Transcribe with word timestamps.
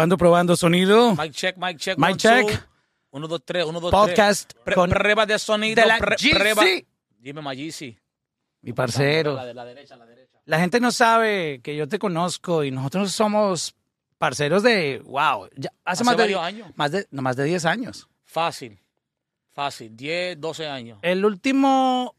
Probando, 0.00 0.16
probando 0.16 0.56
sonido. 0.56 1.14
Mic 1.14 1.32
check, 1.32 1.56
mic 1.58 1.76
check. 1.76 1.98
Mic 1.98 2.08
one, 2.12 2.16
check. 2.16 2.46
two. 2.48 2.58
Uno, 3.10 3.28
dos, 3.28 3.42
tres, 3.44 3.66
uno, 3.66 3.80
dos, 3.80 3.90
Podcast 3.90 4.52
tres. 4.64 4.74
Con- 4.74 4.88
prueba 4.88 5.26
de 5.26 5.38
sonido. 5.38 5.74
de 5.82 5.86
la 5.86 5.98
pre- 5.98 6.16
GC. 6.16 6.30
prueba- 6.38 6.62
Dime, 7.18 7.42
Magisi. 7.42 7.98
Mi 8.62 8.72
parcero. 8.72 9.34
La 9.34 9.44
de 9.44 9.52
la 9.52 9.64
derecha, 9.66 9.96
la 9.96 10.06
derecha. 10.06 10.38
La 10.46 10.58
gente 10.58 10.80
no 10.80 10.90
sabe 10.90 11.60
que 11.62 11.76
yo 11.76 11.86
te 11.86 11.98
conozco 11.98 12.64
y 12.64 12.70
nosotros 12.70 13.12
somos 13.12 13.74
parceros 14.16 14.62
de, 14.62 15.02
wow, 15.04 15.48
ya- 15.54 15.68
hace, 15.84 16.02
Hace 16.02 16.04
más, 16.04 16.16
de, 16.16 16.34
años. 16.34 16.70
más 16.76 16.92
de 16.92 17.06
no, 17.10 17.20
más 17.20 17.36
de 17.36 17.44
10 17.44 17.66
años. 17.66 18.08
Fácil. 18.24 18.78
Fácil. 19.52 19.94
10, 19.94 20.40
12 20.40 20.66
años. 20.66 20.98
El 21.02 21.26
último 21.26 22.14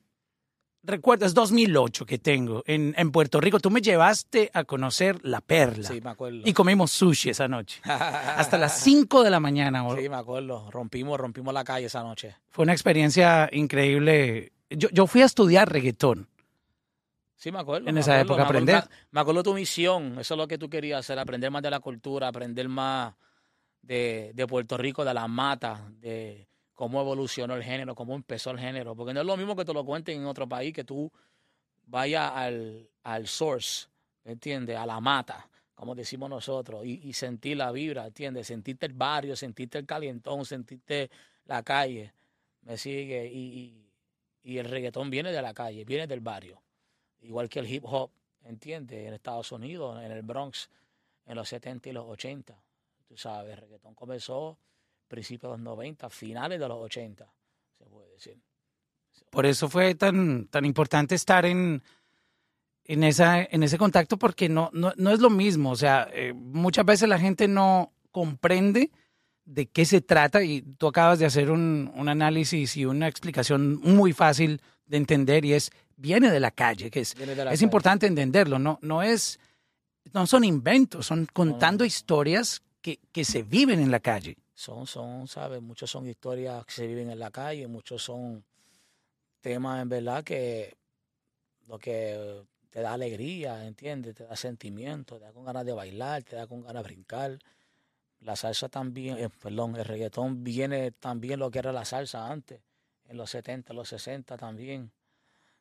recuerdo 0.83 1.25
es 1.25 1.33
2008 1.33 2.05
que 2.05 2.17
tengo 2.17 2.63
en, 2.65 2.93
en 2.97 3.11
Puerto 3.11 3.39
Rico. 3.39 3.59
Tú 3.59 3.69
me 3.69 3.81
llevaste 3.81 4.49
a 4.53 4.63
conocer 4.63 5.19
La 5.23 5.41
Perla 5.41 5.87
Sí, 5.89 6.01
me 6.01 6.09
acuerdo. 6.09 6.41
y 6.45 6.53
comimos 6.53 6.91
sushi 6.91 7.29
esa 7.29 7.47
noche. 7.47 7.81
Hasta 7.85 8.57
las 8.57 8.79
5 8.81 9.23
de 9.23 9.29
la 9.29 9.39
mañana. 9.39 9.83
Sí, 9.95 10.09
me 10.09 10.15
acuerdo. 10.15 10.69
Rompimos, 10.71 11.19
rompimos 11.19 11.53
la 11.53 11.63
calle 11.63 11.85
esa 11.87 12.01
noche. 12.03 12.35
Fue 12.49 12.63
una 12.63 12.73
experiencia 12.73 13.49
increíble. 13.51 14.51
Yo, 14.69 14.89
yo 14.91 15.07
fui 15.07 15.21
a 15.21 15.25
estudiar 15.25 15.71
reggaetón. 15.71 16.27
Sí, 17.35 17.51
me 17.51 17.59
acuerdo. 17.59 17.89
En 17.89 17.97
esa 17.97 18.11
acuerdo, 18.19 18.21
época 18.33 18.37
me 18.37 18.43
acuerdo- 18.59 18.77
aprender. 18.77 18.89
Me, 18.89 19.07
me 19.11 19.21
acuerdo 19.21 19.43
tu 19.43 19.53
misión. 19.53 20.19
Eso 20.19 20.33
es 20.35 20.37
lo 20.37 20.47
que 20.47 20.57
tú 20.57 20.69
querías 20.69 20.99
hacer. 20.99 21.17
Aprender 21.17 21.49
más 21.51 21.61
de 21.63 21.71
la 21.71 21.79
cultura, 21.79 22.27
aprender 22.27 22.69
más 22.69 23.13
de, 23.81 24.31
de 24.35 24.45
Puerto 24.47 24.77
Rico, 24.77 25.03
de 25.03 25.13
las 25.13 25.27
matas, 25.27 25.79
de 25.99 26.47
cómo 26.81 26.99
evolucionó 26.99 27.53
el 27.53 27.61
género, 27.61 27.93
cómo 27.93 28.15
empezó 28.15 28.49
el 28.49 28.57
género. 28.57 28.95
Porque 28.95 29.13
no 29.13 29.19
es 29.19 29.27
lo 29.27 29.37
mismo 29.37 29.55
que 29.55 29.63
te 29.63 29.71
lo 29.71 29.85
cuenten 29.85 30.19
en 30.19 30.25
otro 30.25 30.49
país, 30.49 30.73
que 30.73 30.83
tú 30.83 31.11
vayas 31.85 32.31
al, 32.33 32.89
al 33.03 33.27
source, 33.27 33.87
¿me 34.23 34.31
entiendes? 34.31 34.75
A 34.77 34.87
la 34.87 34.99
mata, 34.99 35.47
como 35.75 35.93
decimos 35.93 36.27
nosotros, 36.27 36.83
y, 36.83 37.13
y 37.13 37.53
la 37.53 37.71
vibra, 37.71 38.07
¿entiendes? 38.07 38.47
Sentirte 38.47 38.87
el 38.87 38.93
barrio, 38.93 39.35
sentirte 39.35 39.77
el 39.77 39.85
calientón, 39.85 40.43
sentirte 40.43 41.11
la 41.45 41.61
calle. 41.61 42.15
¿Me 42.63 42.75
sigue? 42.77 43.27
Y, 43.27 43.37
y, 44.43 44.51
y 44.53 44.57
el 44.57 44.65
reggaetón 44.65 45.11
viene 45.11 45.31
de 45.31 45.41
la 45.43 45.53
calle, 45.53 45.85
viene 45.85 46.07
del 46.07 46.21
barrio 46.21 46.59
igual 47.21 47.47
que 47.47 47.59
el 47.59 47.71
hip 47.71 47.83
hop, 47.85 48.09
¿entiendes? 48.45 49.07
En 49.07 49.13
Estados 49.13 49.51
Unidos, 49.51 50.01
en 50.01 50.11
el 50.11 50.23
Bronx, 50.23 50.67
en 51.27 51.35
los 51.35 51.47
70 51.47 51.89
y 51.89 51.91
los 51.91 52.05
80. 52.07 52.59
Tú 53.07 53.17
sabes, 53.17 53.53
el 53.53 53.57
reggaetón 53.59 53.93
comenzó 53.93 54.57
principios 55.11 55.51
de 55.51 55.57
los 55.57 55.59
90, 55.59 56.09
finales 56.09 56.59
de 56.59 56.67
los 56.67 56.79
80, 56.79 57.27
se 57.77 57.85
puede 57.85 58.09
decir. 58.11 58.39
Por 59.29 59.45
eso 59.45 59.67
fue 59.69 59.93
tan, 59.95 60.47
tan 60.47 60.63
importante 60.65 61.15
estar 61.15 61.45
en, 61.45 61.83
en, 62.85 63.03
esa, 63.03 63.43
en 63.43 63.61
ese 63.61 63.77
contacto 63.77 64.17
porque 64.17 64.47
no, 64.47 64.69
no, 64.73 64.93
no 64.95 65.11
es 65.11 65.19
lo 65.19 65.29
mismo. 65.29 65.71
O 65.71 65.75
sea, 65.75 66.07
eh, 66.13 66.33
muchas 66.33 66.85
veces 66.85 67.09
la 67.09 67.19
gente 67.19 67.47
no 67.47 67.91
comprende 68.11 68.89
de 69.43 69.65
qué 69.65 69.85
se 69.85 70.01
trata 70.01 70.43
y 70.43 70.61
tú 70.61 70.87
acabas 70.87 71.19
de 71.19 71.25
hacer 71.25 71.51
un, 71.51 71.91
un 71.93 72.07
análisis 72.07 72.77
y 72.77 72.85
una 72.85 73.07
explicación 73.07 73.79
muy 73.81 74.13
fácil 74.13 74.61
de 74.85 74.97
entender 74.97 75.43
y 75.43 75.53
es, 75.53 75.71
viene 75.97 76.31
de 76.31 76.39
la 76.39 76.51
calle, 76.51 76.89
que 76.89 77.01
es, 77.01 77.15
es 77.19 77.35
calle. 77.35 77.63
importante 77.63 78.07
entenderlo, 78.07 78.59
no, 78.59 78.79
no 78.81 79.03
es, 79.03 79.39
no 80.13 80.25
son 80.25 80.45
inventos, 80.45 81.05
son 81.05 81.27
contando 81.33 81.83
historias 81.83 82.61
que, 82.81 82.99
que 83.11 83.25
se 83.25 83.43
viven 83.43 83.79
en 83.79 83.91
la 83.91 83.99
calle. 83.99 84.37
Son, 84.61 84.85
son, 84.85 85.27
¿sabes? 85.27 85.59
Muchos 85.59 85.89
son 85.89 86.07
historias 86.07 86.63
que 86.67 86.71
se 86.71 86.85
viven 86.85 87.09
en 87.09 87.17
la 87.17 87.31
calle, 87.31 87.65
muchos 87.65 88.03
son 88.03 88.45
temas 89.39 89.81
en 89.81 89.89
verdad 89.89 90.23
que 90.23 90.77
lo 91.65 91.79
que 91.79 92.45
te 92.69 92.81
da 92.81 92.93
alegría, 92.93 93.65
¿entiendes? 93.65 94.13
Te 94.13 94.23
da 94.23 94.35
sentimiento, 94.35 95.17
te 95.17 95.25
da 95.25 95.33
con 95.33 95.45
ganas 95.45 95.65
de 95.65 95.73
bailar, 95.73 96.21
te 96.21 96.35
da 96.35 96.45
con 96.45 96.61
ganas 96.61 96.83
de 96.83 96.89
brincar. 96.89 97.39
La 98.19 98.35
salsa 98.35 98.69
también, 98.69 99.17
eh, 99.17 99.29
perdón, 99.29 99.77
el 99.77 99.83
reggaetón 99.83 100.43
viene 100.43 100.91
también 100.91 101.39
lo 101.39 101.49
que 101.49 101.57
era 101.57 101.71
la 101.71 101.83
salsa 101.83 102.31
antes, 102.31 102.61
en 103.05 103.17
los 103.17 103.31
70, 103.31 103.73
los 103.73 103.89
60 103.89 104.37
también. 104.37 104.91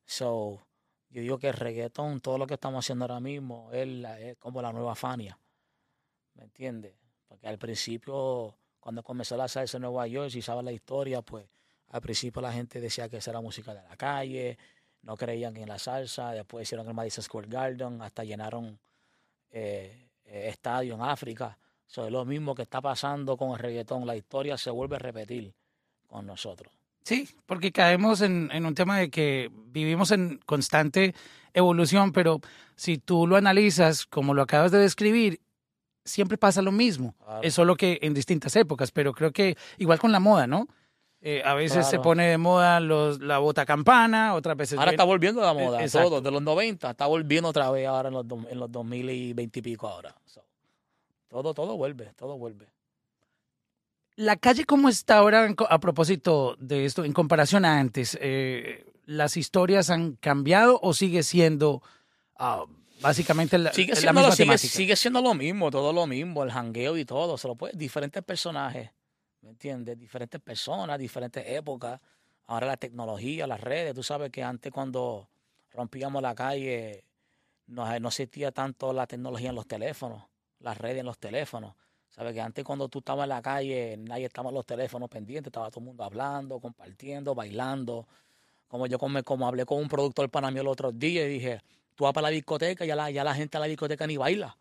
So, 0.04 0.60
yo 1.08 1.22
digo 1.22 1.38
que 1.38 1.48
el 1.48 1.54
reggaetón, 1.54 2.20
todo 2.20 2.36
lo 2.36 2.47
que 2.47 2.54
estamos 2.54 2.84
haciendo 2.84 3.06
ahora 3.06 3.20
mismo, 3.20 3.70
es, 3.72 3.88
es 4.20 4.36
como 4.36 4.60
la 4.60 4.74
nueva 4.74 4.94
Fania. 4.94 5.38
¿Me 6.34 6.44
entiendes? 6.44 6.94
Porque 7.26 7.48
al 7.48 7.56
principio, 7.56 8.59
cuando 8.80 9.02
comenzó 9.02 9.36
la 9.36 9.46
salsa 9.46 9.76
en 9.76 9.82
Nueva 9.82 10.06
York, 10.06 10.30
si 10.30 10.42
sabes 10.42 10.64
la 10.64 10.72
historia, 10.72 11.22
pues 11.22 11.46
al 11.88 12.00
principio 12.00 12.41
la 12.41 12.52
gente 12.52 12.80
decía 12.80 13.08
que 13.08 13.18
esa 13.18 13.30
era 13.30 13.41
música 13.41 13.74
de 13.74 13.82
la 13.82 13.96
calle, 13.96 14.58
no 15.02 15.16
creían 15.16 15.56
en 15.56 15.68
la 15.68 15.78
salsa, 15.78 16.32
después 16.32 16.64
hicieron 16.64 16.86
el 16.88 16.94
Madison 16.94 17.22
Square 17.22 17.48
Garden, 17.48 18.02
hasta 18.02 18.24
llenaron 18.24 18.78
eh, 19.50 20.08
eh, 20.24 20.48
estadios 20.48 20.98
en 20.98 21.04
África. 21.04 21.56
So, 21.86 22.06
es 22.06 22.12
lo 22.12 22.24
mismo 22.24 22.54
que 22.54 22.62
está 22.62 22.80
pasando 22.80 23.36
con 23.36 23.50
el 23.50 23.58
reggaetón, 23.58 24.06
la 24.06 24.16
historia 24.16 24.56
se 24.56 24.70
vuelve 24.70 24.97
a 24.97 25.00
repetir 25.00 25.52
con 26.06 26.26
nosotros. 26.26 26.72
Sí, 27.02 27.28
porque 27.47 27.72
caemos 27.72 28.20
en 28.20 28.64
un 28.64 28.74
tema 28.74 28.98
de 28.98 29.10
que 29.10 29.50
vivimos 29.52 30.10
en 30.10 30.38
constante 30.44 31.14
evolución, 31.54 32.12
pero 32.12 32.41
si 32.76 32.98
tú 32.98 33.26
lo 33.26 33.36
analizas 33.36 34.06
como 34.06 34.34
lo 34.34 34.42
acabas 34.42 34.70
de 34.70 34.78
describir, 34.78 35.41
siempre 36.04 36.38
pasa 36.38 36.62
lo 36.62 36.72
mismo. 36.72 37.14
Claro. 37.24 37.42
Es 37.42 37.54
solo 37.54 37.76
que 37.76 37.98
en 38.02 38.14
distintas 38.14 38.54
épocas, 38.56 38.90
pero 38.90 39.12
creo 39.12 39.32
que 39.32 39.56
igual 39.78 39.98
con 39.98 40.12
la 40.12 40.20
moda, 40.20 40.46
¿no? 40.46 40.68
Eh, 41.22 41.42
a 41.44 41.52
veces 41.52 41.86
se 41.86 41.98
pone 41.98 42.28
de 42.28 42.38
moda 42.38 42.80
los, 42.80 43.20
la 43.20 43.38
bota 43.38 43.66
campana, 43.66 44.34
otras 44.34 44.56
veces... 44.56 44.78
Ahora 44.78 44.92
está 44.92 45.04
volviendo 45.04 45.42
la 45.42 45.52
moda, 45.52 45.82
exacto. 45.82 46.08
todo, 46.08 46.20
de 46.22 46.30
los 46.30 46.40
90, 46.40 46.90
está 46.90 47.06
volviendo 47.06 47.50
otra 47.50 47.70
vez 47.70 47.86
ahora 47.86 48.08
en 48.08 48.14
los, 48.14 48.26
en 48.50 48.58
los 48.58 48.72
2020 48.72 49.58
y 49.58 49.62
pico 49.62 49.86
ahora. 49.86 50.16
So, 50.24 50.42
todo, 51.28 51.52
todo 51.52 51.76
vuelve, 51.76 52.14
todo 52.16 52.38
vuelve. 52.38 52.68
La 54.16 54.36
calle 54.36 54.64
como 54.64 54.88
está 54.88 55.18
ahora, 55.18 55.54
a 55.68 55.78
propósito 55.78 56.56
de 56.58 56.86
esto, 56.86 57.04
en 57.04 57.12
comparación 57.12 57.66
a 57.66 57.78
antes, 57.78 58.18
eh, 58.20 58.90
¿las 59.04 59.36
historias 59.36 59.90
han 59.90 60.12
cambiado 60.12 60.80
o 60.82 60.94
sigue 60.94 61.22
siendo 61.22 61.82
ah, 62.38 62.64
básicamente 63.00 63.58
la, 63.58 63.72
sigue 63.72 63.94
la 63.94 63.96
siendo, 63.96 64.12
misma 64.20 64.28
lo, 64.28 64.32
sigue, 64.36 64.44
temática? 64.46 64.68
sigue 64.68 64.96
siendo 64.96 65.22
lo 65.22 65.34
mismo, 65.34 65.70
todo 65.70 65.92
lo 65.92 66.06
mismo, 66.06 66.42
el 66.42 66.50
jangueo 66.50 66.96
y 66.96 67.04
todo, 67.04 67.38
se 67.38 67.48
lo 67.48 67.54
puede, 67.54 67.76
diferentes 67.76 68.22
personajes, 68.22 68.90
¿me 69.42 69.50
entiendes? 69.50 69.98
Diferentes 69.98 70.40
personas, 70.40 70.98
diferentes 70.98 71.44
épocas. 71.46 72.00
Ahora 72.46 72.66
la 72.66 72.76
tecnología, 72.76 73.46
las 73.46 73.60
redes, 73.60 73.94
tú 73.94 74.02
sabes 74.02 74.30
que 74.30 74.42
antes 74.42 74.72
cuando 74.72 75.28
rompíamos 75.72 76.20
la 76.20 76.34
calle 76.34 77.04
no, 77.66 77.98
no 78.00 78.08
existía 78.08 78.52
tanto 78.52 78.92
la 78.92 79.06
tecnología 79.06 79.50
en 79.50 79.54
los 79.54 79.66
teléfonos, 79.66 80.24
las 80.58 80.76
redes 80.76 80.98
en 80.98 81.06
los 81.06 81.18
teléfonos. 81.18 81.74
Sabes 82.10 82.34
que 82.34 82.40
antes 82.40 82.64
cuando 82.64 82.88
tú 82.88 82.98
estabas 82.98 83.24
en 83.24 83.28
la 83.28 83.40
calle, 83.40 83.96
nadie 83.96 84.26
estaba 84.26 84.48
en 84.48 84.56
los 84.56 84.66
teléfonos 84.66 85.08
pendientes, 85.08 85.48
estaba 85.48 85.70
todo 85.70 85.80
el 85.80 85.86
mundo 85.86 86.02
hablando, 86.02 86.58
compartiendo, 86.58 87.36
bailando. 87.36 88.06
Como 88.66 88.86
yo 88.88 88.98
como, 88.98 89.22
como 89.22 89.46
hablé 89.46 89.64
con 89.64 89.78
un 89.78 89.88
productor 89.88 90.28
para 90.28 90.50
mí 90.50 90.58
el 90.58 90.66
otro 90.66 90.90
día 90.90 91.24
y 91.24 91.28
dije, 91.28 91.62
tú 92.00 92.04
vas 92.04 92.14
para 92.14 92.28
la 92.28 92.30
discoteca 92.30 92.82
y 92.82 92.88
ya 92.88 92.96
la, 92.96 93.10
ya 93.10 93.22
la 93.22 93.34
gente 93.34 93.58
a 93.58 93.60
la 93.60 93.66
discoteca 93.66 94.06
ni 94.06 94.16
baila. 94.16 94.56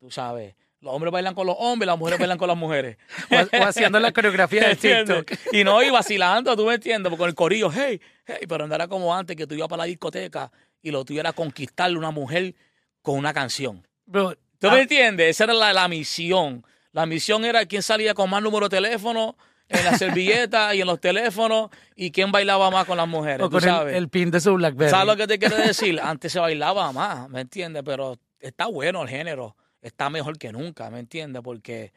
Tú 0.00 0.10
sabes, 0.10 0.56
los 0.80 0.92
hombres 0.92 1.12
bailan 1.12 1.32
con 1.32 1.46
los 1.46 1.54
hombres, 1.56 1.86
las 1.86 1.96
mujeres 1.96 2.18
bailan 2.18 2.38
con 2.38 2.48
las 2.48 2.56
mujeres. 2.56 2.96
o, 3.30 3.56
o 3.56 3.62
haciendo 3.62 4.00
la 4.00 4.10
coreografía 4.10 4.68
de. 4.70 4.74
TikTok. 4.74 5.30
Y 5.52 5.62
no, 5.62 5.80
y 5.80 5.90
vacilando, 5.90 6.56
tú 6.56 6.66
me 6.66 6.74
entiendes, 6.74 7.08
porque 7.08 7.20
con 7.20 7.28
el 7.28 7.36
corillo, 7.36 7.70
hey, 7.72 8.00
hey, 8.26 8.46
pero 8.48 8.66
no 8.66 8.74
era 8.74 8.88
como 8.88 9.14
antes 9.14 9.36
que 9.36 9.46
tú 9.46 9.54
ibas 9.54 9.68
para 9.68 9.84
la 9.84 9.86
discoteca 9.86 10.50
y 10.82 10.90
lo 10.90 11.04
tuyo 11.04 11.20
era 11.20 11.32
conquistarle 11.32 11.96
una 11.96 12.10
mujer 12.10 12.56
con 13.00 13.16
una 13.16 13.32
canción. 13.32 13.86
Bro, 14.04 14.34
¿Tú 14.58 14.66
ah, 14.66 14.72
me 14.72 14.80
entiendes? 14.80 15.30
Esa 15.30 15.44
era 15.44 15.54
la, 15.54 15.72
la 15.72 15.86
misión. 15.86 16.66
La 16.90 17.06
misión 17.06 17.44
era 17.44 17.64
quién 17.66 17.84
salía 17.84 18.12
con 18.12 18.28
más 18.28 18.42
número 18.42 18.68
de 18.68 18.76
teléfono 18.76 19.36
en 19.68 19.84
la 19.84 19.98
servilleta 19.98 20.74
y 20.74 20.80
en 20.80 20.86
los 20.86 21.00
teléfonos 21.00 21.70
y 21.96 22.10
quién 22.12 22.30
bailaba 22.32 22.70
más 22.70 22.84
con 22.86 22.96
las 22.96 23.08
mujeres. 23.08 23.40
o 23.44 23.48
¿tú 23.48 23.56
con 23.58 23.64
el, 23.64 23.70
sabes? 23.70 23.96
el 23.96 24.08
pin 24.08 24.30
de 24.30 24.40
su 24.40 24.54
Blackberry. 24.54 24.90
¿Sabes 24.90 25.06
lo 25.06 25.16
que 25.16 25.26
te 25.26 25.38
quiero 25.38 25.56
decir? 25.56 25.98
Antes 26.00 26.32
se 26.32 26.38
bailaba 26.38 26.92
más, 26.92 27.28
¿me 27.28 27.40
entiendes? 27.40 27.82
Pero 27.84 28.18
está 28.40 28.66
bueno 28.66 29.02
el 29.02 29.08
género, 29.08 29.56
está 29.82 30.08
mejor 30.10 30.38
que 30.38 30.52
nunca, 30.52 30.88
¿me 30.90 31.00
entiendes? 31.00 31.42
Porque 31.42 31.92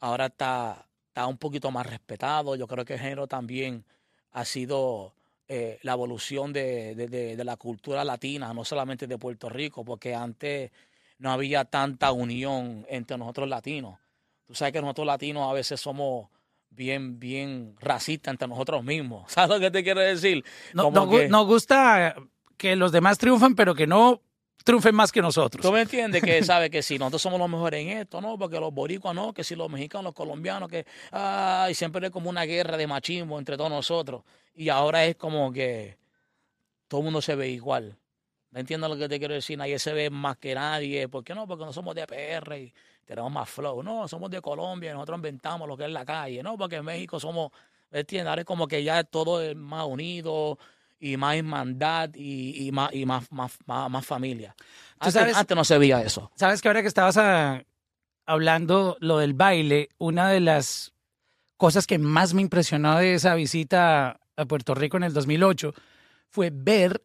ahora 0.00 0.26
está, 0.26 0.86
está 1.08 1.26
un 1.26 1.38
poquito 1.38 1.70
más 1.70 1.86
respetado. 1.86 2.54
Yo 2.56 2.66
creo 2.68 2.84
que 2.84 2.94
el 2.94 3.00
género 3.00 3.26
también 3.26 3.84
ha 4.32 4.44
sido 4.44 5.14
eh, 5.48 5.78
la 5.82 5.92
evolución 5.92 6.52
de, 6.52 6.94
de- 6.94 7.08
de- 7.08 7.36
de 7.36 7.44
la 7.44 7.56
cultura 7.56 8.04
latina, 8.04 8.52
no 8.54 8.64
solamente 8.64 9.06
de 9.06 9.18
Puerto 9.18 9.48
Rico, 9.48 9.84
porque 9.84 10.14
antes 10.14 10.70
no 11.18 11.32
había 11.32 11.64
tanta 11.64 12.12
unión 12.12 12.86
entre 12.88 13.16
nosotros 13.18 13.48
latinos. 13.48 13.98
Tú 14.46 14.54
sabes 14.54 14.72
que 14.72 14.80
nosotros 14.80 15.06
latinos 15.06 15.50
a 15.50 15.52
veces 15.52 15.80
somos 15.80 16.28
bien, 16.70 17.18
bien 17.18 17.74
racistas 17.80 18.32
entre 18.32 18.48
nosotros 18.48 18.82
mismos. 18.84 19.24
¿Sabes 19.32 19.50
lo 19.50 19.60
que 19.60 19.70
te 19.70 19.82
quiero 19.84 20.00
decir? 20.00 20.44
No- 20.74 20.90
que- 21.10 21.28
nos 21.28 21.46
gusta 21.46 22.14
que 22.56 22.76
los 22.76 22.92
demás 22.92 23.18
triunfen, 23.18 23.54
pero 23.54 23.74
que 23.74 23.86
no 23.86 24.20
triunfen 24.64 24.94
más 24.94 25.10
que 25.12 25.22
nosotros. 25.22 25.62
¿Tú 25.64 25.72
me 25.72 25.80
entiendes? 25.82 26.22
Que 26.22 26.42
sabe 26.44 26.68
que 26.68 26.82
si 26.82 26.98
nosotros 26.98 27.22
somos 27.22 27.38
los 27.38 27.48
mejores 27.48 27.80
en 27.80 27.96
esto, 27.98 28.20
¿no? 28.20 28.36
Porque 28.38 28.60
los 28.60 28.74
boricuas 28.74 29.14
no, 29.14 29.32
que 29.32 29.42
si 29.44 29.54
los 29.54 29.70
mexicanos, 29.70 30.04
los 30.04 30.14
colombianos, 30.14 30.68
que 30.68 30.84
ay, 31.12 31.74
siempre 31.74 32.04
es 32.06 32.12
como 32.12 32.28
una 32.28 32.42
guerra 32.44 32.76
de 32.76 32.86
machismo 32.86 33.38
entre 33.38 33.56
todos 33.56 33.70
nosotros. 33.70 34.22
Y 34.54 34.68
ahora 34.68 35.04
es 35.06 35.16
como 35.16 35.52
que 35.52 35.96
todo 36.88 37.00
el 37.00 37.04
mundo 37.04 37.22
se 37.22 37.34
ve 37.34 37.48
igual. 37.48 37.96
¿Me 38.50 38.60
entiendes 38.60 38.88
lo 38.88 38.96
que 38.96 39.08
te 39.08 39.18
quiero 39.18 39.34
decir? 39.34 39.58
Nadie 39.58 39.78
se 39.78 39.92
ve 39.92 40.08
más 40.10 40.36
que 40.38 40.54
nadie. 40.54 41.08
¿Por 41.08 41.22
qué 41.24 41.34
no? 41.34 41.46
Porque 41.46 41.64
no 41.64 41.72
somos 41.72 41.94
de 41.94 42.06
PR 42.06 42.58
y 42.58 42.72
tenemos 43.04 43.30
más 43.30 43.48
flow. 43.48 43.82
No, 43.82 44.08
somos 44.08 44.30
de 44.30 44.40
Colombia 44.40 44.90
y 44.90 44.94
nosotros 44.94 45.18
inventamos 45.18 45.68
lo 45.68 45.76
que 45.76 45.84
es 45.84 45.90
la 45.90 46.04
calle. 46.04 46.42
No, 46.42 46.56
porque 46.56 46.76
en 46.76 46.84
México 46.84 47.20
somos, 47.20 47.50
¿me 47.90 48.00
entiendes? 48.00 48.28
Ahora 48.30 48.42
es 48.42 48.46
como 48.46 48.66
que 48.66 48.82
ya 48.82 49.04
todo 49.04 49.42
es 49.42 49.54
más 49.54 49.84
unido 49.86 50.58
y 50.98 51.16
más 51.16 51.36
hermandad 51.36 52.10
y, 52.14 52.66
y, 52.66 52.72
más, 52.72 52.92
y 52.94 53.04
más, 53.06 53.30
más, 53.30 53.58
más, 53.66 54.06
familia. 54.06 54.54
Antes, 54.98 55.14
sabes- 55.14 55.36
antes 55.36 55.56
no 55.56 55.64
se 55.64 55.78
veía 55.78 56.00
eso. 56.02 56.30
Sabes 56.34 56.62
que 56.62 56.68
ahora 56.68 56.82
que 56.82 56.88
estabas 56.88 57.16
ah, 57.18 57.62
hablando 58.26 58.96
lo 59.00 59.18
del 59.18 59.34
baile, 59.34 59.90
una 59.98 60.30
de 60.30 60.40
las 60.40 60.92
cosas 61.56 61.86
que 61.86 61.98
más 61.98 62.34
me 62.34 62.42
impresionó 62.42 62.96
de 62.98 63.14
esa 63.14 63.34
visita 63.34 64.20
a 64.36 64.44
Puerto 64.46 64.74
Rico 64.74 64.96
en 64.96 65.02
el 65.04 65.12
2008 65.12 65.74
fue 66.28 66.50
ver 66.52 67.02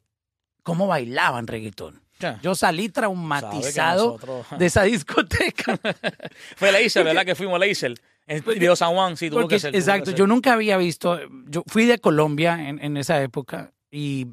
cómo 0.64 0.88
bailaban 0.88 1.48
reggaetón. 1.48 2.02
Yo 2.42 2.56
salí 2.56 2.88
traumatizado 2.88 4.14
nosotros- 4.14 4.46
de 4.58 4.66
esa 4.66 4.84
discoteca. 4.84 5.78
Fue 6.56 6.72
Leisel, 6.72 7.04
¿verdad? 7.04 7.26
Que 7.26 7.36
fuimos 7.36 7.60
Leisel. 7.60 8.00
En 8.28 8.42
Río 8.46 8.76
San 8.78 8.94
Juan, 8.94 9.18
sí, 9.18 9.30
tuvo 9.30 9.42
Porque, 9.42 9.56
que 9.56 9.60
ser. 9.60 9.72
que 9.74 9.78
exacto, 9.80 10.12
ser. 10.12 10.16
yo 10.20 10.28
nunca 10.28 10.54
había 10.54 10.78
visto, 10.78 11.20
yo 11.48 11.64
fui 11.68 11.86
de 11.86 12.00
Colombia 12.00 12.70
en, 12.70 12.82
en 12.82 12.96
esa 12.96 13.22
época 13.22 13.74
y 13.92 14.28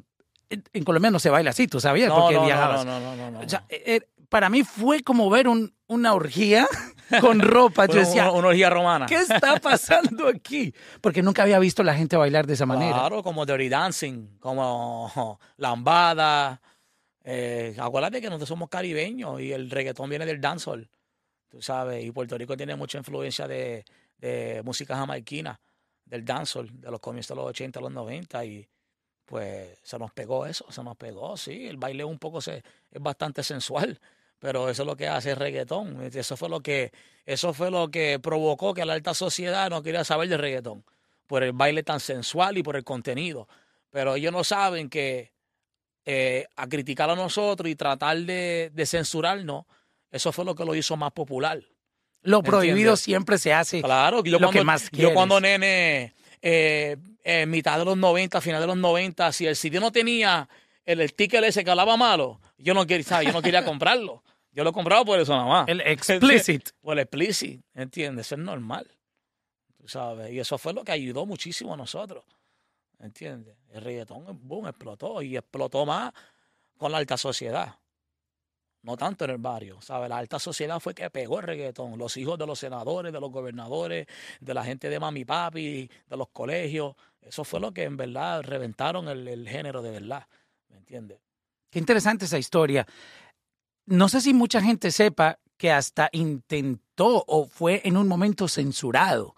en, 0.49 0.63
en 0.71 0.83
Colombia 0.85 1.11
no 1.11 1.19
se 1.19 1.29
baila 1.29 1.49
así, 1.49 1.67
tú 1.67 1.81
sabías, 1.81 2.07
no, 2.07 2.15
porque 2.21 2.35
no, 2.35 2.45
viajabas. 2.45 2.85
no, 2.85 2.99
no, 3.01 3.13
no, 3.13 3.15
no, 3.17 3.31
no. 3.31 3.39
O 3.45 3.49
sea, 3.49 3.65
eh, 3.67 3.99
para 4.29 4.49
mí 4.49 4.63
fue 4.63 5.03
como 5.03 5.29
ver 5.29 5.49
un- 5.49 5.73
una 5.91 6.13
orgía 6.13 6.67
con 7.19 7.39
ropa. 7.39 7.85
Yo 7.85 7.95
decía, 7.95 8.23
una, 8.29 8.39
una 8.39 8.47
orgía 8.49 8.69
romana. 8.69 9.05
¿qué 9.05 9.15
está 9.15 9.59
pasando 9.59 10.27
aquí? 10.27 10.73
Porque 11.01 11.21
nunca 11.21 11.43
había 11.43 11.59
visto 11.59 11.81
a 11.81 11.85
la 11.85 11.93
gente 11.93 12.15
bailar 12.15 12.47
de 12.47 12.53
esa 12.53 12.65
manera. 12.65 12.93
Claro, 12.93 13.21
como 13.21 13.45
Dirty 13.45 13.69
Dancing, 13.69 14.37
como 14.39 15.39
Lambada. 15.57 16.61
Eh, 17.23 17.75
acuérdate 17.77 18.21
que 18.21 18.27
nosotros 18.27 18.49
somos 18.49 18.69
caribeños 18.69 19.39
y 19.41 19.51
el 19.51 19.69
reggaetón 19.69 20.09
viene 20.09 20.25
del 20.25 20.41
dancehall, 20.41 20.89
tú 21.49 21.61
sabes, 21.61 22.03
y 22.03 22.11
Puerto 22.11 22.35
Rico 22.35 22.57
tiene 22.57 22.75
mucha 22.75 22.97
influencia 22.97 23.47
de, 23.47 23.85
de 24.17 24.61
música 24.63 24.95
jamaiquina, 24.95 25.59
del 26.03 26.25
dancehall, 26.25 26.81
de 26.81 26.89
los 26.89 26.99
comienzos 26.99 27.35
de 27.37 27.43
los 27.43 27.49
80, 27.51 27.79
los 27.79 27.91
90, 27.91 28.45
y 28.45 28.67
pues 29.25 29.77
se 29.83 29.99
nos 29.99 30.11
pegó 30.11 30.47
eso, 30.47 30.65
se 30.71 30.83
nos 30.83 30.97
pegó, 30.97 31.37
sí, 31.37 31.67
el 31.67 31.77
baile 31.77 32.03
un 32.03 32.17
poco 32.17 32.41
se, 32.41 32.63
es 32.89 33.01
bastante 33.01 33.43
sensual, 33.43 33.99
pero 34.41 34.69
eso 34.69 34.81
es 34.81 34.87
lo 34.87 34.97
que 34.97 35.07
hace 35.07 35.31
el 35.31 35.35
reggaetón, 35.35 36.01
eso 36.01 36.35
fue 36.35 36.49
lo 36.49 36.61
que, 36.61 36.91
eso 37.27 37.53
fue 37.53 37.69
lo 37.69 37.91
que 37.91 38.19
provocó 38.19 38.73
que 38.73 38.83
la 38.83 38.93
alta 38.93 39.13
sociedad 39.13 39.69
no 39.69 39.83
quería 39.83 40.03
saber 40.03 40.27
de 40.29 40.37
reggaetón, 40.37 40.83
por 41.27 41.43
el 41.43 41.53
baile 41.53 41.83
tan 41.83 41.99
sensual 41.99 42.57
y 42.57 42.63
por 42.63 42.75
el 42.75 42.83
contenido, 42.83 43.47
pero 43.91 44.15
ellos 44.15 44.33
no 44.33 44.43
saben 44.43 44.89
que 44.89 45.31
eh, 46.05 46.47
a 46.55 46.67
criticar 46.67 47.11
a 47.11 47.15
nosotros 47.15 47.69
y 47.69 47.75
tratar 47.75 48.17
de, 48.17 48.71
de 48.73 48.85
censurarnos, 48.87 49.65
eso 50.09 50.31
fue 50.31 50.43
lo 50.43 50.55
que 50.55 50.65
lo 50.65 50.73
hizo 50.73 50.97
más 50.97 51.11
popular. 51.11 51.61
Lo 52.23 52.41
prohibido 52.41 52.75
¿Entiendes? 52.77 52.99
siempre 52.99 53.37
se 53.37 53.53
hace. 53.53 53.81
Claro, 53.83 54.23
yo 54.23 54.31
lo 54.33 54.39
cuando, 54.39 54.59
que 54.59 54.63
más 54.63 54.89
yo 54.91 55.13
cuando 55.13 55.39
nene, 55.39 56.13
eh, 56.41 56.97
en 57.23 57.49
mitad 57.51 57.77
de 57.77 57.85
los 57.85 57.97
90, 57.97 58.41
final 58.41 58.59
de 58.59 58.67
los 58.67 58.77
90, 58.77 59.31
si 59.31 59.45
el 59.45 59.55
CD 59.55 59.79
no 59.79 59.91
tenía 59.91 60.49
el, 60.83 60.99
el 60.99 61.13
ticket 61.13 61.43
ese 61.43 61.63
que 61.63 61.69
hablaba 61.69 61.95
malo, 61.95 62.41
yo 62.57 62.73
no 62.73 62.87
quería, 62.87 63.05
¿sabes? 63.05 63.27
Yo 63.27 63.33
no 63.33 63.41
quería 63.43 63.63
comprarlo. 63.63 64.23
Yo 64.51 64.63
lo 64.63 64.73
compraba 64.73 65.05
por 65.05 65.19
eso 65.19 65.33
nada 65.33 65.47
más. 65.47 65.67
El 65.67 65.81
explicit. 65.85 66.69
Por 66.81 66.93
el 66.93 66.99
explicit, 66.99 67.61
¿entiendes? 67.73 68.27
Eso 68.27 68.35
es 68.35 68.41
normal. 68.41 68.89
Tú 69.77 69.87
sabes. 69.87 70.31
Y 70.31 70.39
eso 70.39 70.57
fue 70.57 70.73
lo 70.73 70.83
que 70.83 70.91
ayudó 70.91 71.25
muchísimo 71.25 71.73
a 71.73 71.77
nosotros. 71.77 72.25
¿Entiendes? 72.99 73.55
El 73.69 73.81
reggaetón, 73.81 74.25
boom, 74.43 74.67
explotó. 74.67 75.21
Y 75.21 75.37
explotó 75.37 75.85
más 75.85 76.13
con 76.77 76.91
la 76.91 76.97
alta 76.97 77.17
sociedad. 77.17 77.75
No 78.83 78.97
tanto 78.97 79.25
en 79.25 79.31
el 79.31 79.37
barrio, 79.37 79.79
¿sabes? 79.81 80.09
La 80.09 80.17
alta 80.17 80.39
sociedad 80.39 80.79
fue 80.79 80.93
que 80.93 81.09
pegó 81.09 81.39
el 81.39 81.45
reggaetón. 81.45 81.97
Los 81.97 82.17
hijos 82.17 82.37
de 82.37 82.47
los 82.47 82.59
senadores, 82.59 83.13
de 83.13 83.19
los 83.19 83.31
gobernadores, 83.31 84.07
de 84.39 84.53
la 84.53 84.63
gente 84.63 84.89
de 84.89 84.99
mami 84.99 85.23
papi, 85.23 85.89
de 86.07 86.17
los 86.17 86.29
colegios. 86.29 86.95
Eso 87.21 87.43
fue 87.43 87.59
lo 87.59 87.71
que 87.71 87.83
en 87.83 87.95
verdad 87.95 88.43
reventaron 88.43 89.07
el, 89.07 89.27
el 89.27 89.47
género 89.47 89.81
de 89.81 89.91
verdad. 89.91 90.27
¿Me 90.69 90.77
entiendes? 90.77 91.19
Qué 91.69 91.79
interesante 91.79 92.25
esa 92.25 92.37
historia. 92.37 92.85
No 93.85 94.09
sé 94.09 94.21
si 94.21 94.33
mucha 94.33 94.61
gente 94.61 94.91
sepa 94.91 95.39
que 95.57 95.71
hasta 95.71 96.09
intentó 96.11 97.23
o 97.27 97.45
fue 97.47 97.81
en 97.83 97.97
un 97.97 98.07
momento 98.07 98.47
censurado. 98.47 99.35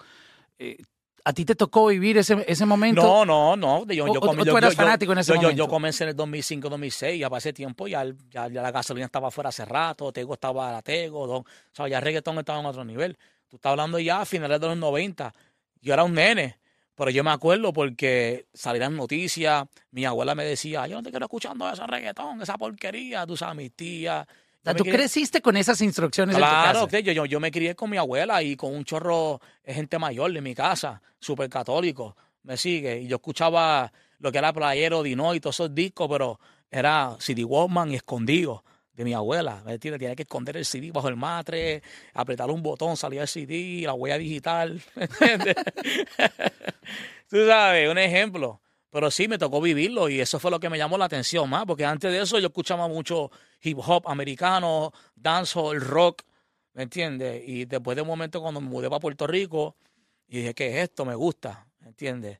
Eh, 0.57 0.78
¿A 1.25 1.31
ti 1.31 1.45
te 1.45 1.56
tocó 1.56 1.88
vivir 1.88 2.18
ese, 2.18 2.44
ese 2.48 2.66
momento? 2.66 3.01
No, 3.01 3.25
no, 3.25 3.56
no. 3.56 3.86
Yo, 3.88 4.04
O- 4.06 4.13
yo, 4.13 4.19
o- 4.19 4.36
tú 4.45 4.57
eras 4.57 4.72
yo- 4.74 4.78
fanático 4.78 5.13
en 5.13 5.19
ese 5.19 5.34
momento. 5.34 5.56
Yo 5.56 5.68
comencé 5.69 6.04
en 6.04 6.10
el 6.10 6.16
2005, 6.18 6.69
2006, 6.69 7.18
ya 7.19 7.30
para 7.30 7.38
ese 7.38 7.54
tiempo 7.54 7.88
ya, 7.88 8.04
ya, 8.30 8.50
ya 8.50 8.62
la 8.62 8.72
gasolina 8.72 9.06
estaba 9.06 9.31
fuera 9.31 9.48
hace 9.50 9.63
rato, 9.63 10.12
Tego 10.12 10.34
estaba 10.34 10.68
a 10.69 10.72
la 10.74 10.81
Tego, 10.81 11.25
don- 11.25 11.42
o 11.44 11.46
sea, 11.72 11.88
ya 11.88 12.01
reggaetón 12.01 12.38
estaba 12.39 12.60
en 12.60 12.66
otro 12.66 12.84
nivel. 12.84 13.18
Tú 13.48 13.56
estás 13.56 13.69
hablando 13.72 14.00
ya 14.00 14.19
a 14.22 14.25
finales 14.25 14.60
de 14.60 14.68
los 14.68 14.78
90. 14.78 15.34
Yo 15.81 15.94
era 15.94 16.04
un 16.04 16.13
nene, 16.13 16.57
pero 16.95 17.10
yo 17.12 17.24
me 17.24 17.31
acuerdo 17.31 17.74
porque 17.74 18.45
salían 18.54 18.95
noticias, 18.95 19.66
mi 19.92 20.06
abuela 20.06 20.36
me 20.36 20.45
decía, 20.45 20.86
yo 20.88 20.95
no 20.98 21.04
te 21.04 21.10
quiero 21.10 21.25
escuchando 21.25 21.69
ese 21.69 21.86
reggaetón, 21.88 22.42
esa 22.42 22.57
porquería, 22.57 23.25
tú 23.25 23.36
sabes, 23.38 23.56
mis 23.56 23.72
tías. 23.74 24.25
O 24.28 24.63
sea, 24.63 24.74
tú 24.75 24.84
crié- 24.84 24.94
creciste 24.94 25.42
con 25.42 25.57
esas 25.57 25.81
instrucciones 25.81 26.36
en 26.36 26.42
tu 26.42 26.45
Claro, 26.48 26.88
casa. 26.88 27.00
yo, 27.00 27.12
yo, 27.12 27.25
yo 27.25 27.40
me 27.40 27.51
crié 27.51 27.75
con 27.75 27.90
mi 27.90 27.98
abuela 27.98 28.42
y 28.44 28.56
con 28.56 28.74
un 28.74 28.86
chorro 28.86 29.42
de 29.66 29.74
gente 29.74 30.00
mayor 30.00 30.36
en 30.38 30.44
mi 30.44 30.56
casa, 30.56 31.01
súper 31.19 31.50
católico, 31.50 32.16
me 32.44 32.56
sigue. 32.57 33.01
Y 33.01 33.07
yo 33.07 33.18
escuchaba 33.18 33.92
lo 34.19 34.31
que 34.31 34.38
era 34.38 34.54
Playero, 34.54 35.04
Dino 35.04 35.34
y 35.36 35.39
todos 35.42 35.57
esos 35.57 35.75
discos, 35.75 36.07
pero 36.10 36.39
era 36.72 37.16
CD 37.19 37.44
Walkman 37.44 37.92
y 37.92 37.96
escondido 37.96 38.63
de 38.94 39.04
mi 39.04 39.13
abuela. 39.13 39.62
¿Me? 39.66 39.78
Tenía 39.80 40.16
que 40.16 40.24
esconder 40.24 40.57
el 40.57 40.66
CD 40.66 40.92
bajo 40.92 41.10
el 41.10 41.16
matre, 41.16 41.81
apretar 42.13 42.50
un 42.50 42.62
botón, 42.62 42.98
salía 42.98 43.22
el 43.22 43.28
CD, 43.28 43.81
la 43.86 43.94
huella 43.94 44.18
digital, 44.18 44.81
¿me 44.95 45.04
entiendes? 45.06 45.56
Tú 47.30 47.45
sabes, 47.48 47.90
un 47.90 47.98
ejemplo. 47.98 48.62
Pero 48.90 49.10
sí, 49.10 49.28
me 49.28 49.40
tocó 49.40 49.60
vivirlo 49.60 50.07
y 50.07 50.19
eso 50.19 50.40
fue 50.40 50.51
lo 50.51 50.60
que 50.60 50.69
me 50.69 50.78
llamó 50.78 51.00
la 51.00 51.06
atención 51.06 51.50
más, 51.50 51.66
porque 51.66 51.84
antes 51.84 52.12
de 52.12 52.22
eso 52.22 52.38
yo 52.38 52.48
escuchaba 52.48 52.88
mucho 52.88 53.31
hip 53.63 53.80
hop 53.80 54.07
americano, 54.07 54.92
dancehall, 55.16 55.81
rock, 55.81 56.22
¿me 56.74 56.84
entiendes? 56.84 57.42
Y 57.48 57.66
después 57.66 57.96
de 57.96 58.04
un 58.04 58.07
momento 58.07 58.39
cuando 58.39 58.62
me 58.62 58.69
mudé 58.69 58.89
para 58.89 59.00
Puerto 59.00 59.25
Rico, 59.25 59.75
y 60.28 60.38
dije, 60.38 60.54
¿qué 60.54 60.78
es 60.78 60.89
esto? 60.89 61.06
Me 61.06 61.16
gusta, 61.16 61.66
¿me 61.80 61.88
entiendes? 61.88 62.39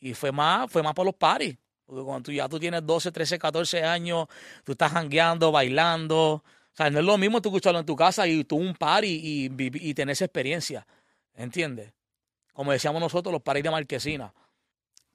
Y 0.00 0.14
fue 0.14 0.32
más, 0.32 0.70
fue 0.70 0.82
más 0.82 0.92
por 0.94 1.06
los 1.06 1.14
parties. 1.14 1.56
Porque 1.92 2.04
cuando 2.06 2.22
tú 2.22 2.32
ya 2.32 2.48
tú 2.48 2.58
tienes 2.58 2.86
12, 2.86 3.12
13, 3.12 3.38
14 3.38 3.82
años, 3.84 4.26
tú 4.64 4.72
estás 4.72 4.92
jangueando, 4.92 5.52
bailando. 5.52 6.18
O 6.36 6.42
sea, 6.74 6.88
no 6.88 7.00
es 7.00 7.04
lo 7.04 7.18
mismo 7.18 7.42
tú 7.42 7.50
escucharlo 7.50 7.80
en 7.80 7.84
tu 7.84 7.94
casa 7.94 8.26
y 8.26 8.44
tú 8.44 8.56
un 8.56 8.74
party 8.74 9.20
y, 9.22 9.48
vivi- 9.50 9.78
y 9.82 9.92
tener 9.92 10.14
esa 10.14 10.24
experiencia, 10.24 10.86
¿entiendes? 11.34 11.92
Como 12.54 12.72
decíamos 12.72 12.98
nosotros, 12.98 13.30
los 13.30 13.42
paris 13.42 13.62
de 13.62 13.70
marquesina. 13.70 14.32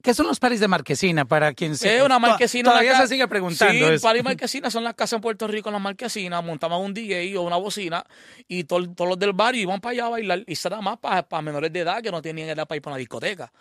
¿Qué 0.03 0.13
son 0.13 0.27
los 0.27 0.39
paris 0.39 0.60
de 0.60 0.67
marquesina 0.67 1.25
para 1.25 1.51
quien 1.55 1.75
se 1.75 1.98
Es 1.98 2.03
una 2.03 2.19
marquesina. 2.19 2.69
Todavía 2.69 2.96
se 3.01 3.07
sigue 3.07 3.27
preguntando 3.27 3.88
Sí, 3.88 3.93
eso. 3.96 4.03
paris 4.07 4.24
marquesina 4.24 4.69
son 4.69 4.84
las 4.84 4.93
casas 4.93 5.13
en 5.13 5.22
Puerto 5.22 5.48
Rico, 5.48 5.72
las 5.72 5.81
marquesinas. 5.81 6.43
Montaban 6.43 6.79
un 6.79 6.93
DJ 6.93 7.36
o 7.38 7.41
una 7.41 7.57
bocina 7.57 8.05
y 8.48 8.65
todo- 8.65 8.88
todos 8.93 9.10
los 9.10 9.17
del 9.19 9.34
barrio 9.34 9.63
iban 9.63 9.81
para 9.81 9.93
allá 9.93 10.05
a 10.05 10.10
bailar. 10.10 10.43
Y 10.46 10.55
será 10.55 10.79
más 10.81 11.00
para, 11.00 11.25
menores 11.41 11.74
de 11.74 11.79
edad 11.79 12.03
que 12.03 12.12
no 12.12 12.22
tenían 12.22 12.50
edad 12.50 12.67
para 12.67 12.75
ir 12.77 12.81
para 12.84 12.93
una 12.93 13.00
discoteca. 13.00 13.51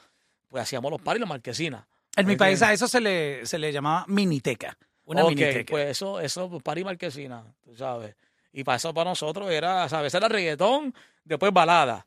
Pues 0.49 0.63
hacíamos 0.63 0.91
los 0.91 1.01
paris 1.01 1.21
la 1.21 1.27
marquesina. 1.27 1.89
En 2.17 2.27
mi 2.27 2.33
¿Me 2.33 2.39
país 2.39 2.63
a 2.63 2.73
eso 2.73 2.89
se 2.89 3.01
le, 3.01 3.45
se 3.47 3.59
le 3.59 3.73
llamaba 3.73 4.05
miniteca. 4.09 4.77
Una 5.05 5.25
miniteca. 5.25 5.71
pues 5.71 5.91
eso, 5.91 6.19
eso, 6.21 6.59
paris 6.61 6.85
marquesina, 6.85 7.45
tú 7.63 7.77
sabes. 7.77 8.17
Y 8.53 8.65
para 8.65 8.77
eso 8.77 8.93
para 8.95 9.11
nosotros 9.11 9.51
era, 9.51 9.89
¿sabes? 9.89 10.15
Era 10.15 10.29
reggaetón, 10.29 10.95
después 11.25 11.53
balada. 11.53 12.07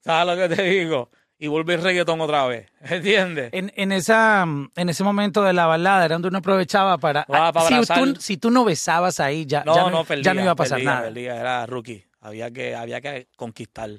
¿Sabes 0.00 0.36
lo 0.36 0.48
que 0.48 0.54
te 0.54 0.62
digo? 0.64 1.08
Y 1.38 1.46
vuelve 1.46 1.74
el 1.74 1.82
reggaetón 1.82 2.20
otra 2.20 2.46
vez. 2.46 2.68
¿Entiendes? 2.80 3.50
En, 3.52 3.72
en, 3.76 3.92
esa, 3.92 4.42
en 4.42 4.88
ese 4.88 5.04
momento 5.04 5.42
de 5.42 5.52
la 5.52 5.66
balada 5.66 6.04
era 6.04 6.16
donde 6.16 6.28
uno 6.28 6.38
aprovechaba 6.38 6.98
para... 6.98 7.24
Ah, 7.28 7.52
para 7.52 7.82
si, 7.82 7.92
tú, 7.94 8.16
si 8.20 8.36
tú 8.36 8.50
no 8.50 8.64
besabas 8.64 9.20
ahí, 9.20 9.46
ya, 9.46 9.62
No, 9.64 9.74
ya, 9.74 9.82
no, 9.82 9.90
no, 9.90 10.04
perdía, 10.04 10.24
ya 10.24 10.34
no 10.34 10.42
iba 10.42 10.50
a 10.50 10.56
pasar 10.56 10.78
perdía, 10.78 10.90
nada. 10.90 11.02
perdía, 11.04 11.36
era 11.36 11.66
rookie. 11.66 12.04
Había 12.20 12.50
que, 12.50 12.74
había 12.74 13.00
que 13.00 13.28
conquistar. 13.36 13.90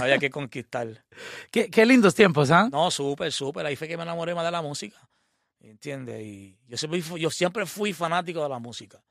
Había 0.00 0.18
que 0.18 0.30
conquistar. 0.30 1.04
Qué, 1.50 1.70
qué 1.70 1.86
lindos 1.86 2.14
tiempos, 2.14 2.50
¿ah? 2.50 2.68
No, 2.70 2.90
súper, 2.90 3.32
súper. 3.32 3.66
Ahí 3.66 3.76
fue 3.76 3.88
que 3.88 3.96
me 3.96 4.02
enamoré 4.04 4.34
más 4.34 4.44
de 4.44 4.50
la 4.50 4.62
música. 4.62 4.96
¿Entiendes? 5.60 6.22
Y 6.22 6.58
yo 6.68 6.76
siempre, 6.76 7.02
fui- 7.02 7.20
yo 7.20 7.30
siempre 7.30 7.66
fui 7.66 7.92
fanático 7.92 8.42
de 8.42 8.48
la 8.48 8.58
música. 8.58 9.02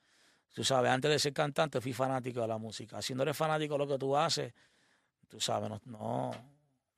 Tú 0.53 0.63
sabes, 0.63 0.91
antes 0.91 1.09
de 1.11 1.19
ser 1.19 1.33
cantante 1.33 1.81
fui 1.81 1.93
fanático 1.93 2.41
de 2.41 2.47
la 2.47 2.57
música. 2.57 3.01
Si 3.01 3.15
no 3.15 3.23
eres 3.23 3.35
fanático 3.35 3.73
de 3.73 3.79
lo 3.79 3.87
que 3.87 3.97
tú 3.97 4.15
haces, 4.15 4.53
tú 5.29 5.39
sabes, 5.39 5.69
no, 5.69 5.81
no 5.85 6.31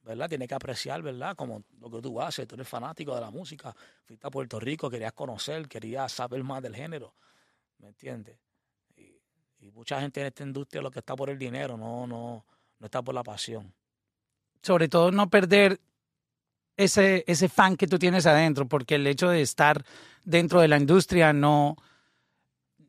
¿verdad? 0.03 0.29
Tienes 0.29 0.47
que 0.47 0.55
apreciar, 0.55 1.01
¿verdad? 1.01 1.35
Como 1.35 1.63
lo 1.79 1.89
que 1.89 2.01
tú 2.01 2.21
haces. 2.21 2.47
Tú 2.47 2.55
eres 2.55 2.67
fanático 2.67 3.15
de 3.15 3.21
la 3.21 3.31
música. 3.31 3.75
Fuiste 4.05 4.27
a 4.27 4.29
Puerto 4.31 4.59
Rico, 4.59 4.89
querías 4.89 5.13
conocer, 5.13 5.67
querías 5.67 6.11
saber 6.11 6.43
más 6.43 6.61
del 6.61 6.75
género. 6.75 7.15
¿Me 7.79 7.87
entiendes? 7.89 8.37
Y, 8.97 9.19
y 9.59 9.71
mucha 9.71 9.99
gente 10.01 10.21
en 10.21 10.27
esta 10.27 10.43
industria 10.43 10.81
lo 10.81 10.91
que 10.91 10.99
está 10.99 11.15
por 11.15 11.29
el 11.29 11.37
dinero, 11.39 11.77
no, 11.77 12.05
no, 12.07 12.45
no 12.79 12.85
está 12.85 13.01
por 13.01 13.15
la 13.15 13.23
pasión. 13.23 13.73
Sobre 14.61 14.87
todo 14.87 15.11
no 15.11 15.29
perder 15.29 15.79
ese, 16.77 17.23
ese 17.27 17.49
fan 17.49 17.77
que 17.77 17.87
tú 17.87 17.99
tienes 17.99 18.25
adentro, 18.25 18.67
porque 18.67 18.95
el 18.95 19.07
hecho 19.07 19.29
de 19.29 19.41
estar 19.41 19.85
dentro 20.23 20.61
de 20.61 20.67
la 20.67 20.77
industria 20.77 21.33
no, 21.33 21.77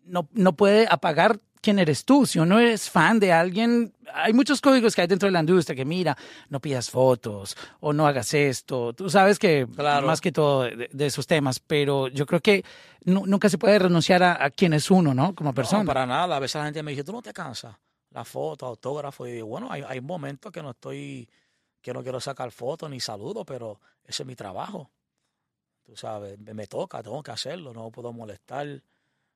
no, 0.04 0.28
no 0.32 0.56
puede 0.56 0.86
apagar 0.90 1.38
quién 1.60 1.78
eres 1.78 2.04
tú. 2.04 2.26
Si 2.26 2.38
uno 2.38 2.58
eres 2.58 2.88
fan 2.88 3.18
de 3.18 3.32
alguien, 3.32 3.92
hay 4.14 4.32
muchos 4.32 4.60
códigos 4.60 4.94
que 4.94 5.02
hay 5.02 5.06
dentro 5.06 5.26
de 5.26 5.32
la 5.32 5.40
industria 5.40 5.74
que 5.74 5.84
mira, 5.84 6.16
no 6.48 6.60
pidas 6.60 6.90
fotos 6.90 7.56
o 7.80 7.92
no 7.92 8.06
hagas 8.06 8.32
esto. 8.34 8.92
Tú 8.92 9.10
sabes 9.10 9.38
que 9.38 9.66
más 9.66 10.20
que 10.20 10.32
todo 10.32 10.62
de, 10.62 11.06
esos 11.06 11.26
temas, 11.26 11.58
pero 11.58 12.08
yo 12.08 12.26
creo 12.26 12.40
que 12.40 12.64
nunca 13.04 13.48
se 13.48 13.58
puede 13.58 13.78
renunciar 13.78 14.22
a, 14.22 14.50
quién 14.50 14.72
es 14.72 14.90
uno, 14.90 15.12
¿no? 15.12 15.34
Como 15.34 15.52
persona. 15.52 15.82
No, 15.82 15.88
para 15.88 16.06
nada. 16.06 16.36
A 16.36 16.38
veces 16.38 16.56
la 16.56 16.64
gente 16.64 16.82
me 16.82 16.92
dice, 16.92 17.04
tú 17.04 17.12
no 17.12 17.22
te 17.22 17.32
cansas. 17.32 17.74
La 18.16 18.24
foto, 18.24 18.64
autógrafo. 18.64 19.26
Y 19.26 19.32
digo, 19.32 19.46
bueno, 19.46 19.70
hay, 19.70 19.82
hay 19.86 20.00
momentos 20.00 20.50
que 20.50 20.62
no 20.62 20.70
estoy, 20.70 21.28
que 21.82 21.92
no 21.92 22.02
quiero 22.02 22.18
sacar 22.18 22.50
fotos 22.50 22.88
ni 22.88 22.98
saludos, 22.98 23.44
pero 23.46 23.78
ese 24.04 24.22
es 24.22 24.26
mi 24.26 24.34
trabajo. 24.34 24.90
Tú 25.84 25.96
sabes, 25.96 26.38
me, 26.38 26.66
toca, 26.66 27.02
tengo 27.02 27.22
que 27.22 27.30
hacerlo, 27.30 27.74
no 27.74 27.90
puedo 27.90 28.12
molestar. 28.12 28.82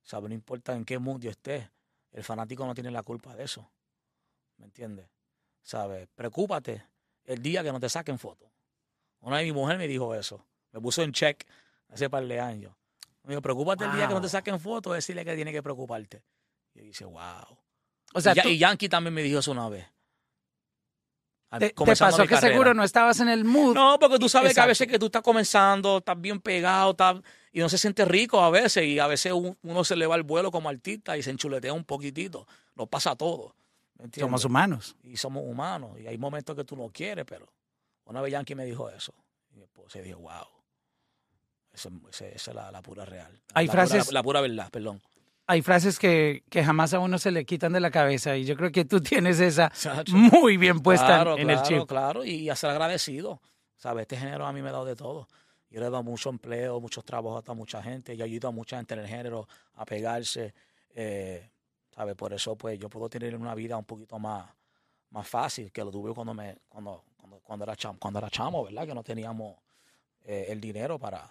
¿Sabes? 0.03 0.31
No 0.31 0.35
importa 0.35 0.75
en 0.75 0.87
qué 0.87 0.99
mundo 0.99 1.29
esté 1.29 1.71
el 2.13 2.25
fanático 2.25 2.67
no 2.67 2.75
tiene 2.75 2.91
la 2.91 3.03
culpa 3.03 3.35
de 3.35 3.45
eso. 3.45 3.71
¿Me 4.57 4.65
entiendes? 4.65 5.07
¿Sabes? 5.63 6.09
Preocúpate 6.15 6.85
el 7.25 7.43
día 7.43 7.63
que 7.63 7.73
no 7.73 7.79
te 7.79 7.89
saquen 7.89 8.19
fotos. 8.19 8.51
Una 9.21 9.39
de 9.39 9.45
mi 9.45 9.53
mujer 9.53 9.79
me 9.79 9.87
dijo 9.87 10.15
eso. 10.15 10.45
Me 10.73 10.81
puso 10.81 11.03
en 11.03 11.13
check 11.13 11.47
hace 11.89 12.11
par 12.11 12.27
de 12.27 12.41
años. 12.41 12.75
Me 13.25 13.31
dijo, 13.31 13.43
preocúpate 13.43 13.85
el 13.85 13.93
día 13.93 14.09
que 14.09 14.15
no 14.15 14.21
te 14.21 14.29
saquen 14.29 14.59
fotos, 14.59 14.95
decirle 14.95 15.25
que 15.25 15.37
tiene 15.37 15.53
que 15.53 15.63
preocuparte. 15.63 16.25
Y 16.75 16.79
yo 16.79 16.85
dije, 16.87 17.05
wow. 17.05 17.59
O 18.13 18.21
sea, 18.21 18.35
y, 18.45 18.59
Yankee 18.59 18.89
también 18.89 19.15
me 19.15 19.23
dijo 19.23 19.39
eso 19.39 19.53
una 19.53 19.69
vez. 19.69 19.87
¿Te, 21.59 21.75
pasó 21.75 22.27
que 22.27 22.37
seguro 22.37 22.75
no 22.75 22.85
estabas 22.85 23.19
en 23.19 23.29
el 23.29 23.45
mood? 23.45 23.75
No, 23.75 23.99
porque 23.99 24.19
tú 24.21 24.29
sabes 24.29 24.55
que 24.55 24.61
a 24.61 24.67
veces 24.67 24.87
que 24.87 25.01
tú 25.01 25.07
estás 25.07 25.23
comenzando, 25.23 25.99
estás 25.99 26.21
bien 26.21 26.41
pegado, 26.41 26.93
estás 26.93 27.17
y 27.53 27.59
no 27.59 27.69
se 27.69 27.77
siente 27.77 28.05
rico 28.05 28.41
a 28.41 28.51
veces 28.51 28.85
y 28.85 29.01
a 29.01 29.09
veces 29.09 29.33
uno 29.33 29.85
se 29.85 29.97
le 29.97 30.07
va 30.07 30.15
el 30.15 30.23
vuelo 30.23 30.53
como 30.53 30.69
artista 30.69 31.17
y 31.17 31.25
se 31.25 31.31
enchuletea 31.31 31.73
un 31.73 31.85
poquitito. 31.85 32.47
Nos 32.77 32.89
pasa 32.89 33.17
todo. 33.17 33.57
Somos 34.17 34.45
humanos. 34.45 34.97
Y 35.03 35.17
somos 35.17 35.43
humanos 35.45 35.99
y 35.99 36.07
hay 36.07 36.17
momentos 36.19 36.55
que 36.55 36.65
tú 36.65 36.77
no 36.77 36.89
quieres, 36.91 37.25
pero 37.27 37.53
una 38.05 38.21
vez 38.21 38.33
Yankee 38.33 38.55
me 38.55 38.65
dijo 38.65 38.89
eso 38.89 39.13
y 39.53 39.59
después 39.59 39.93
se 39.93 40.03
dijo, 40.03 40.21
wow. 40.21 40.47
Esa 41.73 41.89
es 42.27 42.47
la, 42.49 42.83
pura 42.83 43.05
real. 43.05 43.41
Hay 43.55 43.69
frases... 43.69 44.13
la, 44.13 44.23
pura 44.23 44.41
verdad, 44.41 44.71
perdón 44.71 45.01
hay 45.51 45.63
frases 45.63 45.99
que, 45.99 46.45
que, 46.49 46.63
jamás 46.63 46.95
a 46.95 47.01
uno 47.01 47.19
se 47.19 47.33
le 47.33 47.45
quitan 47.45 47.73
de 47.73 47.81
la 47.81 47.91
cabeza 47.91 48.37
y 48.37 48.45
yo 48.45 48.57
creo 48.57 48.71
que 48.71 48.85
tú 48.85 49.01
tienes 49.01 49.41
esa 49.41 49.73
muy 50.13 50.57
bien 50.57 50.79
puesta 50.79 51.35
en 51.37 51.51
el 51.51 51.61
chip. 51.63 51.89
Claro, 51.89 52.25
y 52.25 52.49
a 52.49 52.55
ser 52.55 52.71
agradecido. 52.71 53.41
¿Sabes? 53.77 54.03
Este 54.03 54.17
género 54.17 54.47
a 54.47 54.53
mí 54.53 54.63
me 54.63 54.69
ha 54.69 54.73
dado 54.73 54.85
de 54.85 54.95
todo. 54.95 55.27
Yo 55.71 55.81
le 55.81 55.87
he 55.87 55.91
dado 55.91 56.05
mucho 56.05 56.31
empleo, 56.31 56.81
muchos 56.81 57.05
trabajos 57.05 57.49
a 57.49 57.55
mucha 57.55 57.83
gente. 57.83 58.17
Yo 58.17 58.25
ayudo 58.25 58.49
a 58.49 58.51
mucha 58.53 58.77
gente 58.77 58.95
en 58.95 59.01
el 59.01 59.09
género 59.09 59.49
a 59.75 59.85
pegarse. 59.85 60.55
Eh, 60.95 61.51
¿Sabe? 61.95 62.15
Por 62.15 62.33
eso, 62.33 62.57
pues, 62.57 62.79
yo 62.79 62.89
puedo 62.89 63.09
tener 63.09 63.35
una 63.35 63.55
vida 63.55 63.77
un 63.77 63.85
poquito 63.85 64.19
más, 64.19 64.49
más 65.11 65.27
fácil 65.27 65.73
que 65.73 65.83
lo 65.83 65.91
tuve 65.91 66.15
cuando, 66.15 66.33
me, 66.33 66.59
cuando, 66.69 67.03
cuando, 67.43 67.65
era, 67.65 67.75
chamo, 67.75 67.99
cuando 67.99 68.19
era 68.21 68.31
chamo, 68.31 68.65
¿verdad? 68.65 68.87
Que 68.87 68.95
no 68.95 69.03
teníamos 69.03 69.57
eh, 70.23 70.47
el 70.49 70.61
dinero 70.61 70.99
para 70.99 71.29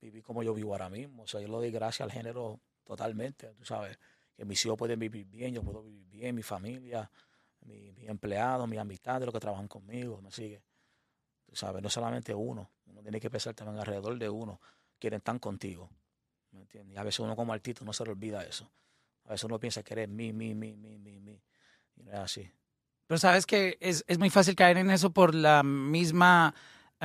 vivir 0.00 0.22
como 0.22 0.42
yo 0.42 0.54
vivo 0.54 0.72
ahora 0.72 0.88
mismo. 0.88 1.24
O 1.24 1.26
sea, 1.26 1.40
yo 1.40 1.48
le 1.48 1.54
doy 1.54 1.70
gracias 1.70 2.02
al 2.02 2.12
género 2.12 2.60
totalmente, 2.84 3.54
tú 3.54 3.64
sabes. 3.64 3.98
Que 4.36 4.44
mis 4.44 4.64
hijos 4.64 4.78
pueden 4.78 4.98
vivir 4.98 5.26
bien, 5.26 5.54
yo 5.54 5.62
puedo 5.62 5.82
vivir 5.82 6.06
bien, 6.06 6.34
mi 6.34 6.42
familia, 6.42 7.10
mis 7.60 7.94
mi 7.94 8.06
empleados, 8.06 8.68
mis 8.68 8.78
amistades, 8.78 9.24
los 9.24 9.32
que 9.32 9.40
trabajan 9.40 9.68
conmigo, 9.68 10.20
me 10.20 10.30
sigue. 10.30 10.62
Tú 11.46 11.54
sabes, 11.56 11.82
no 11.82 11.90
solamente 11.90 12.34
uno 12.34 12.70
tiene 13.02 13.20
que 13.20 13.30
pensar 13.30 13.54
también 13.54 13.78
alrededor 13.78 14.18
de 14.18 14.28
uno, 14.28 14.60
quieren 14.98 15.18
estar 15.18 15.38
contigo. 15.40 15.90
¿Me 16.52 16.60
entiendes? 16.60 16.94
Y 16.94 16.98
a 16.98 17.02
veces 17.02 17.20
uno 17.20 17.34
como 17.34 17.52
artista 17.52 17.84
no 17.84 17.92
se 17.92 18.04
le 18.04 18.10
olvida 18.10 18.44
eso. 18.44 18.70
A 19.24 19.30
veces 19.30 19.44
uno 19.44 19.58
piensa 19.58 19.82
que 19.82 19.94
eres 19.94 20.08
mi, 20.08 20.32
mi, 20.32 20.54
mi, 20.54 20.76
mi, 20.76 20.98
mi, 20.98 21.20
mi. 21.20 21.42
Y 21.96 22.02
no 22.02 22.12
es 22.12 22.18
así. 22.18 22.50
Pero 23.06 23.18
sabes 23.18 23.46
que 23.46 23.76
es, 23.80 24.04
es 24.06 24.18
muy 24.18 24.30
fácil 24.30 24.54
caer 24.54 24.76
en 24.78 24.90
eso 24.90 25.10
por 25.10 25.34
la 25.34 25.62
misma 25.62 26.54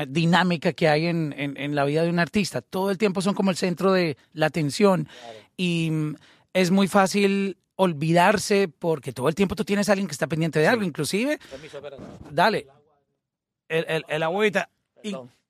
dinámica 0.05 0.73
que 0.73 0.87
hay 0.87 1.07
en, 1.07 1.33
en, 1.37 1.75
la 1.75 1.85
vida 1.85 2.03
de 2.03 2.09
un 2.09 2.19
artista. 2.19 2.61
Todo 2.61 2.91
el 2.91 2.97
tiempo 2.97 3.21
son 3.21 3.33
como 3.33 3.51
el 3.51 3.57
centro 3.57 3.91
de 3.93 4.17
la 4.33 4.45
atención. 4.45 5.07
Y 5.55 5.89
mm, 5.91 6.15
es 6.53 6.71
muy 6.71 6.87
fácil 6.87 7.57
olvidarse 7.75 8.67
porque 8.67 9.13
todo 9.13 9.29
el 9.29 9.35
tiempo 9.35 9.55
tú 9.55 9.63
tienes 9.63 9.89
a 9.89 9.93
alguien 9.93 10.07
que 10.07 10.13
está 10.13 10.27
pendiente 10.27 10.59
de 10.59 10.67
algo, 10.67 10.83
inclusive. 10.83 11.39
Permiso, 11.49 11.81
dale. 12.31 12.67
El, 13.67 13.85
el, 13.87 14.05
el 14.07 14.23
agüita. 14.23 14.69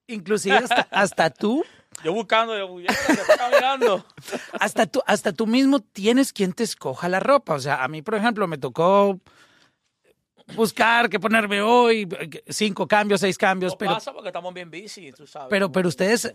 Inclusive 0.06 0.56
hasta, 0.56 0.82
hasta 0.90 1.30
tú. 1.30 1.64
Yo 2.04 2.12
buscando, 2.12 2.56
yo, 2.56 2.94
caminando. 3.36 4.06
hasta 4.60 4.86
tú, 4.86 5.02
hasta 5.06 5.32
tú 5.32 5.46
mismo 5.46 5.80
tienes 5.80 6.32
quien 6.32 6.52
te 6.52 6.62
escoja 6.62 7.08
la 7.08 7.20
ropa. 7.20 7.54
O 7.54 7.58
sea, 7.58 7.82
a 7.82 7.88
mí, 7.88 8.02
por 8.02 8.14
ejemplo, 8.14 8.46
me 8.46 8.56
tocó 8.56 9.18
buscar 10.54 11.08
qué 11.08 11.20
ponerme 11.20 11.60
hoy, 11.62 12.08
cinco 12.48 12.86
cambios, 12.86 13.20
seis 13.20 13.38
cambios. 13.38 13.76
pero 13.76 13.94
pasa 13.94 14.12
porque 14.12 14.28
estamos 14.28 14.52
bien 14.54 14.70
busy, 14.70 15.12
tú 15.12 15.26
sabes. 15.26 15.48
Pero, 15.50 15.70
pero 15.72 15.88
ustedes 15.88 16.34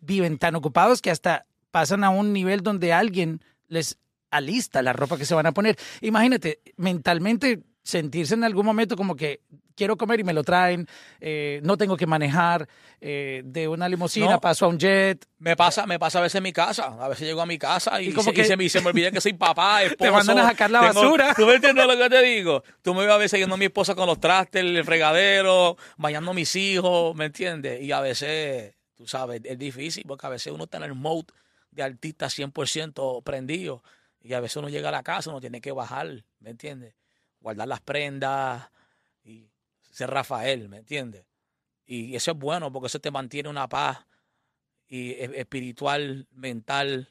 viven 0.00 0.38
tan 0.38 0.54
ocupados 0.54 1.00
que 1.00 1.10
hasta 1.10 1.46
pasan 1.70 2.04
a 2.04 2.10
un 2.10 2.32
nivel 2.32 2.62
donde 2.62 2.92
alguien 2.92 3.40
les 3.68 3.98
alista 4.30 4.82
la 4.82 4.92
ropa 4.92 5.16
que 5.16 5.24
se 5.24 5.34
van 5.34 5.46
a 5.46 5.52
poner. 5.52 5.76
Imagínate, 6.00 6.60
mentalmente 6.76 7.62
sentirse 7.82 8.34
en 8.34 8.44
algún 8.44 8.64
momento 8.64 8.96
como 8.96 9.16
que 9.16 9.40
quiero 9.74 9.96
comer 9.96 10.20
y 10.20 10.24
me 10.24 10.32
lo 10.32 10.44
traen, 10.44 10.86
eh, 11.20 11.60
no 11.64 11.76
tengo 11.76 11.96
que 11.96 12.06
manejar 12.06 12.68
eh, 13.00 13.42
de 13.44 13.68
una 13.68 13.88
limusina, 13.88 14.38
paso 14.38 14.66
a 14.66 14.68
un 14.68 14.78
jet. 14.78 15.26
Me 15.38 15.56
pasa, 15.56 15.86
me 15.86 15.98
pasa 15.98 16.20
a 16.20 16.22
veces 16.22 16.36
en 16.36 16.44
mi 16.44 16.52
casa, 16.52 16.96
a 17.00 17.08
veces 17.08 17.26
llego 17.26 17.40
a 17.40 17.46
mi 17.46 17.58
casa 17.58 18.00
y, 18.00 18.12
como 18.12 18.32
que, 18.32 18.44
se, 18.44 18.56
me, 18.56 18.68
se, 18.68 18.80
me, 18.80 18.88
olvida 18.88 19.10
que 19.10 19.20
soy 19.20 19.32
papá, 19.32 19.82
esposo. 19.82 20.10
Te 20.10 20.10
mandan 20.10 20.38
a 20.38 20.48
sacar 20.48 20.70
la 20.70 20.80
basura. 20.80 21.34
¿Tú 21.36 21.46
me 21.46 21.54
entiendes 21.54 21.86
lo 21.86 21.96
que 21.96 22.08
te 22.08 22.22
digo? 22.22 22.62
Tú 22.82 22.94
me 22.94 23.02
ves 23.02 23.10
a 23.10 23.16
veces 23.16 23.40
yendo 23.40 23.54
a 23.54 23.58
mi 23.58 23.64
esposa 23.64 23.94
con 23.94 24.06
los 24.06 24.20
trastes, 24.20 24.62
el 24.62 24.84
fregadero, 24.84 25.76
bañando 25.96 26.30
a 26.30 26.34
mis 26.34 26.54
hijos, 26.54 27.14
¿me 27.16 27.26
entiendes? 27.26 27.82
Y 27.82 27.92
a 27.92 28.00
veces, 28.00 28.74
tú 28.94 29.06
sabes, 29.06 29.40
es 29.44 29.58
difícil 29.58 30.04
porque 30.06 30.26
a 30.26 30.30
veces 30.30 30.52
uno 30.52 30.64
está 30.64 30.76
en 30.78 30.84
el 30.84 30.94
mode 30.94 31.26
de 31.70 31.82
artista 31.82 32.26
100% 32.26 33.22
prendido 33.24 33.82
y 34.20 34.34
a 34.34 34.40
veces 34.40 34.56
uno 34.58 34.68
llega 34.68 34.90
a 34.90 34.92
la 34.92 35.02
casa, 35.02 35.30
uno 35.30 35.40
tiene 35.40 35.60
que 35.60 35.72
bajar, 35.72 36.24
¿me 36.38 36.50
entiendes? 36.50 36.94
Guardar 37.42 37.68
las 37.68 37.80
prendas 37.80 38.70
y 39.24 39.48
ser 39.90 40.10
Rafael, 40.10 40.68
¿me 40.68 40.78
entiendes? 40.78 41.24
Y 41.84 42.14
eso 42.14 42.30
es 42.30 42.38
bueno 42.38 42.72
porque 42.72 42.86
eso 42.86 43.00
te 43.00 43.10
mantiene 43.10 43.48
una 43.48 43.68
paz 43.68 44.06
y 44.88 45.12
espiritual, 45.12 46.26
mental 46.32 47.08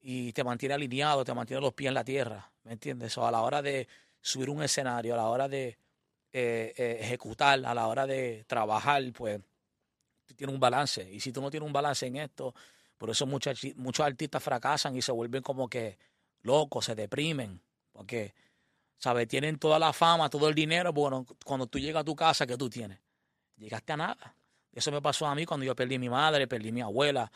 y 0.00 0.32
te 0.32 0.44
mantiene 0.44 0.74
alineado, 0.74 1.24
te 1.24 1.34
mantiene 1.34 1.60
los 1.60 1.74
pies 1.74 1.88
en 1.88 1.94
la 1.94 2.04
tierra, 2.04 2.50
¿me 2.64 2.72
entiendes? 2.72 3.16
O 3.18 3.26
a 3.26 3.30
la 3.30 3.42
hora 3.42 3.62
de 3.62 3.88
subir 4.20 4.50
un 4.50 4.62
escenario, 4.62 5.14
a 5.14 5.16
la 5.16 5.26
hora 5.26 5.48
de 5.48 5.78
eh, 6.32 6.72
eh, 6.76 6.98
ejecutar, 7.00 7.64
a 7.64 7.74
la 7.74 7.86
hora 7.86 8.06
de 8.06 8.44
trabajar, 8.46 9.02
pues 9.12 9.40
tú 10.26 10.34
tienes 10.34 10.54
un 10.54 10.60
balance. 10.60 11.10
Y 11.10 11.20
si 11.20 11.32
tú 11.32 11.40
no 11.40 11.50
tienes 11.50 11.66
un 11.66 11.72
balance 11.72 12.06
en 12.06 12.16
esto, 12.16 12.54
por 12.96 13.10
eso 13.10 13.26
muchos, 13.26 13.60
muchos 13.76 14.06
artistas 14.06 14.42
fracasan 14.42 14.96
y 14.96 15.02
se 15.02 15.12
vuelven 15.12 15.42
como 15.42 15.68
que 15.68 15.98
locos, 16.42 16.84
se 16.84 16.94
deprimen, 16.94 17.60
porque 17.92 18.34
¿sabes? 19.00 19.26
Tienen 19.26 19.58
toda 19.58 19.78
la 19.78 19.92
fama, 19.92 20.28
todo 20.30 20.48
el 20.48 20.54
dinero. 20.54 20.92
Bueno, 20.92 21.26
cuando 21.44 21.66
tú 21.66 21.78
llegas 21.78 22.02
a 22.02 22.04
tu 22.04 22.14
casa, 22.14 22.46
¿qué 22.46 22.56
tú 22.56 22.70
tienes? 22.70 22.98
Llegaste 23.56 23.92
a 23.94 23.96
nada. 23.96 24.36
Eso 24.72 24.92
me 24.92 25.02
pasó 25.02 25.26
a 25.26 25.34
mí 25.34 25.44
cuando 25.46 25.66
yo 25.66 25.74
perdí 25.74 25.96
a 25.96 25.98
mi 25.98 26.08
madre, 26.08 26.46
perdí 26.46 26.68
a 26.68 26.72
mi 26.72 26.80
abuela. 26.82 27.32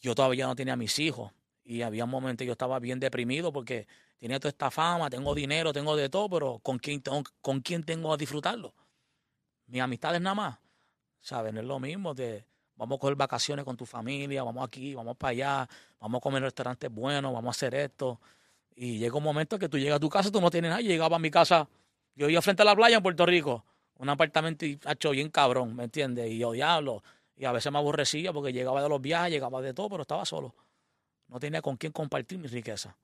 Yo 0.00 0.14
todavía 0.14 0.46
no 0.46 0.54
tenía 0.54 0.74
a 0.74 0.76
mis 0.76 0.96
hijos. 0.98 1.32
Y 1.64 1.82
había 1.82 2.04
un 2.04 2.10
momento 2.10 2.44
yo 2.44 2.52
estaba 2.52 2.78
bien 2.78 3.00
deprimido 3.00 3.52
porque 3.52 3.88
tenía 4.18 4.38
toda 4.38 4.50
esta 4.50 4.70
fama, 4.70 5.10
tengo 5.10 5.34
dinero, 5.34 5.72
tengo 5.72 5.96
de 5.96 6.08
todo, 6.08 6.28
pero 6.28 6.58
¿con 6.60 6.78
quién 6.78 7.00
tengo, 7.00 7.24
con 7.40 7.60
quién 7.60 7.82
tengo 7.82 8.12
a 8.12 8.16
disfrutarlo? 8.16 8.72
Mis 9.66 9.80
amistades 9.80 10.20
nada 10.20 10.34
más. 10.34 10.58
¿Sabes? 11.20 11.52
No 11.52 11.60
es 11.60 11.66
lo 11.66 11.80
mismo 11.80 12.14
de 12.14 12.44
vamos 12.76 12.98
a 12.98 13.00
coger 13.00 13.16
vacaciones 13.16 13.64
con 13.64 13.76
tu 13.76 13.86
familia, 13.86 14.44
vamos 14.44 14.64
aquí, 14.64 14.94
vamos 14.94 15.16
para 15.16 15.30
allá, 15.30 15.68
vamos 15.98 16.18
a 16.18 16.20
comer 16.20 16.38
en 16.38 16.44
restaurantes 16.44 16.92
buenos, 16.92 17.32
vamos 17.32 17.48
a 17.48 17.56
hacer 17.56 17.74
esto. 17.74 18.20
Y 18.76 18.98
llega 18.98 19.16
un 19.16 19.24
momento 19.24 19.58
que 19.58 19.68
tú 19.68 19.78
llegas 19.78 19.96
a 19.96 20.00
tu 20.00 20.10
casa, 20.10 20.30
tú 20.30 20.40
no 20.40 20.50
tienes 20.50 20.68
nada. 20.68 20.82
Yo 20.82 20.88
llegaba 20.88 21.16
a 21.16 21.18
mi 21.18 21.30
casa, 21.30 21.66
yo 22.14 22.28
iba 22.28 22.42
frente 22.42 22.62
a 22.62 22.64
la 22.66 22.76
playa 22.76 22.98
en 22.98 23.02
Puerto 23.02 23.24
Rico, 23.24 23.64
un 23.96 24.10
apartamento 24.10 24.66
hecho 24.66 25.10
bien 25.10 25.30
cabrón, 25.30 25.74
¿me 25.74 25.84
entiendes? 25.84 26.30
Y 26.30 26.38
yo 26.38 26.52
diablo. 26.52 27.02
Y 27.36 27.46
a 27.46 27.52
veces 27.52 27.72
me 27.72 27.78
aborrecía 27.78 28.32
porque 28.32 28.52
llegaba 28.52 28.82
de 28.82 28.88
los 28.88 29.00
viajes, 29.00 29.32
llegaba 29.32 29.62
de 29.62 29.72
todo, 29.72 29.88
pero 29.88 30.02
estaba 30.02 30.24
solo. 30.26 30.54
No 31.28 31.40
tenía 31.40 31.62
con 31.62 31.76
quién 31.76 31.92
compartir 31.92 32.38
mi 32.38 32.48
riqueza. 32.48 32.96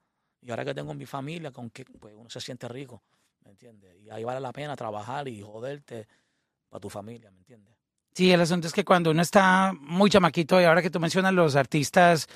Y 0.42 0.50
ahora 0.50 0.64
que 0.64 0.74
tengo 0.74 0.92
mi 0.92 1.06
familia, 1.06 1.50
con 1.50 1.70
quien 1.70 1.88
pues 1.98 2.14
uno 2.16 2.28
se 2.28 2.40
siente 2.40 2.68
rico, 2.68 3.02
¿me 3.44 3.50
entiendes? 3.50 3.96
Y 4.02 4.10
ahí 4.10 4.24
vale 4.24 4.40
la 4.40 4.52
pena 4.52 4.76
trabajar 4.76 5.26
y 5.28 5.40
joderte 5.40 6.06
para 6.68 6.80
tu 6.80 6.90
familia, 6.90 7.30
¿me 7.30 7.38
entiendes? 7.38 7.74
Sí, 8.14 8.30
el 8.30 8.40
asunto 8.42 8.66
es 8.66 8.74
que 8.74 8.84
cuando 8.84 9.10
uno 9.10 9.22
está 9.22 9.72
muy 9.78 10.10
chamaquito, 10.10 10.60
y 10.60 10.64
ahora 10.64 10.82
que 10.82 10.90
tú 10.90 11.00
mencionas 11.00 11.32
los 11.32 11.56
artistas 11.56 12.26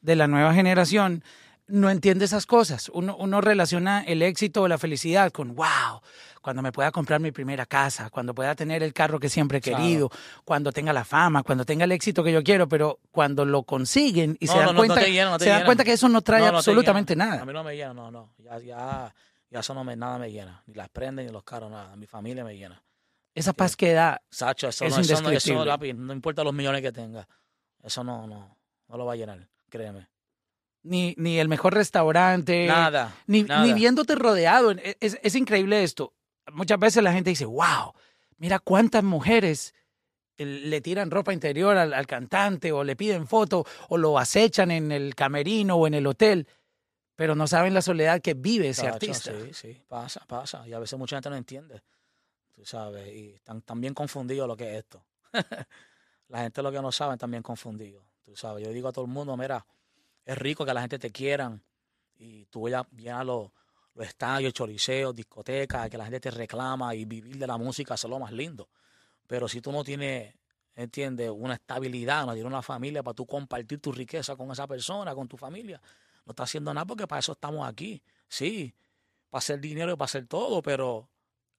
de 0.00 0.16
la 0.16 0.26
nueva 0.26 0.54
generación, 0.54 1.22
no 1.68 1.90
entiende 1.90 2.24
esas 2.24 2.46
cosas. 2.46 2.90
Uno, 2.92 3.16
uno 3.18 3.40
relaciona 3.40 4.02
el 4.02 4.22
éxito 4.22 4.62
o 4.62 4.68
la 4.68 4.78
felicidad 4.78 5.30
con, 5.30 5.54
wow, 5.54 6.00
cuando 6.42 6.62
me 6.62 6.72
pueda 6.72 6.90
comprar 6.90 7.20
mi 7.20 7.30
primera 7.30 7.66
casa, 7.66 8.10
cuando 8.10 8.34
pueda 8.34 8.54
tener 8.54 8.82
el 8.82 8.92
carro 8.92 9.20
que 9.20 9.28
siempre 9.28 9.58
he 9.58 9.60
querido, 9.60 10.10
cuando 10.44 10.72
tenga 10.72 10.92
la 10.92 11.04
fama, 11.04 11.42
cuando 11.42 11.64
tenga 11.64 11.84
el 11.84 11.92
éxito 11.92 12.24
que 12.24 12.32
yo 12.32 12.42
quiero, 12.42 12.68
pero 12.68 12.98
cuando 13.10 13.44
lo 13.44 13.62
consiguen 13.62 14.36
y 14.40 14.46
se 14.46 14.58
dan, 14.58 14.74
cuenta, 14.74 15.00
se 15.38 15.48
dan 15.48 15.64
cuenta 15.64 15.84
que 15.84 15.92
eso 15.92 16.08
no 16.08 16.22
trae 16.22 16.46
absolutamente 16.46 17.14
nada. 17.14 17.42
A 17.42 17.44
mí 17.44 17.52
no 17.52 17.62
me 17.62 17.76
llena, 17.76 17.94
no, 17.94 18.10
no. 18.10 18.32
Ya, 18.38 18.58
ya, 18.58 19.14
ya 19.50 19.60
eso 19.60 19.74
no 19.74 19.84
me, 19.84 19.94
nada 19.94 20.18
me 20.18 20.32
llena. 20.32 20.62
Ni 20.66 20.74
las 20.74 20.88
prendas 20.88 21.24
ni 21.24 21.30
los 21.30 21.44
carros, 21.44 21.70
nada. 21.70 21.94
Mi 21.96 22.06
familia 22.06 22.44
me 22.44 22.56
llena. 22.56 22.82
Esa 23.34 23.52
paz 23.52 23.76
que 23.76 23.92
da. 23.92 24.20
Sacho, 24.30 24.68
eso, 24.68 24.84
es 24.84 24.94
no, 24.94 25.00
eso, 25.00 25.22
no, 25.22 25.30
eso 25.30 25.94
no 25.94 26.12
importa 26.12 26.42
los 26.42 26.54
millones 26.54 26.82
que 26.82 26.92
tenga. 26.92 27.28
Eso 27.84 28.02
no, 28.02 28.26
no, 28.26 28.56
no 28.88 28.96
lo 28.96 29.06
va 29.06 29.12
a 29.12 29.16
llenar, 29.16 29.46
créeme 29.68 30.08
ni, 30.82 31.14
ni 31.16 31.38
el 31.38 31.48
mejor 31.48 31.74
restaurante. 31.74 32.66
Nada. 32.66 33.14
Ni, 33.26 33.42
ni 33.42 33.72
viéndote 33.72 34.14
rodeado. 34.14 34.72
Es, 35.00 35.18
es, 35.22 35.34
increíble 35.34 35.82
esto. 35.82 36.14
Muchas 36.52 36.78
veces 36.78 37.02
la 37.02 37.12
gente 37.12 37.30
dice, 37.30 37.44
wow, 37.44 37.92
mira 38.38 38.58
cuántas 38.58 39.04
mujeres 39.04 39.74
le 40.38 40.80
tiran 40.80 41.10
ropa 41.10 41.32
interior 41.32 41.76
al, 41.76 42.06
cantante 42.06 42.70
o 42.72 42.84
le 42.84 42.96
piden 42.96 43.26
foto 43.26 43.66
o 43.88 43.98
lo 43.98 44.18
acechan 44.18 44.70
en 44.70 44.92
el 44.92 45.14
camerino 45.14 45.76
o 45.76 45.86
en 45.86 45.94
el 45.94 46.06
hotel, 46.06 46.46
pero 47.16 47.34
no 47.34 47.46
saben 47.46 47.74
la 47.74 47.82
soledad 47.82 48.20
que 48.20 48.34
vive 48.34 48.68
ese 48.68 48.86
artista. 48.86 49.32
Sí, 49.32 49.52
sí, 49.52 49.82
pasa, 49.88 50.24
pasa. 50.26 50.66
Y 50.66 50.72
a 50.72 50.78
veces 50.78 50.98
mucha 50.98 51.16
gente 51.16 51.30
no 51.30 51.36
entiende, 51.36 51.82
tú 52.54 52.64
sabes, 52.64 53.12
y 53.12 53.30
están, 53.30 53.62
también 53.62 53.94
confundidos 53.94 54.46
lo 54.46 54.56
que 54.56 54.70
es 54.70 54.78
esto. 54.78 55.04
la 56.28 56.42
gente 56.42 56.62
lo 56.62 56.70
que 56.70 56.80
no 56.80 56.92
sabe 56.92 57.16
también 57.16 57.42
confundido, 57.42 58.04
tú 58.22 58.36
sabes. 58.36 58.64
Yo 58.64 58.72
digo 58.72 58.88
a 58.88 58.92
todo 58.92 59.04
el 59.04 59.10
mundo, 59.10 59.36
mira, 59.36 59.66
es 60.28 60.36
rico 60.36 60.66
que 60.66 60.74
la 60.74 60.82
gente 60.82 60.98
te 60.98 61.10
quieran 61.10 61.62
y 62.16 62.44
tú 62.46 62.60
vayas 62.60 62.84
a 63.14 63.24
los, 63.24 63.50
los 63.94 64.06
estadios, 64.06 64.52
choriceos, 64.52 65.14
discotecas, 65.14 65.88
que 65.88 65.96
la 65.96 66.04
gente 66.04 66.20
te 66.20 66.30
reclama 66.30 66.94
y 66.94 67.06
vivir 67.06 67.38
de 67.38 67.46
la 67.46 67.56
música 67.56 67.94
es 67.94 68.04
lo 68.04 68.18
más 68.18 68.30
lindo. 68.30 68.68
Pero 69.26 69.48
si 69.48 69.62
tú 69.62 69.72
no 69.72 69.82
tienes, 69.82 70.34
entiendes, 70.74 71.30
una 71.34 71.54
estabilidad, 71.54 72.26
no 72.26 72.34
tienes 72.34 72.50
una 72.50 72.60
familia 72.60 73.02
para 73.02 73.14
tú 73.14 73.24
compartir 73.24 73.80
tu 73.80 73.90
riqueza 73.90 74.36
con 74.36 74.50
esa 74.50 74.66
persona, 74.66 75.14
con 75.14 75.28
tu 75.28 75.38
familia, 75.38 75.80
no 76.26 76.32
estás 76.32 76.50
haciendo 76.50 76.74
nada 76.74 76.84
porque 76.84 77.06
para 77.06 77.20
eso 77.20 77.32
estamos 77.32 77.66
aquí. 77.66 78.02
Sí, 78.28 78.74
para 79.30 79.38
hacer 79.38 79.58
dinero 79.60 79.92
y 79.92 79.96
para 79.96 80.04
hacer 80.04 80.26
todo, 80.26 80.60
pero 80.60 81.08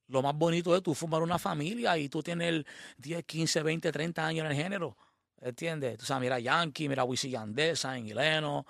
lo 0.10 0.22
más 0.22 0.36
bonito 0.36 0.76
es 0.76 0.84
tú 0.84 0.94
formar 0.94 1.24
una 1.24 1.40
familia 1.40 1.98
y 1.98 2.08
tú 2.08 2.22
tienes 2.22 2.66
10, 2.98 3.24
15, 3.24 3.64
20, 3.64 3.92
30 3.92 4.28
años 4.28 4.46
en 4.46 4.52
el 4.52 4.58
género 4.58 4.96
¿Entiendes? 5.42 5.98
Tú 5.98 6.06
sabes, 6.06 6.22
mira 6.22 6.40
Yankee, 6.40 6.90
mira 6.90 7.04
Wisin 7.04 7.32
Yandel, 7.32 7.78
San 7.78 8.06
Hileno, 8.06 8.66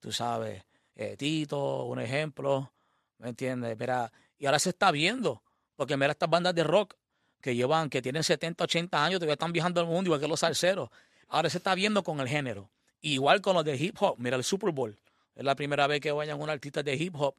tú 0.00 0.10
sabes, 0.10 0.64
eh, 0.94 1.16
Tito, 1.16 1.84
un 1.84 2.00
ejemplo, 2.00 2.72
¿me 3.18 3.30
entiendes? 3.30 3.78
Mira, 3.78 4.10
y 4.38 4.46
ahora 4.46 4.58
se 4.58 4.70
está 4.70 4.90
viendo, 4.90 5.42
porque 5.76 5.96
mira 5.96 6.12
estas 6.12 6.30
bandas 6.30 6.54
de 6.54 6.64
rock 6.64 6.94
que 7.40 7.54
llevan, 7.54 7.90
que 7.90 8.00
tienen 8.00 8.24
70, 8.24 8.64
80 8.64 9.04
años, 9.04 9.18
todavía 9.18 9.34
están 9.34 9.52
viajando 9.52 9.80
al 9.80 9.86
mundo 9.86 10.08
igual 10.08 10.20
que 10.20 10.28
los 10.28 10.40
salseros. 10.40 10.88
Ahora 11.28 11.50
se 11.50 11.58
está 11.58 11.74
viendo 11.74 12.02
con 12.02 12.20
el 12.20 12.28
género. 12.28 12.70
Igual 13.02 13.42
con 13.42 13.54
los 13.54 13.64
de 13.64 13.76
hip 13.76 13.96
hop, 14.00 14.16
mira 14.18 14.36
el 14.36 14.44
Super 14.44 14.70
Bowl. 14.70 14.98
Es 15.34 15.44
la 15.44 15.54
primera 15.54 15.86
vez 15.86 16.00
que 16.00 16.10
vayan 16.10 16.40
un 16.40 16.48
artista 16.48 16.82
de 16.82 16.94
hip 16.94 17.14
hop 17.18 17.34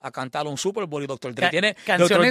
a 0.00 0.10
cantar 0.10 0.46
un 0.48 0.58
Super 0.58 0.86
Bowl 0.86 1.02
y 1.02 1.06
Doctor 1.06 1.32
Dre 1.32 1.48
tiene, 1.50 1.76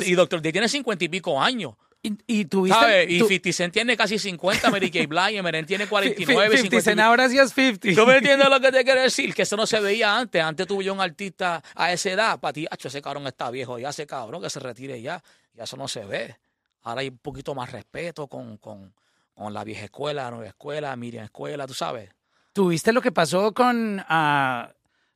y 0.05 0.13
Doctor 0.13 0.41
Dre 0.41 0.51
tiene 0.51 0.67
50 0.67 1.05
y 1.05 1.07
pico 1.07 1.41
años. 1.41 1.75
Y, 2.05 2.17
y 2.27 2.45
tuviste. 2.45 2.77
¿Sabes? 2.77 3.09
Y 3.09 3.19
50 3.19 3.51
Cent 3.51 3.74
tiene 3.74 3.97
casi 3.97 4.19
50, 4.19 4.69
Mary 4.69 4.91
Kay 4.91 5.07
Blige, 5.07 5.38
Eminem 5.38 5.65
tiene 5.65 5.88
49, 5.88 6.57
50 6.57 6.81
Cent 6.81 7.00
ahora 7.00 7.27
sí 7.27 7.39
es 7.39 7.51
50. 7.51 8.00
¿Tú 8.00 8.07
me 8.07 8.17
entiendes 8.17 8.47
lo 8.47 8.59
que 8.59 8.71
te 8.71 8.83
quiero 8.83 9.01
decir? 9.01 9.33
Que 9.33 9.41
eso 9.41 9.57
no 9.57 9.65
se 9.65 9.79
veía 9.79 10.15
antes. 10.15 10.41
Antes 10.43 10.67
tuve 10.67 10.83
yo 10.83 10.93
un 10.93 11.01
artista 11.01 11.63
a 11.74 11.91
esa 11.91 12.12
edad. 12.12 12.39
Para 12.39 12.53
ti, 12.53 12.67
ese 12.69 13.01
cabrón 13.01 13.25
está 13.25 13.50
viejo 13.50 13.79
ya, 13.79 13.89
ese 13.89 14.05
cabrón 14.05 14.41
que 14.41 14.51
se 14.51 14.59
retire 14.59 15.01
ya. 15.01 15.24
Ya 15.55 15.63
eso 15.63 15.77
no 15.77 15.88
se 15.88 16.05
ve. 16.05 16.35
Ahora 16.83 17.01
hay 17.01 17.07
un 17.07 17.17
poquito 17.17 17.55
más 17.55 17.71
respeto 17.71 18.27
con, 18.27 18.57
con, 18.57 18.93
con 19.33 19.53
la 19.53 19.63
vieja 19.63 19.85
escuela, 19.85 20.25
la 20.25 20.31
nueva 20.31 20.47
escuela, 20.47 20.95
Miriam 20.95 21.25
Escuela, 21.25 21.65
tú 21.65 21.74
sabes. 21.74 22.12
¿Tuviste 22.53 22.93
lo 22.93 23.01
que 23.01 23.12
pasó 23.12 23.53
con 23.53 24.00
uh, 24.00 24.67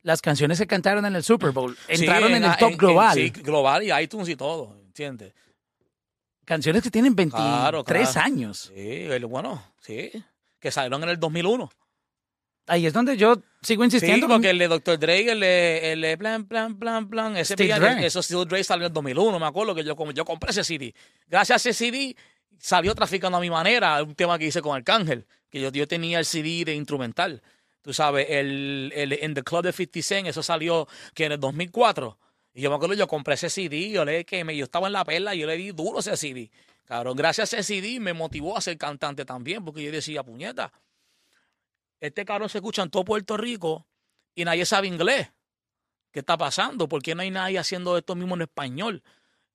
las 0.01 0.21
canciones 0.21 0.57
que 0.57 0.65
cantaron 0.65 1.05
en 1.05 1.15
el 1.15 1.23
Super 1.23 1.51
Bowl? 1.51 1.77
Entraron 1.87 2.33
en, 2.33 2.43
el 2.43 2.57
top 2.57 2.75
global. 2.75 3.13
sí, 3.13 3.29
global 3.29 3.83
y 3.83 3.93
iTunes 3.93 4.27
y 4.29 4.35
todo, 4.35 4.75
¿entiendes? 4.87 5.33
Canciones 6.49 6.81
que 6.81 6.89
tienen 6.89 7.15
23 7.15 8.17
años. 8.17 8.71
Sí, 8.73 9.07
bueno, 9.25 9.63
sí. 9.81 10.09
Que 10.59 10.71
salieron 10.71 11.03
en 11.03 11.09
el 11.09 11.19
2001. 11.19 11.69
Ahí 12.65 12.87
es 12.87 12.93
donde 12.93 13.15
yo 13.17 13.39
sigo 13.61 13.83
insistiendo. 13.83 14.25
Sí, 14.25 14.33
porque 14.33 14.49
el 14.49 14.57
de 14.57 14.67
Dr. 14.67 14.97
Dre, 14.97 15.31
el 15.31 15.41
de, 15.41 15.91
el 15.93 16.01
de 16.01 16.17
plan, 16.17 16.47
plan, 16.47 16.79
plan, 16.79 17.07
plan, 17.07 17.37
ese 17.37 17.55
Dre. 17.55 18.03
eso 18.03 18.23
Steve 18.23 18.45
Dre 18.45 18.63
salió 18.63 18.87
en 18.87 18.89
el 18.89 18.93
2001, 18.93 19.39
me 19.39 19.45
acuerdo 19.45 19.75
que 19.75 19.83
yo, 19.83 19.95
yo 20.11 20.25
compré 20.25 20.49
ese 20.49 20.63
CD. 20.63 20.95
Gracias 21.27 21.67
a 21.67 21.69
ese 21.69 21.85
CD 21.85 22.15
salió 22.57 22.95
traficando 22.95 23.37
a 23.37 23.41
mi 23.41 23.51
manera, 23.51 24.01
un 24.01 24.15
tema 24.15 24.39
que 24.39 24.47
hice 24.47 24.63
con 24.63 24.75
Arcángel, 24.75 25.27
que 25.51 25.61
yo, 25.61 25.69
yo 25.69 25.87
tenía 25.87 26.17
el 26.17 26.25
CD 26.25 26.65
de 26.65 26.73
instrumental. 26.73 27.43
Tú 27.83 27.93
sabes, 27.93 28.25
el, 28.27 28.91
el 28.95 29.13
en 29.13 29.35
The 29.35 29.43
Club 29.43 29.65
de 29.65 29.71
50 29.71 30.01
Cent, 30.01 30.27
eso 30.27 30.41
salió 30.41 30.87
que 31.13 31.25
en 31.25 31.33
el 31.33 31.39
2004 31.39 32.17
y 32.59 32.61
yo 32.61 32.69
me 32.69 32.75
acuerdo, 32.75 32.93
yo 32.93 33.07
compré 33.07 33.35
ese 33.35 33.49
CD, 33.49 33.89
yo 33.89 34.03
le 34.03 34.25
que 34.25 34.43
me, 34.43 34.53
yo 34.53 34.65
estaba 34.65 34.87
en 34.87 34.93
la 34.93 35.05
perla 35.05 35.33
yo 35.33 35.47
le 35.47 35.55
di 35.55 35.71
duro 35.71 35.99
ese 35.99 36.17
CD. 36.17 36.51
Cabrón, 36.83 37.15
gracias 37.15 37.53
a 37.53 37.59
ese 37.59 37.75
CD 37.75 38.01
me 38.01 38.11
motivó 38.11 38.57
a 38.57 38.59
ser 38.59 38.77
cantante 38.77 39.23
también, 39.23 39.63
porque 39.63 39.81
yo 39.81 39.89
decía, 39.93 40.23
puñeta, 40.23 40.73
este 42.01 42.25
cabrón 42.25 42.49
se 42.49 42.57
escucha 42.57 42.83
en 42.83 42.89
todo 42.89 43.05
Puerto 43.05 43.37
Rico 43.37 43.87
y 44.35 44.43
nadie 44.43 44.65
sabe 44.65 44.87
inglés. 44.87 45.31
¿Qué 46.11 46.19
está 46.19 46.37
pasando? 46.37 46.89
¿Por 46.89 47.01
qué 47.01 47.15
no 47.15 47.21
hay 47.21 47.31
nadie 47.31 47.59
haciendo 47.59 47.97
esto 47.97 48.13
mismo 48.13 48.35
en 48.35 48.41
español? 48.41 49.03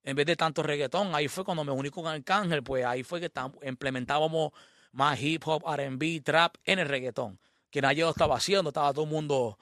En 0.02 0.16
vez 0.16 0.24
de 0.24 0.36
tanto 0.36 0.62
reggaetón, 0.62 1.14
ahí 1.14 1.28
fue 1.28 1.44
cuando 1.44 1.62
me 1.62 1.72
uní 1.72 1.90
con 1.90 2.06
Arcángel, 2.06 2.62
pues 2.62 2.86
ahí 2.86 3.02
fue 3.02 3.20
que 3.20 3.30
implementábamos 3.64 4.52
más 4.92 5.20
hip 5.20 5.46
hop, 5.46 5.62
RB, 5.66 6.22
trap 6.22 6.56
en 6.64 6.78
el 6.78 6.88
reggaetón. 6.88 7.38
Que 7.68 7.82
nadie 7.82 8.02
lo 8.02 8.08
estaba 8.08 8.36
haciendo, 8.36 8.70
estaba 8.70 8.94
todo 8.94 9.04
el 9.04 9.10
mundo 9.10 9.58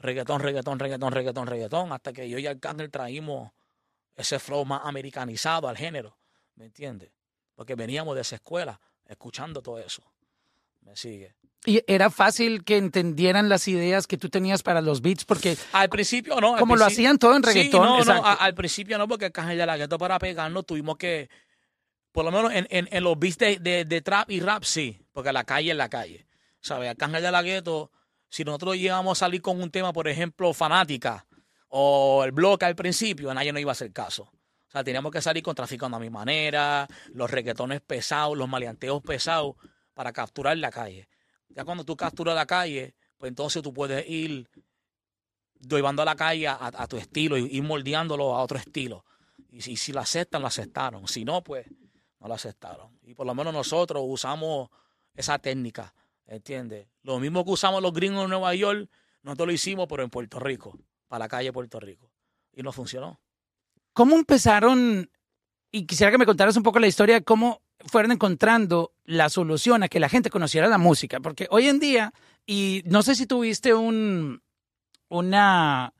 reggaetón, 0.00 0.40
reggaetón, 0.40 0.78
reggaetón, 0.78 1.12
reggaetón, 1.12 1.46
reggaetón, 1.46 1.92
hasta 1.92 2.12
que 2.12 2.28
yo 2.28 2.38
y 2.38 2.46
Arcángel 2.46 2.90
traímos 2.90 3.52
ese 4.16 4.38
flow 4.38 4.64
más 4.64 4.82
americanizado 4.84 5.68
al 5.68 5.76
género, 5.76 6.16
¿me 6.56 6.66
entiendes? 6.66 7.10
Porque 7.54 7.74
veníamos 7.74 8.14
de 8.14 8.22
esa 8.22 8.36
escuela 8.36 8.80
escuchando 9.06 9.62
todo 9.62 9.78
eso. 9.78 10.02
¿Me 10.82 10.96
sigue? 10.96 11.34
Y 11.66 11.82
era 11.86 12.08
fácil 12.08 12.64
que 12.64 12.78
entendieran 12.78 13.50
las 13.50 13.68
ideas 13.68 14.06
que 14.06 14.16
tú 14.16 14.30
tenías 14.30 14.62
para 14.62 14.80
los 14.80 15.02
beats, 15.02 15.26
porque... 15.26 15.58
Al 15.72 15.90
principio 15.90 16.40
no. 16.40 16.56
Como 16.56 16.74
lo 16.74 16.86
hacían 16.86 17.18
todo 17.18 17.36
en 17.36 17.42
reggaetón. 17.42 18.02
Sí, 18.02 18.08
no, 18.08 18.14
no, 18.14 18.26
al 18.26 18.54
principio 18.54 18.96
no, 18.96 19.06
porque 19.06 19.26
Arcángel 19.26 19.58
de 19.58 19.66
la 19.66 19.76
Gueto 19.76 19.98
para 19.98 20.18
pegarnos 20.18 20.64
tuvimos 20.64 20.96
que, 20.96 21.28
por 22.12 22.24
lo 22.24 22.30
menos 22.30 22.52
en, 22.54 22.66
en, 22.70 23.04
los 23.04 23.18
beats 23.18 23.36
de, 23.36 23.84
de, 23.84 24.00
trap 24.00 24.30
y 24.30 24.40
rap 24.40 24.64
sí, 24.64 24.98
porque 25.12 25.32
la 25.32 25.44
calle 25.44 25.72
es 25.72 25.76
la 25.76 25.90
calle. 25.90 26.26
¿Sabes? 26.62 26.88
Arcángel 26.88 27.22
de 27.22 27.30
la 27.30 27.42
Gueto 27.42 27.90
si 28.30 28.44
nosotros 28.44 28.76
llegamos 28.76 29.18
a 29.18 29.26
salir 29.26 29.42
con 29.42 29.60
un 29.60 29.70
tema, 29.70 29.92
por 29.92 30.06
ejemplo, 30.06 30.54
fanática 30.54 31.26
o 31.68 32.22
el 32.24 32.30
bloque 32.30 32.64
al 32.64 32.76
principio, 32.76 33.34
nadie 33.34 33.52
nos 33.52 33.60
iba 33.60 33.72
a 33.72 33.72
hacer 33.72 33.92
caso. 33.92 34.22
O 34.22 34.70
sea, 34.70 34.84
teníamos 34.84 35.10
que 35.10 35.20
salir 35.20 35.42
con 35.42 35.56
traficando 35.56 35.96
a 35.96 36.00
mi 36.00 36.10
manera, 36.10 36.86
los 37.12 37.28
reggaetones 37.28 37.80
pesados, 37.80 38.38
los 38.38 38.48
maleanteos 38.48 39.02
pesados 39.02 39.56
para 39.94 40.12
capturar 40.12 40.56
la 40.58 40.70
calle. 40.70 41.08
Ya 41.48 41.64
cuando 41.64 41.84
tú 41.84 41.96
capturas 41.96 42.36
la 42.36 42.46
calle, 42.46 42.94
pues 43.18 43.30
entonces 43.30 43.62
tú 43.64 43.74
puedes 43.74 44.08
ir 44.08 44.48
llevando 45.68 46.02
a 46.02 46.04
la 46.04 46.14
calle 46.14 46.46
a, 46.46 46.86
tu 46.88 46.96
estilo 46.96 47.36
y 47.36 47.46
ir 47.46 47.64
moldeándolo 47.64 48.36
a 48.36 48.42
otro 48.42 48.58
estilo. 48.58 49.04
Y 49.50 49.60
si, 49.60 49.76
si 49.76 49.92
lo 49.92 49.98
aceptan, 49.98 50.40
lo 50.40 50.46
aceptaron. 50.46 51.08
Si 51.08 51.24
no, 51.24 51.42
pues 51.42 51.66
no 52.20 52.28
lo 52.28 52.34
aceptaron. 52.34 52.96
Y 53.02 53.14
por 53.14 53.26
lo 53.26 53.34
menos 53.34 53.52
nosotros 53.52 54.04
usamos 54.06 54.70
esa 55.14 55.40
técnica 55.40 55.92
¿Entiendes? 56.30 56.86
Lo 57.02 57.18
mismo 57.18 57.44
que 57.44 57.50
usamos 57.50 57.82
los 57.82 57.92
gringos 57.92 58.22
en 58.22 58.30
Nueva 58.30 58.54
York, 58.54 58.88
nosotros 59.22 59.48
lo 59.48 59.52
hicimos, 59.52 59.88
pero 59.88 60.04
en 60.04 60.10
Puerto 60.10 60.38
Rico, 60.38 60.78
para 61.08 61.24
la 61.24 61.28
calle 61.28 61.52
Puerto 61.52 61.80
Rico. 61.80 62.08
Y 62.54 62.62
no 62.62 62.70
funcionó. 62.70 63.20
¿Cómo 63.92 64.14
empezaron? 64.14 65.10
Y 65.72 65.86
quisiera 65.86 66.12
que 66.12 66.18
me 66.18 66.26
contaras 66.26 66.56
un 66.56 66.62
poco 66.62 66.78
la 66.78 66.86
historia 66.86 67.16
de 67.16 67.24
cómo 67.24 67.62
fueron 67.80 68.12
encontrando 68.12 68.92
la 69.04 69.28
solución 69.28 69.82
a 69.82 69.88
que 69.88 69.98
la 69.98 70.08
gente 70.08 70.30
conociera 70.30 70.68
la 70.68 70.78
música. 70.78 71.18
Porque 71.18 71.48
hoy 71.50 71.66
en 71.66 71.80
día, 71.80 72.14
y 72.46 72.82
no 72.86 73.02
sé 73.02 73.16
si 73.16 73.26
tuviste 73.26 73.74
un, 73.74 74.40
una 75.08 75.92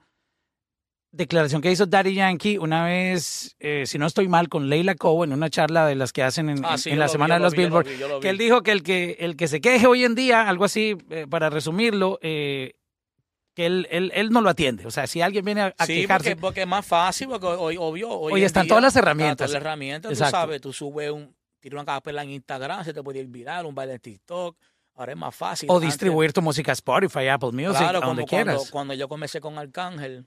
declaración 1.12 1.60
que 1.60 1.70
hizo 1.70 1.86
Daddy 1.86 2.14
Yankee 2.14 2.58
una 2.58 2.84
vez, 2.84 3.56
eh, 3.58 3.84
si 3.86 3.98
no 3.98 4.06
estoy 4.06 4.28
mal, 4.28 4.48
con 4.48 4.68
Leila 4.68 4.94
Coe 4.94 5.26
en 5.26 5.32
una 5.32 5.50
charla 5.50 5.86
de 5.86 5.94
las 5.94 6.12
que 6.12 6.22
hacen 6.22 6.50
en, 6.50 6.64
ah, 6.64 6.76
la 6.86 7.08
semana 7.08 7.34
de 7.34 7.40
los 7.40 7.54
Billboard, 7.54 7.86
que 8.20 8.28
él 8.28 8.38
dijo 8.38 8.62
que 8.62 8.72
el 8.72 8.82
que 8.82 9.16
el 9.20 9.36
que 9.36 9.48
se 9.48 9.60
queje 9.60 9.86
hoy 9.86 10.04
en 10.04 10.14
día, 10.14 10.48
algo 10.48 10.64
así, 10.64 10.96
eh, 11.10 11.26
para 11.28 11.50
resumirlo, 11.50 12.18
eh, 12.22 12.74
que 13.54 13.66
él, 13.66 13.88
él, 13.90 14.12
él, 14.14 14.30
no 14.30 14.40
lo 14.40 14.50
atiende. 14.50 14.86
O 14.86 14.90
sea, 14.90 15.06
si 15.06 15.20
alguien 15.20 15.44
viene 15.44 15.74
a, 15.76 15.86
sí, 15.86 16.02
quejarse... 16.02 16.30
Porque, 16.30 16.40
porque, 16.40 16.60
es 16.62 16.66
más 16.68 16.86
fácil, 16.86 17.28
porque 17.28 17.46
hoy, 17.46 17.76
obvio... 17.76 18.08
Hoy, 18.08 18.44
están 18.44 18.68
todas 18.68 18.82
las 18.82 18.94
herramientas. 18.94 19.38
Todas 19.38 19.50
las 19.50 19.60
herramientas, 19.60 20.16
tú 20.16 20.24
sabes, 20.24 20.60
tú 20.60 20.72
subes 20.72 21.10
un... 21.10 21.34
Tienes 21.58 21.74
una 21.74 21.84
capela 21.84 22.22
en 22.22 22.30
Instagram, 22.30 22.84
se 22.84 22.94
te 22.94 23.02
puede 23.02 23.18
ir 23.18 23.26
viral, 23.26 23.66
un 23.66 23.74
baile 23.74 23.94
en 23.94 24.00
TikTok, 24.00 24.56
ahora 24.94 25.12
es 25.12 25.18
más 25.18 25.34
fácil. 25.34 25.68
O 25.70 25.78
distribuir 25.78 26.32
tu 26.32 26.40
música 26.40 26.72
Spotify, 26.72 27.28
Apple 27.28 27.52
Music, 27.52 27.86
donde 28.00 28.24
quieras. 28.24 28.54
Cuando, 28.56 28.70
cuando 28.70 28.94
yo 28.94 29.08
comencé 29.08 29.42
con 29.42 29.58
Arcángel, 29.58 30.26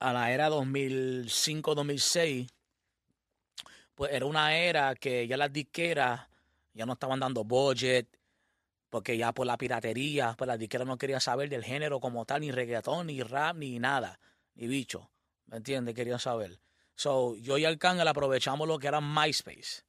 a 0.00 0.12
la 0.12 0.32
era 0.32 0.48
2005-2006, 0.48 2.48
pues 3.94 4.12
era 4.12 4.26
una 4.26 4.56
era 4.56 4.94
que 4.94 5.26
ya 5.26 5.36
las 5.36 5.52
disqueras 5.52 6.20
ya 6.72 6.86
no 6.86 6.92
estaban 6.92 7.18
dando 7.20 7.44
budget, 7.44 8.06
porque 8.90 9.16
ya 9.18 9.32
por 9.32 9.46
la 9.46 9.58
piratería, 9.58 10.34
pues 10.38 10.46
las 10.48 10.58
disqueras 10.58 10.86
no 10.86 10.96
querían 10.96 11.20
saber 11.20 11.48
del 11.48 11.64
género 11.64 11.98
como 12.00 12.24
tal, 12.24 12.40
ni 12.42 12.52
reggaetón, 12.52 13.08
ni 13.08 13.22
rap, 13.22 13.56
ni 13.56 13.78
nada, 13.78 14.18
ni 14.54 14.66
bicho, 14.68 15.10
¿me 15.46 15.56
entiendes? 15.58 15.94
Querían 15.94 16.18
saber. 16.20 16.58
So, 16.94 17.36
yo 17.36 17.58
y 17.58 17.64
Arcángel 17.64 18.08
aprovechamos 18.08 18.66
lo 18.66 18.78
que 18.78 18.86
era 18.88 19.00
MySpace. 19.00 19.82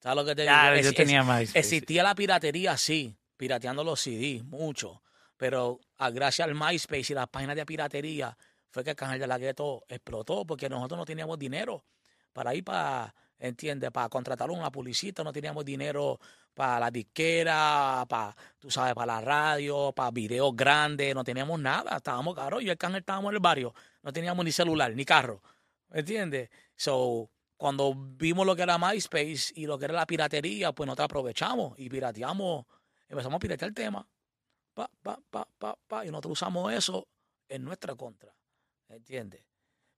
¿Sabes 0.00 0.16
lo 0.16 0.24
que 0.24 0.34
te 0.34 0.44
Claro, 0.44 0.76
digo? 0.76 0.84
yo 0.84 0.90
Es- 0.90 0.96
tenía 0.96 1.20
es- 1.20 1.26
MySpace. 1.26 1.58
Existía 1.58 2.02
la 2.02 2.14
piratería, 2.14 2.76
sí, 2.76 3.14
pirateando 3.36 3.84
los 3.84 4.00
CDs, 4.00 4.44
mucho. 4.44 5.02
Pero 5.36 5.80
a, 5.98 6.10
gracias 6.10 6.46
al 6.46 6.54
MySpace 6.54 7.12
y 7.12 7.14
las 7.14 7.28
páginas 7.28 7.56
de 7.56 7.66
piratería 7.66 8.36
fue 8.70 8.84
que 8.84 8.90
Arcángel 8.90 9.20
de 9.20 9.26
la 9.26 9.38
Gueto 9.38 9.84
explotó 9.88 10.44
porque 10.44 10.68
nosotros 10.68 10.98
no 10.98 11.04
teníamos 11.04 11.38
dinero 11.38 11.84
para 12.32 12.54
ir 12.54 12.64
para, 12.64 13.14
¿entiendes? 13.38 13.90
Para 13.90 14.08
contratar 14.08 14.48
a 14.48 14.52
una 14.52 14.70
publicista, 14.70 15.24
no 15.24 15.32
teníamos 15.32 15.64
dinero 15.64 16.20
para 16.54 16.78
la 16.78 16.90
disquera, 16.90 18.04
para, 18.08 18.36
tú 18.58 18.70
sabes, 18.70 18.94
para 18.94 19.14
la 19.14 19.20
radio, 19.20 19.92
para 19.92 20.10
videos 20.10 20.54
grandes, 20.54 21.14
no 21.14 21.24
teníamos 21.24 21.58
nada, 21.60 21.96
estábamos 21.96 22.34
caros. 22.34 22.60
Yo 22.60 22.68
y 22.68 22.70
Arcángel 22.70 23.00
estábamos 23.00 23.30
en 23.30 23.34
el 23.36 23.40
barrio, 23.40 23.74
no 24.02 24.12
teníamos 24.12 24.44
ni 24.44 24.52
celular, 24.52 24.94
ni 24.94 25.04
carro, 25.04 25.42
¿me 25.88 26.00
entiendes? 26.00 26.50
So, 26.76 27.30
cuando 27.56 27.94
vimos 27.94 28.46
lo 28.46 28.56
que 28.56 28.62
era 28.62 28.78
MySpace 28.78 29.52
y 29.54 29.66
lo 29.66 29.78
que 29.78 29.84
era 29.86 29.94
la 29.94 30.06
piratería, 30.06 30.72
pues 30.72 30.86
nosotros 30.86 31.04
aprovechamos 31.04 31.78
y 31.78 31.88
pirateamos, 31.88 32.66
empezamos 33.08 33.36
a 33.36 33.40
piratear 33.40 33.68
el 33.68 33.74
tema, 33.74 34.08
pa, 34.74 34.90
pa, 35.02 35.18
pa, 35.30 35.46
pa, 35.58 35.76
pa, 35.86 36.06
y 36.06 36.10
nosotros 36.10 36.32
usamos 36.32 36.72
eso 36.72 37.06
en 37.48 37.64
nuestra 37.64 37.94
contra, 37.94 38.34
¿entiendes? 38.90 39.42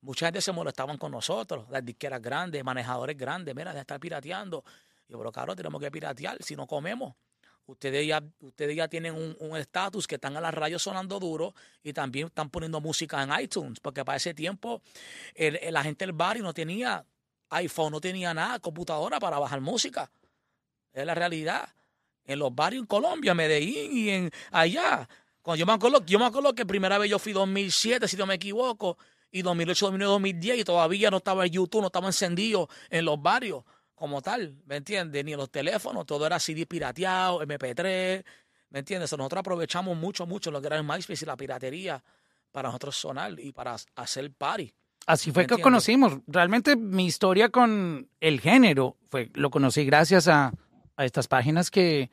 Mucha 0.01 0.27
gente 0.27 0.41
se 0.41 0.53
molestaban 0.53 0.99
con 0.99 1.13
nosotros, 1.13 1.67
las 1.71 1.85
disqueras 1.85 2.21
grandes, 2.21 2.65
manejadores 2.65 3.17
grandes, 3.17 3.55
mira, 3.55 3.73
de 3.73 3.81
estar 3.81 4.01
pirateando. 4.01 4.65
Yo, 5.09 5.19
pero 5.19 5.31
claro, 5.31 5.55
tenemos 5.55 5.81
que 5.81 5.91
piratear 5.91 6.43
si 6.43 6.57
no 6.57 6.67
comemos. 6.67 7.15
Ustedes 7.67 8.07
ya, 8.07 8.21
ustedes 8.41 8.75
ya 8.77 8.89
tienen 8.89 9.15
un 9.15 9.57
estatus 9.57 10.09
que 10.09 10.17
están 10.17 10.37
a 10.37 10.41
la 10.41 10.51
radio 10.51 10.81
sonando 10.81 11.21
duro 11.21 11.55
y 11.83 11.93
también 11.93 12.27
están 12.27 12.51
poniendo 12.51 12.81
música 12.81 13.23
en 13.23 13.41
iTunes, 13.41 13.79
porque 13.79 14.05
para 14.05 14.17
ese 14.17 14.35
tiempo 14.35 14.83
el- 15.35 15.61
la 15.73 15.85
gente 15.85 16.05
del 16.05 16.13
barrio 16.13 16.43
no 16.43 16.53
tenía 16.53 17.07
iPhone, 17.51 17.93
no 17.93 18.01
tenía 18.01 18.35
nada, 18.35 18.59
computadora 18.59 19.21
para 19.21 19.39
bajar 19.39 19.61
música. 19.61 20.11
Es 20.93 21.07
la 21.07 21.15
realidad. 21.15 21.69
En 22.25 22.39
los 22.39 22.55
barrios 22.55 22.83
en 22.83 22.87
Colombia, 22.87 23.35
Medellín 23.35 23.97
y 23.97 24.11
en 24.11 24.31
allá. 24.51 25.09
Cuando 25.43 25.59
yo 25.59 25.67
me 25.67 25.73
acuerdo, 25.73 26.05
yo 26.07 26.19
me 26.19 26.25
acuerdo 26.25 26.55
que 26.55 26.65
primera 26.65 26.99
vez 26.99 27.11
yo 27.11 27.19
fui 27.19 27.33
2007, 27.33 28.07
si 28.09 28.17
no 28.17 28.27
me 28.27 28.35
equivoco, 28.35 28.97
y 29.31 29.43
2008, 29.43 29.87
2009, 29.87 30.13
2010, 30.13 30.59
y 30.59 30.65
todavía 30.65 31.11
no 31.11 31.17
estaba 31.19 31.45
el 31.45 31.51
YouTube, 31.51 31.81
no 31.81 31.87
estaba 31.89 32.07
encendido 32.07 32.69
en 32.91 33.05
los 33.05 33.21
barrios 33.21 33.65
como 33.95 34.21
tal, 34.23 34.57
¿me 34.67 34.77
entiendes? 34.77 35.25
Ni 35.25 35.33
en 35.33 35.39
los 35.39 35.51
teléfonos, 35.51 36.07
todo 36.07 36.27
era 36.27 36.39
CD 36.39 36.67
pirateado, 36.67 37.41
MP3, 37.43 38.25
¿me 38.71 38.79
entiendes? 38.81 39.11
So, 39.11 39.17
nosotros 39.17 39.41
aprovechamos 39.41 39.97
mucho, 39.97 40.27
mucho 40.27 40.51
lo 40.51 40.61
que 40.61 40.67
era 40.69 40.77
el 40.77 40.85
MySpace 40.85 41.25
y 41.25 41.27
la 41.27 41.37
piratería 41.37 42.03
para 42.51 42.69
nosotros 42.69 42.97
sonar 42.97 43.39
y 43.39 43.53
para 43.53 43.77
hacer 43.97 44.31
party. 44.33 44.73
Así 45.07 45.33
fue 45.33 45.43
que 45.43 45.55
Entiendo. 45.55 45.63
conocimos. 45.65 46.19
Realmente 46.27 46.77
mi 46.77 47.07
historia 47.07 47.49
con 47.49 48.09
el 48.21 48.41
género 48.41 48.97
fue, 49.09 49.31
lo 49.35 49.51
conocí 49.51 49.85
gracias 49.85 50.29
a, 50.29 50.53
a 50.97 51.05
estas 51.05 51.27
páginas 51.27 51.71
que 51.71 52.11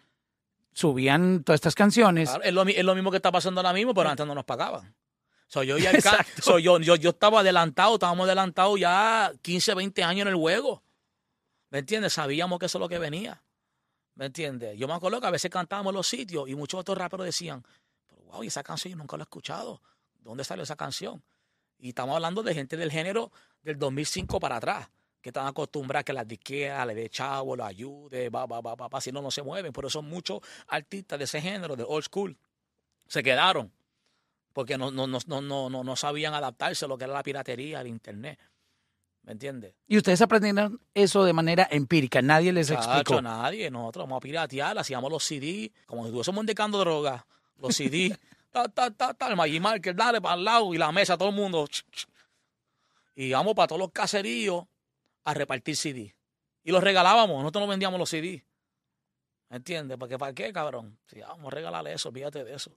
subían 0.74 1.44
todas 1.44 1.58
estas 1.58 1.76
canciones. 1.76 2.30
Claro, 2.30 2.44
es, 2.44 2.54
lo, 2.54 2.64
es 2.64 2.84
lo 2.84 2.96
mismo 2.96 3.12
que 3.12 3.18
está 3.18 3.32
pasando 3.32 3.60
ahora 3.62 3.74
mismo, 3.74 3.94
pero 3.94 4.10
antes 4.10 4.26
no 4.26 4.36
nos 4.36 4.46
pagaban. 4.46 4.96
So, 5.48 5.64
yo, 5.64 5.78
y 5.78 5.86
Arca- 5.86 5.98
Exacto. 5.98 6.42
so, 6.44 6.60
yo, 6.60 6.80
yo, 6.80 6.96
yo 6.96 7.10
estaba 7.10 7.40
adelantado, 7.40 7.96
estábamos 7.96 8.26
adelantados 8.28 8.80
ya 8.80 9.32
15, 9.42 9.74
20 9.74 10.04
años 10.04 10.22
en 10.24 10.28
el 10.30 10.36
juego. 10.36 10.84
¿Me 11.72 11.80
entiendes? 11.80 12.14
Sabíamos 12.14 12.60
que 12.60 12.68
eso 12.68 12.78
es 12.78 12.82
lo 12.82 12.90
que 12.90 13.00
venía. 13.00 13.42
¿Me 14.16 14.26
entiendes? 14.26 14.78
Yo 14.78 14.88
me 14.88 14.94
acuerdo 14.94 15.20
que 15.22 15.28
a 15.28 15.32
veces 15.32 15.50
cantábamos 15.50 15.92
en 15.92 15.96
los 15.96 16.08
sitios 16.08 16.48
y 16.50 16.56
muchos 16.56 16.80
otros 16.82 16.98
raperos 16.98 17.26
decían, 17.26 17.64
pero 18.08 18.22
wow, 18.24 18.44
y 18.44 18.48
esa 18.48 18.64
canción 18.64 18.92
yo 18.92 18.98
nunca 18.98 19.18
la 19.18 19.24
he 19.24 19.26
escuchado. 19.26 19.82
¿Dónde 20.20 20.44
salió 20.44 20.64
esa 20.64 20.76
canción? 20.76 21.24
Y 21.78 21.90
estamos 21.90 22.16
hablando 22.16 22.44
de 22.44 22.54
gente 22.54 22.76
del 22.76 22.92
género 22.92 23.32
del 23.62 23.80
2005 23.80 24.40
para 24.40 24.58
atrás, 24.58 24.90
que 25.22 25.30
están 25.30 25.48
acostumbrados 25.48 26.02
a 26.02 26.04
que 26.06 26.14
las 26.14 26.28
disqueras 26.28 26.88
le 26.88 26.96
dé 26.96 27.10
chavo, 27.10 27.56
lo 27.56 27.66
ayude, 27.66 28.30
va, 28.30 28.46
va, 28.46 28.62
va, 28.62 28.76
va, 28.76 29.02
si 29.02 29.12
no, 29.12 29.22
no 29.22 29.32
se 29.32 29.42
mueven. 29.42 29.74
Por 29.74 29.86
eso 29.86 30.02
muchos 30.02 30.40
artistas 30.68 31.20
de 31.20 31.26
ese 31.26 31.42
género, 31.42 31.76
de 31.76 31.84
old 31.84 32.06
school, 32.06 32.38
se 33.08 33.24
quedaron 33.24 33.72
porque 34.54 34.78
no, 34.78 34.92
no, 34.92 35.08
no, 35.08 35.20
no, 35.26 35.42
no, 35.42 35.70
no, 35.70 35.84
no 35.84 35.96
sabían 35.96 36.34
adaptarse 36.34 36.86
a 36.86 36.88
lo 36.88 36.98
que 36.98 37.06
era 37.06 37.14
la 37.14 37.24
piratería, 37.24 37.82
el 37.82 37.88
internet. 37.88 38.40
¿Me 39.24 39.34
entiendes? 39.34 39.76
Y 39.88 39.98
ustedes 39.98 40.22
aprendieron 40.22 40.82
eso 40.94 41.24
de 41.24 41.34
manera 41.34 41.68
empírica. 41.70 42.22
Nadie 42.22 42.52
les 42.52 42.68
Chacho, 42.68 42.92
explicó. 42.92 43.22
nadie. 43.22 43.70
Nosotros 43.70 44.06
vamos 44.06 44.18
a 44.18 44.22
piratear, 44.22 44.78
hacíamos 44.78 45.12
los 45.12 45.24
CD, 45.24 45.72
como 45.86 46.04
si 46.04 46.08
estuviésemos 46.08 46.42
indicando 46.42 46.80
droga. 46.80 47.26
Los 47.58 47.76
CD, 47.76 48.18
ta, 48.52 48.68
ta, 48.70 48.90
ta, 48.92 49.14
ta, 49.14 49.28
el 49.28 49.62
Market, 49.62 49.96
dale 49.96 50.20
para 50.20 50.36
el 50.36 50.44
lado 50.44 50.74
y 50.74 50.78
la 50.78 50.92
mesa, 50.92 51.18
todo 51.18 51.30
el 51.30 51.36
mundo. 51.36 51.68
Y 53.16 53.26
íbamos 53.26 53.54
para 53.54 53.68
todos 53.68 53.80
los 53.80 53.92
caseríos 53.92 54.66
a 55.24 55.34
repartir 55.34 55.76
CD. 55.76 56.16
Y 56.64 56.72
los 56.72 56.84
regalábamos, 56.84 57.38
nosotros 57.42 57.64
no 57.64 57.68
vendíamos 57.70 58.00
los 58.00 58.10
CD. 58.10 58.44
¿Me 59.50 59.58
entiendes? 59.58 59.98
Porque 59.98 60.18
¿para 60.18 60.34
qué, 60.34 60.54
cabrón? 60.54 60.98
Si 61.08 61.20
vamos 61.22 61.48
a 61.52 61.56
regalarle 61.56 61.94
eso, 61.94 62.12
fíjate 62.12 62.44
de 62.44 62.54
eso. 62.54 62.72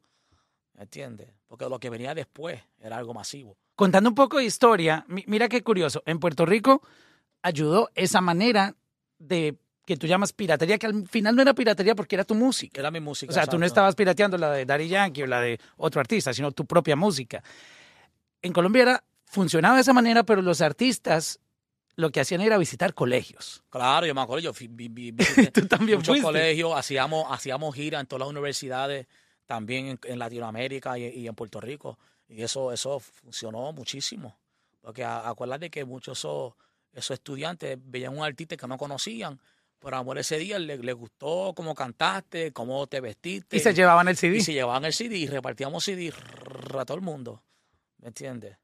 ¿Me 0.74 0.84
entiendes? 0.84 1.28
Porque 1.48 1.68
lo 1.68 1.78
que 1.78 1.90
venía 1.90 2.14
después 2.14 2.60
era 2.80 2.96
algo 2.96 3.12
masivo. 3.12 3.56
Contando 3.74 4.08
un 4.08 4.14
poco 4.14 4.38
de 4.38 4.44
historia, 4.44 5.04
mi- 5.08 5.24
mira 5.26 5.48
qué 5.48 5.62
curioso. 5.62 6.02
En 6.06 6.18
Puerto 6.18 6.46
Rico 6.46 6.82
ayudó 7.42 7.90
esa 7.94 8.20
manera 8.22 8.74
de 9.18 9.56
que 9.84 9.96
tú 9.96 10.06
llamas 10.06 10.32
piratería, 10.32 10.78
que 10.78 10.86
al 10.86 11.06
final 11.08 11.34
no 11.36 11.42
era 11.42 11.52
piratería 11.54 11.94
porque 11.94 12.14
era 12.16 12.24
tu 12.24 12.34
música. 12.34 12.80
Era 12.80 12.90
mi 12.90 13.00
música. 13.00 13.30
O 13.30 13.34
sea, 13.34 13.46
tú 13.46 13.58
no 13.58 13.66
estabas 13.66 13.94
pirateando 13.94 14.38
la 14.38 14.50
de 14.52 14.64
Daddy 14.64 14.88
Yankee 14.88 15.22
o 15.24 15.26
la 15.26 15.40
de 15.40 15.58
otro 15.76 16.00
artista, 16.00 16.32
sino 16.32 16.52
tu 16.52 16.64
propia 16.64 16.96
música. 16.96 17.42
En 18.40 18.52
Colombia 18.52 18.82
era, 18.82 19.04
funcionaba 19.26 19.74
de 19.74 19.82
esa 19.82 19.92
manera, 19.92 20.22
pero 20.22 20.40
los 20.40 20.60
artistas 20.62 21.38
lo 21.96 22.10
que 22.10 22.20
hacían 22.20 22.40
era 22.40 22.56
visitar 22.58 22.94
colegios. 22.94 23.62
Claro, 23.70 24.06
yo 24.06 24.14
me 24.14 24.20
acuerdo, 24.22 24.42
yo 24.44 24.54
fui, 24.54 24.68
vi- 24.68 24.88
vi- 24.88 25.10
visité 25.12 25.50
Tú 25.62 25.66
también 25.66 25.98
muchos 25.98 26.12
fuiste. 26.14 26.24
colegios, 26.24 26.72
hacíamos, 26.76 27.26
hacíamos 27.30 27.74
giras 27.74 28.00
en 28.00 28.06
todas 28.06 28.20
las 28.20 28.28
universidades, 28.30 29.06
también 29.46 29.86
en, 29.86 30.00
en 30.04 30.18
Latinoamérica 30.18 30.98
y, 30.98 31.04
y 31.06 31.26
en 31.28 31.34
Puerto 31.34 31.60
Rico. 31.60 31.98
Y 32.28 32.42
eso, 32.42 32.72
eso 32.72 32.98
funcionó 33.00 33.72
muchísimo. 33.72 34.38
Porque 34.80 35.04
a- 35.04 35.28
acuérdate 35.28 35.70
que 35.70 35.84
muchos 35.84 36.18
esos, 36.18 36.54
esos 36.92 37.10
estudiantes 37.14 37.78
veían 37.82 38.16
un 38.16 38.24
artista 38.24 38.56
que 38.56 38.66
no 38.66 38.78
conocían, 38.78 39.38
pero 39.78 39.96
amor 39.96 40.16
ese 40.18 40.38
día 40.38 40.58
le, 40.58 40.78
le 40.78 40.92
gustó 40.92 41.52
cómo 41.54 41.74
cantaste, 41.74 42.52
cómo 42.52 42.86
te 42.86 43.00
vestiste. 43.00 43.56
Y 43.56 43.60
se 43.60 43.74
llevaban 43.74 44.08
el 44.08 44.16
CD. 44.16 44.36
y 44.38 44.40
se 44.40 44.52
llevaban 44.54 44.84
el 44.84 44.92
CD 44.92 45.16
y 45.18 45.26
repartíamos 45.26 45.84
CD 45.84 46.12
a 46.78 46.84
todo 46.84 46.96
el 46.96 47.02
mundo. 47.02 47.42
¿Me 47.98 48.08
entiendes? 48.08 48.56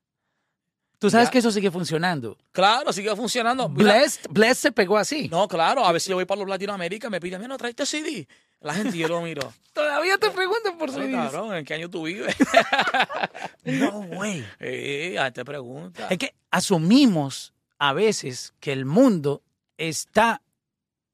Tú 0.99 1.11
sabes 1.11 1.29
ya. 1.29 1.33
que 1.33 1.39
eso 1.39 1.53
sigue 1.53 1.71
funcionando. 1.71 2.37
Claro, 2.51 2.93
sigue 2.93 3.15
funcionando. 3.15 3.69
Blessed, 3.69 4.29
Blessed 4.31 4.61
se 4.61 4.73
pegó 4.73 4.97
así. 4.99 5.29
No, 5.29 5.47
claro, 5.47 5.85
a 5.85 5.93
veces 5.93 6.09
yo 6.09 6.17
voy 6.17 6.25
para 6.25 6.41
los 6.41 6.49
Latinoamérica 6.49 7.07
y 7.07 7.11
me 7.11 7.21
piden, 7.21 7.41
mira, 7.41 7.57
traiste 7.57 7.87
CD. 7.87 8.27
La 8.61 8.75
gente, 8.75 8.99
yo 8.99 9.07
lo 9.07 9.23
miro. 9.23 9.53
Todavía 9.73 10.19
te 10.19 10.31
preguntan 10.31 10.77
por 10.77 10.91
CDs. 10.91 11.13
cabrón, 11.13 11.55
¿en 11.55 11.65
qué 11.65 11.75
año 11.75 11.89
tú 11.89 12.05
vives? 12.05 12.35
No, 13.65 14.03
güey. 14.03 14.45
Eh, 14.61 15.13
la 15.15 15.25
gente 15.25 15.45
pregunta. 15.45 16.07
Es 16.09 16.17
que 16.17 16.35
asumimos 16.51 17.53
a 17.79 17.93
veces 17.93 18.55
que 18.61 18.73
el 18.73 18.87
mundo 18.87 19.43
está 19.77 20.41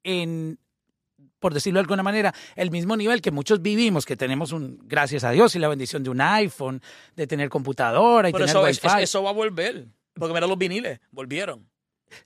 en, 0.05 0.59
por 1.45 1.53
decirlo 1.53 1.77
de 1.77 1.83
alguna 1.83 2.03
manera, 2.03 2.33
el 2.57 2.71
mismo 2.71 2.97
nivel 2.97 3.21
que 3.21 3.31
muchos 3.31 3.61
vivimos, 3.61 4.07
que 4.07 4.17
tenemos 4.17 4.51
un, 4.53 4.79
gracias 4.85 5.25
a 5.25 5.31
Dios, 5.31 5.55
y 5.55 5.59
la 5.59 5.69
bendición 5.69 6.03
de 6.03 6.09
un 6.09 6.23
iPhone, 6.23 6.81
de 7.17 7.27
tener 7.27 7.51
computadora 7.51 8.31
y 8.31 8.33
Pero 8.33 8.47
tener 8.47 8.57
eso, 8.63 8.67
es- 8.67 8.83
wifi. 8.83 8.97
es- 8.97 9.03
eso 9.11 9.23
va 9.23 9.29
a 9.29 9.33
volver. 9.35 9.85
Porque 10.15 10.33
mira 10.33 10.47
los 10.47 10.57
viniles, 10.57 11.01
volvieron. 11.11 11.69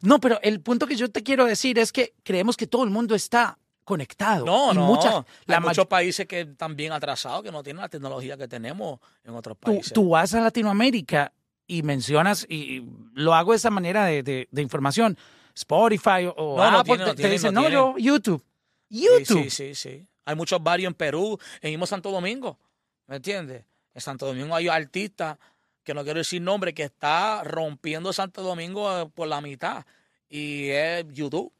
No, 0.02 0.20
pero 0.20 0.38
el 0.40 0.61
punto 0.61 0.87
que 0.87 0.94
yo 0.94 1.11
te 1.11 1.24
quiero 1.24 1.46
decir 1.46 1.81
es 1.81 1.90
que 1.90 2.14
creemos 2.22 2.57
que 2.57 2.68
todo 2.68 2.85
el 2.85 2.90
mundo 2.90 3.16
está 3.16 3.59
conectado. 3.83 4.46
No, 4.46 4.70
Y 4.70 4.76
no. 4.76 5.26
la 5.46 5.57
Hay 5.57 5.62
muchos 5.64 5.87
países 5.87 6.24
que 6.28 6.42
están 6.42 6.76
bien 6.76 6.92
atrasados, 6.92 7.42
que 7.42 7.50
no 7.50 7.64
tienen 7.64 7.81
la 7.83 7.88
tecnología 7.88 8.37
que 8.37 8.46
tenemos 8.46 9.00
en 9.24 9.35
otros 9.35 9.57
países. 9.59 9.92
tú 9.92 10.11
vas 10.11 10.33
a 10.33 10.40
Latinoamérica 10.40 11.33
y 11.66 11.83
mencionas, 11.83 12.46
y 12.48 12.85
lo 13.14 13.35
hago 13.35 13.50
de 13.50 13.57
esa 13.57 13.70
manera 13.70 14.04
de, 14.04 14.22
de- 14.22 14.46
de 14.48 14.62
información, 14.62 15.18
Spotify 15.57 16.31
o 16.37 16.57
No, 16.57 16.70
no 16.70 16.78
Apple, 16.78 16.85
tiene, 16.94 16.98
no 16.98 17.04
te- 17.11 17.11
te 17.11 17.22
tiene, 17.22 17.33
dicen, 17.33 17.52
no 17.54 17.62
no, 17.62 17.66
tiene". 17.66 17.74
yo, 17.74 17.94
YouTube. 17.98 18.44
YouTube. 18.88 19.44
Sí, 19.44 19.51
sí, 19.51 19.74
sí. 19.74 20.07
Hay 20.24 20.35
muchos 20.35 20.62
barrios 20.62 20.88
en 20.88 20.94
Perú, 20.94 21.38
en 21.61 21.70
mismo 21.70 21.87
Santo 21.87 22.11
Domingo. 22.11 22.59
¿Me 23.07 23.16
entiendes? 23.16 23.64
En 23.94 24.01
Santo 24.01 24.27
Domingo 24.27 24.55
hay 24.55 24.68
artistas, 24.68 25.38
que 25.83 25.94
no 25.94 26.05
quiero 26.05 26.18
decir 26.18 26.42
nombre, 26.42 26.74
que 26.74 26.85
está 26.85 27.42
rompiendo 27.44 28.12
Santo 28.12 28.42
Domingo 28.42 29.01
eh, 29.01 29.11
por 29.14 29.29
la 29.29 29.40
mitad. 29.40 29.87
Y 30.29 30.68
es 30.68 31.07
YouTube. 31.12 31.53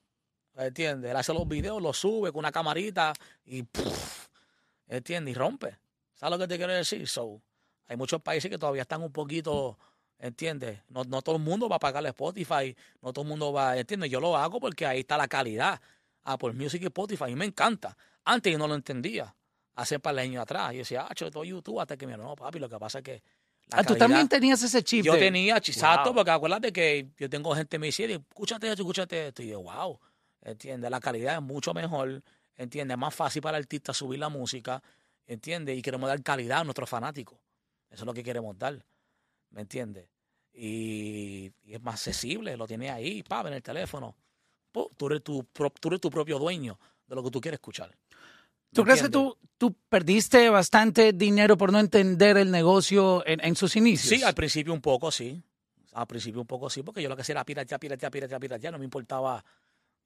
¿Me 0.55 0.67
entiendes? 0.67 1.11
Él 1.11 1.17
hace 1.17 1.33
los 1.33 1.49
videos, 1.49 1.81
los 1.81 1.97
sube 1.97 2.31
con 2.33 2.41
una 2.41 2.53
camarita 2.53 3.13
y 3.45 3.63
¡puf! 3.63 4.29
¿entiendes? 4.89 5.33
Y 5.33 5.39
rompe. 5.39 5.79
¿Sabes 6.15 6.33
lo 6.33 6.39
que 6.39 6.49
te 6.49 6.57
quiero 6.57 6.73
decir? 6.73 7.07
So, 7.09 7.41
hay 7.87 7.97
muchos 7.97 8.21
países 8.21 8.51
que 8.51 8.59
todavía 8.59 8.83
están 8.83 9.03
un 9.03 9.13
poquito 9.13 9.79
¿entiendes? 10.19 10.81
No, 10.89 11.05
no 11.05 11.23
todo 11.23 11.37
el 11.37 11.43
mundo 11.43 11.69
va 11.69 11.77
a 11.77 11.79
pagarle 11.81 12.11
Spotify, 12.11 12.77
no 13.03 13.13
todo 13.13 13.23
el 13.23 13.29
mundo 13.29 13.53
va, 13.53 13.77
¿entiendes? 13.77 14.11
Yo 14.11 14.21
lo 14.21 14.37
hago 14.37 14.61
porque 14.61 14.87
ahí 14.87 15.01
está 15.01 15.17
la 15.17 15.29
calidad. 15.29 15.81
Apple 16.33 16.53
Music 16.53 16.83
y 16.83 16.87
Spotify, 16.87 17.25
a 17.25 17.27
mí 17.29 17.37
me 17.37 17.45
encanta. 17.47 17.97
Antes 18.25 18.53
yo 18.53 18.59
no 18.59 18.69
lo 18.69 18.75
entendía, 18.75 19.35
hace 19.75 19.99
par 19.99 20.15
de 20.15 20.23
años 20.23 20.43
atrás. 20.43 20.73
Yo 20.73 20.79
decía, 20.79 21.07
ah, 21.09 21.15
yo 21.15 21.31
todo 21.31 21.45
YouTube 21.45 21.81
hasta 21.81 21.97
que 21.97 22.07
me 22.07 22.17
no, 22.17 22.35
papi, 22.37 22.59
lo 22.59 22.69
que 22.69 22.79
pasa 22.79 22.99
es 22.99 23.05
que... 23.05 23.23
la 23.69 23.79
Ah, 23.79 23.85
tú 23.85 23.97
también 23.97 24.29
tenías 24.29 24.63
ese 24.63 24.83
chip. 24.83 25.05
yo 25.05 25.17
tenía 25.19 25.61
chisato, 25.61 26.07
Wow. 26.11 26.15
porque 26.17 26.31
acuérdate 26.31 26.73
que 26.73 27.09
yo 27.19 27.29
tengo 27.31 27.55
gente 27.55 27.71
que 27.71 27.79
me 27.79 27.87
dice, 27.87 28.05
escúchate 28.13 28.69
esto, 28.69 28.83
escúchate 28.83 29.29
esto. 29.29 29.43
Y 29.43 29.49
yo, 29.49 29.63
wow, 29.63 29.99
¿entiendes? 30.43 30.91
La 30.91 31.01
calidad 31.01 31.35
es 31.37 31.43
mucho 31.43 31.73
mejor, 31.75 32.23
¿entiendes? 32.57 32.95
Es 32.95 32.99
más 32.99 33.15
fácil 33.15 33.41
para 33.43 33.57
el 33.59 33.63
artista 33.65 33.93
subir 33.95 34.19
la 34.19 34.29
música, 34.29 34.83
¿entiendes? 35.27 35.77
Y 35.79 35.83
queremos 35.83 36.09
dar 36.09 36.23
calidad 36.23 36.61
a 36.61 36.65
nuestros 36.65 36.89
fanáticos. 36.89 37.39
Eso 37.91 38.03
es 38.03 38.07
lo 38.07 38.13
que 38.15 38.23
queremos 38.23 38.59
dar, 38.59 38.85
¿me 39.51 39.63
entiendes? 39.63 40.09
Y, 40.53 41.53
y 41.65 41.75
es 41.75 41.81
más 41.83 41.95
accesible, 41.95 42.57
lo 42.57 42.67
tienes 42.67 42.91
ahí, 42.91 43.23
pa, 43.23 43.41
en 43.47 43.55
el 43.55 43.63
teléfono. 43.63 44.17
Tú 44.73 45.07
eres 45.07 45.23
tu, 45.23 45.45
pro- 45.45 45.71
tú 45.71 45.89
eres 45.89 46.01
tu 46.01 46.11
propio 46.11 46.39
dueño 46.39 46.79
de 47.07 47.15
lo 47.15 47.23
que 47.23 47.31
tú 47.31 47.41
quieres 47.41 47.59
escuchar. 47.59 47.91
¿me 47.91 47.97
¿Tú 48.73 48.85
crees 48.85 49.03
que 49.03 49.09
tú, 49.09 49.37
tú 49.57 49.75
perdiste 49.89 50.51
bastante 50.51 51.13
dinero 51.13 51.57
por 51.57 51.73
no 51.73 51.79
entender 51.81 52.37
el 52.37 52.51
negocio 52.51 53.27
en, 53.27 53.45
en 53.45 53.57
sus 53.57 53.77
inicios? 53.77 54.19
Sí, 54.19 54.23
al 54.23 54.35
principio 54.35 54.73
un 54.73 54.81
poco, 54.81 55.11
sí. 55.11 55.43
Al 55.95 56.07
principio 56.07 56.41
un 56.41 56.47
poco, 56.47 56.69
sí, 56.69 56.83
porque 56.83 57.03
yo 57.03 57.09
lo 57.09 57.17
que 57.17 57.23
hacía 57.23 57.33
era 57.33 57.45
piratear, 57.45 57.81
piratear, 57.81 58.13
piratear, 58.13 58.41
piratear. 58.41 58.73
No 58.73 58.79
me 58.79 58.85
importaba. 58.85 59.43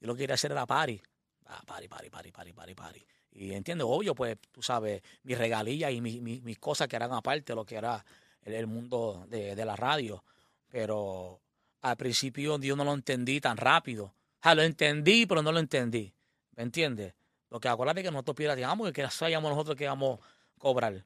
Yo 0.01 0.07
lo 0.07 0.14
que 0.14 0.20
quería 0.20 0.35
hacer 0.35 0.53
era 0.53 0.64
party. 0.64 1.01
Ah, 1.46 1.61
party, 1.66 1.88
party, 1.88 2.09
party, 2.09 2.31
party, 2.31 2.53
party, 2.53 2.75
party. 2.75 3.07
Y 3.33 3.53
entiendo, 3.53 3.88
obvio, 3.88 4.14
pues, 4.14 4.38
tú 4.53 4.62
sabes, 4.62 5.03
mis 5.25 5.37
regalías 5.37 5.90
y 5.92 6.01
mis, 6.01 6.59
cosas 6.59 6.87
que 6.87 6.96
eran 6.96 7.12
aparte 7.12 7.53
de 7.53 7.57
lo 7.57 7.64
que 7.64 7.75
era 7.75 8.05
el, 8.42 8.55
el 8.55 8.66
mundo 8.66 9.27
de, 9.29 9.57
de 9.57 9.64
la 9.64 9.75
radio. 9.75 10.22
Pero 10.68 11.40
al 11.83 11.96
principio 11.96 12.59
yo 12.61 12.77
no 12.77 12.85
lo 12.85 12.94
entendí 12.94 13.40
tan 13.40 13.57
rápido. 13.57 14.14
Sea, 14.43 14.55
lo 14.55 14.63
entendí, 14.63 15.27
pero 15.27 15.43
no 15.43 15.53
lo 15.53 15.61
entendí. 15.61 16.13
¿Me 16.57 16.63
entiendes? 16.65 17.15
Porque 17.49 17.69
acuérdate 17.69 18.03
que 18.03 18.11
nosotros 18.11 18.37
pirateamos 18.37 18.89
y 18.89 18.93
que 18.93 19.09
sabíamos 19.11 19.51
nosotros 19.51 19.77
que 19.77 19.85
íbamos 19.85 20.21
a 20.21 20.23
cobrar. 20.59 21.05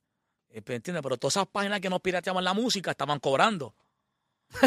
Eh, 0.51 0.63
¿Me 0.67 0.75
entiendes? 0.77 1.03
Pero 1.03 1.17
todas 1.17 1.37
esas 1.37 1.49
páginas 1.49 1.81
que 1.81 1.91
nos 1.91 2.01
pirateaban 2.01 2.45
la 2.45 2.55
música 2.55 2.93
estaban 2.93 3.19
cobrando. 3.19 3.75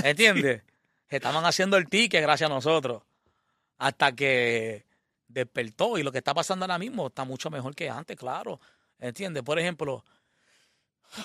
¿Entiendes? 0.04 0.64
estaban 1.10 1.46
haciendo 1.46 1.78
el 1.78 1.90
ticket 1.90 2.22
gracias 2.22 2.50
a 2.50 2.54
nosotros. 2.54 3.04
Hasta 3.78 4.14
que 4.14 4.86
despertó. 5.28 5.98
Y 5.98 6.04
lo 6.04 6.12
que 6.12 6.18
está 6.20 6.34
pasando 6.34 6.66
ahora 6.66 6.78
mismo 6.78 7.08
está 7.08 7.24
mucho 7.24 7.50
mejor 7.50 7.76
que 7.76 7.90
antes, 7.90 8.18
claro. 8.18 8.60
¿Entiendes? 9.00 9.44
Por 9.44 9.58
ejemplo, 9.58 10.04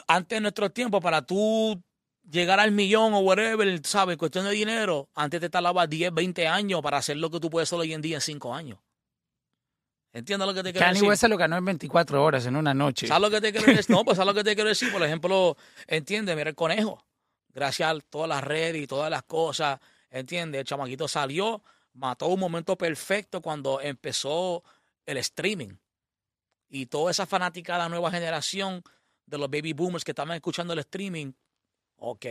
antes 0.07 0.37
de 0.37 0.41
nuestro 0.41 0.71
tiempo, 0.71 1.01
para 1.01 1.23
tú 1.23 1.83
llegar 2.31 2.61
al 2.61 2.73
millón 2.73 3.15
o 3.15 3.21
whatever, 3.21 3.81
¿sabes? 3.85 4.17
Cuestión 4.17 4.45
de 4.45 4.53
dinero, 4.53 5.09
antes 5.15 5.41
te 5.41 5.51
tardaba 5.51 5.87
10, 5.87 6.13
20 6.13 6.49
años 6.49 6.83
para 6.83 6.99
hacer 6.99 7.17
lo 7.17 7.31
que 7.31 7.41
tú 7.41 7.51
puedes 7.51 7.69
hacer 7.69 7.79
hoy 7.79 7.93
en 7.93 8.03
día 8.03 8.17
en 8.17 8.21
5 8.21 8.55
años. 8.55 8.79
¿Entiendes 10.13 10.47
lo 10.47 10.55
que 10.55 10.63
te 10.63 10.71
quiero 10.73 10.87
Kanye 10.87 10.95
decir? 10.95 11.09
West 11.09 11.21
se 11.23 11.29
lo 11.29 11.37
ganó 11.37 11.57
en 11.57 11.65
24 11.65 12.23
horas, 12.23 12.47
en 12.47 12.55
una 12.55 12.73
noche. 12.73 13.09
¿Sabes 13.09 13.23
lo 13.23 13.31
que 13.31 13.41
te 13.41 13.53
quiero 13.53 13.67
decir? 13.67 13.91
No, 13.95 14.05
pues 14.05 14.17
¿sabes 14.17 14.33
lo 14.33 14.35
que 14.35 14.45
te 14.45 14.55
quiero 14.55 14.69
decir? 14.69 14.93
Por 14.93 15.03
ejemplo, 15.03 15.57
entiende, 15.89 16.37
mira 16.37 16.51
el 16.51 16.55
conejo. 16.55 17.05
Gracias 17.53 17.91
a 17.91 17.99
todas 18.11 18.29
las 18.29 18.43
redes 18.43 18.83
y 18.83 18.87
todas 18.87 19.11
las 19.11 19.25
cosas, 19.25 19.81
entiende, 20.11 20.61
el 20.61 20.65
chamaquito 20.65 21.09
salió, 21.09 21.63
mató 21.93 22.27
un 22.27 22.41
momento 22.41 22.77
perfecto 22.77 23.41
cuando 23.41 23.81
empezó 23.81 24.63
el 25.05 25.17
streaming. 25.19 25.77
Y 26.69 26.87
toda 26.87 27.11
esa 27.11 27.27
fanática 27.27 27.75
de 27.75 27.79
la 27.81 27.89
nueva 27.89 28.11
generación 28.11 28.83
de 29.27 29.39
los 29.39 29.51
baby 29.51 29.73
boomers 29.73 30.05
que 30.05 30.13
estaban 30.13 30.35
escuchando 30.35 30.73
el 30.73 30.81
streaming, 30.81 31.33
ok, 32.05 32.27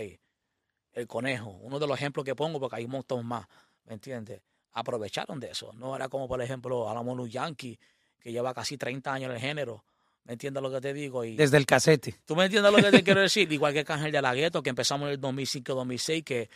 el 0.93 1.07
conejo, 1.07 1.49
uno 1.61 1.79
de 1.79 1.87
los 1.87 1.97
ejemplos 1.97 2.23
que 2.23 2.35
pongo 2.35 2.59
porque 2.59 2.75
hay 2.77 2.85
un 2.85 2.91
montón 2.91 3.25
más, 3.25 3.47
¿me 3.85 3.93
entiendes? 3.93 4.41
Aprovecharon 4.73 5.39
de 5.39 5.51
eso. 5.51 5.71
No 5.73 5.95
era 5.95 6.09
como, 6.09 6.27
por 6.27 6.41
ejemplo, 6.41 6.89
Alamonu 6.89 7.27
Yankee, 7.27 7.79
que 8.19 8.31
lleva 8.31 8.53
casi 8.53 8.77
30 8.77 9.13
años 9.13 9.29
en 9.29 9.35
el 9.35 9.41
género. 9.41 9.83
¿Me 10.23 10.33
entiendes 10.33 10.63
lo 10.63 10.71
que 10.71 10.79
te 10.79 10.93
digo? 10.93 11.25
Y, 11.25 11.35
Desde 11.35 11.57
el 11.57 11.65
casete. 11.65 12.15
¿Tú 12.25 12.35
me 12.35 12.45
entiendes 12.45 12.71
lo 12.71 12.77
que 12.77 12.91
te 12.91 13.03
quiero 13.03 13.21
decir? 13.21 13.51
Igual 13.51 13.73
que 13.73 13.83
Cángel 13.83 14.11
de 14.11 14.21
la 14.21 14.33
Gueto, 14.33 14.63
que 14.63 14.69
empezamos 14.69 15.07
en 15.07 15.13
el 15.13 15.19
2005-2006, 15.21 16.23
que 16.23 16.49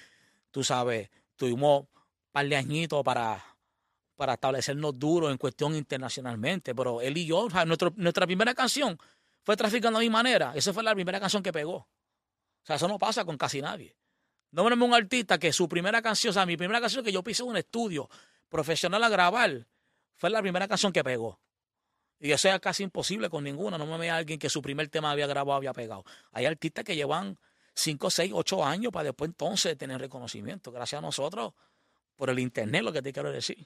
tú 0.52 0.64
sabes, 0.64 1.10
tuvimos 1.36 1.82
un 1.82 1.88
par 2.32 2.48
de 2.48 2.56
añitos 2.56 3.04
para, 3.04 3.44
para 4.16 4.34
establecernos 4.36 4.98
duros 4.98 5.32
en 5.32 5.38
cuestión 5.38 5.76
internacionalmente. 5.76 6.74
Pero 6.74 7.02
él 7.02 7.18
y 7.18 7.26
yo, 7.26 7.48
nuestro- 7.66 7.94
nuestra 7.98 8.26
primera 8.26 8.54
canción 8.54 8.98
fue 9.44 9.58
Traficando 9.58 10.00
a 10.00 10.02
mi 10.02 10.10
manera. 10.10 10.54
Esa 10.56 10.74
fue 10.74 10.84
la 10.84 10.94
primera 10.96 11.20
canción 11.20 11.44
que 11.44 11.52
pegó. 11.52 11.88
Sea, 12.68 12.76
eso 12.76 12.88
no 12.90 13.00
pasa 13.00 13.24
con 13.24 13.38
casi 13.38 13.62
nadie. 13.62 13.96
Nómbrame 14.52 14.84
un 14.84 14.94
artista 14.94 15.38
que 15.38 15.54
su 15.54 15.70
primera 15.70 16.02
canción, 16.02 16.32
o 16.32 16.34
sea, 16.34 16.46
mi 16.46 16.58
primera 16.58 16.82
canción 16.82 17.04
que 17.04 17.14
yo 17.14 17.24
pise 17.24 17.44
en 17.44 17.50
un 17.50 17.58
estudio 17.58 18.10
profesional 18.50 19.02
a 19.06 19.10
grabar, 19.10 19.68
fue 20.16 20.30
la 20.30 20.42
primera 20.42 20.68
canción 20.68 20.92
que 20.92 21.02
pegó. 21.02 21.40
Y 22.20 22.32
eso 22.32 22.50
es 22.50 22.60
casi 22.60 22.84
imposible 22.84 23.30
con 23.30 23.46
ninguna. 23.46 23.78
No 23.78 23.86
me 23.86 23.98
vea 23.98 24.18
alguien 24.18 24.38
que 24.38 24.50
su 24.50 24.62
primer 24.62 24.90
tema 24.90 25.12
había 25.12 25.28
grabado, 25.28 25.56
había 25.56 25.72
pegado. 25.72 26.04
Hay 26.32 26.46
artistas 26.46 26.84
que 26.84 26.96
llevan 26.96 27.40
5, 27.74 28.10
6, 28.10 28.32
8 28.36 28.66
años 28.66 28.92
para 28.92 29.06
después 29.06 29.30
entonces 29.30 29.78
tener 29.78 30.02
reconocimiento. 30.02 30.70
Gracias 30.72 31.00
a 31.00 31.02
nosotros 31.02 31.54
por 32.18 32.30
el 32.30 32.40
internet, 32.40 32.84
lo 32.84 32.92
que 32.92 33.02
te 33.02 33.14
quiero 33.14 33.32
decir. 33.32 33.66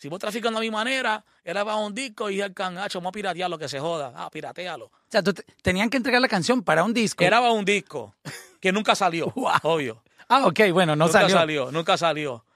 Si 0.00 0.08
vos 0.08 0.18
traficando 0.18 0.58
a 0.58 0.62
mi 0.62 0.70
manera, 0.70 1.22
era 1.44 1.62
bajo 1.62 1.84
un 1.84 1.94
disco 1.94 2.30
y 2.30 2.40
el 2.40 2.54
cangacho, 2.54 2.98
vamos 3.00 3.10
a 3.10 3.12
piratear 3.12 3.50
lo 3.50 3.58
que 3.58 3.68
se 3.68 3.78
joda. 3.78 4.14
Ah, 4.16 4.30
piratealo. 4.30 4.86
O 4.86 4.92
sea, 5.10 5.22
tú 5.22 5.34
te- 5.34 5.44
tenían 5.60 5.90
que 5.90 5.98
entregar 5.98 6.22
la 6.22 6.28
canción 6.28 6.62
para 6.62 6.82
un 6.84 6.94
disco. 6.94 7.22
Era 7.22 7.38
bajo 7.38 7.52
un 7.52 7.66
disco 7.66 8.14
que 8.60 8.72
nunca 8.72 8.94
salió, 8.94 9.26
Wow. 9.36 9.52
obvio. 9.62 10.02
Ah, 10.28 10.46
ok, 10.46 10.60
bueno, 10.72 10.96
no 10.96 11.04
nunca 11.04 11.20
salió. 11.20 11.36
salió, 11.36 11.70
nunca 11.72 11.98
salió. 11.98 12.46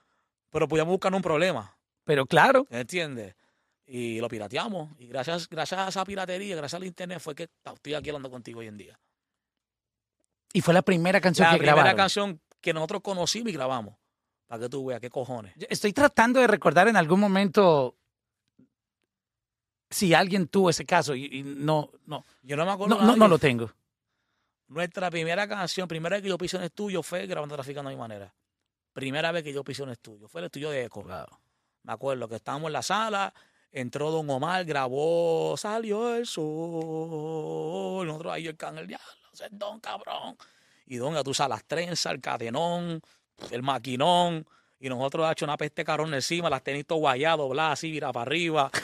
Pero 0.49 0.67
podíamos 0.67 0.91
buscar 0.93 1.13
un 1.13 1.21
problema. 1.21 1.77
Pero 2.03 2.25
claro, 2.25 2.65
¿Entiendes? 2.71 3.35
Y 3.85 4.19
lo 4.19 4.27
pirateamos. 4.27 4.89
Y 4.97 5.05
gracias, 5.05 5.47
gracias 5.47 5.79
a 5.81 5.89
esa 5.89 6.03
piratería, 6.03 6.55
gracias 6.55 6.81
al 6.81 6.87
internet, 6.87 7.19
fue 7.19 7.35
que 7.35 7.47
estoy 7.63 7.93
aquí 7.93 8.09
hablando 8.09 8.31
contigo 8.31 8.61
hoy 8.61 8.67
en 8.67 8.77
día. 8.77 8.99
y 10.51 10.61
fue 10.61 10.73
la 10.73 10.81
primera 10.81 11.21
canción 11.21 11.45
La 11.47 11.51
que 11.53 11.57
primera 11.59 11.75
grabaron. 11.75 11.97
canción 11.97 12.41
que 12.61 12.73
nosotros 12.73 13.01
conocimos 13.03 13.49
y 13.49 13.53
grabamos. 13.53 13.95
Para 14.47 14.61
que 14.61 14.69
tú 14.69 14.85
veas 14.85 15.01
qué 15.01 15.09
cojones. 15.09 15.53
Yo 15.55 15.67
Estoy 15.69 15.93
tratando 15.93 16.39
de 16.39 16.47
recordar 16.47 16.87
en 16.87 16.95
algún 16.95 17.19
momento 17.19 17.95
si 19.89 20.13
alguien 20.13 20.47
tuvo 20.47 20.69
ese 20.69 20.85
caso 20.85 21.15
y, 21.15 21.25
y 21.25 21.43
no, 21.43 21.89
no, 22.05 22.23
Yo 22.43 22.57
no 22.57 22.65
me 22.65 22.71
acuerdo. 22.71 22.99
no, 23.01 23.15
no, 23.15 23.27
lo 23.27 23.39
tengo. 23.39 23.71
Nuestra 24.67 25.09
primera 25.11 25.47
canción, 25.47 25.87
primera 25.87 26.15
vez 26.15 26.23
que 26.23 26.29
yo 26.29 26.37
pisé 26.37 26.57
un 26.57 26.63
estudio 26.63 27.03
fue 27.03 27.27
grabando 27.27 27.55
Traficando 27.55 27.89
a 27.89 27.93
mi 27.93 27.97
manera. 27.97 28.33
Primera 28.93 29.31
vez 29.31 29.43
que 29.43 29.53
yo 29.53 29.63
pisé 29.63 29.83
un 29.83 29.89
estudio. 29.89 30.27
Fue 30.27 30.41
el 30.41 30.45
estudio 30.45 30.69
de 30.69 30.85
Eco. 30.85 31.03
Me 31.83 31.93
acuerdo 31.93 32.27
que 32.27 32.35
estábamos 32.35 32.67
en 32.67 32.73
la 32.73 32.81
sala, 32.81 33.33
entró 33.71 34.09
Don 34.09 34.29
Omar, 34.29 34.65
grabó, 34.65 35.55
salió 35.57 36.15
el 36.15 36.25
sol. 36.25 38.07
Nosotros 38.07 38.33
ahí 38.33 38.47
el 38.47 38.57
cángel, 38.57 38.87
diablo, 38.87 39.05
ese 39.33 39.45
es 39.45 39.51
Don 39.51 39.79
cabrón. 39.79 40.35
Y 40.87 40.97
Don, 40.97 41.21
tú 41.23 41.33
sabes, 41.33 41.49
las 41.49 41.65
trenzas, 41.65 42.13
el 42.13 42.21
cadenón, 42.21 43.01
el 43.51 43.61
maquinón. 43.63 44.45
Y 44.79 44.89
nosotros, 44.89 45.31
hecho 45.31 45.45
una 45.45 45.57
peste 45.57 45.83
carón 45.85 46.13
encima, 46.13 46.49
las 46.49 46.61
tenis 46.63 46.85
todo 46.85 46.99
guayado, 46.99 47.47
bla, 47.49 47.71
así, 47.71 47.89
mira 47.91 48.11
para 48.11 48.23
arriba. 48.23 48.69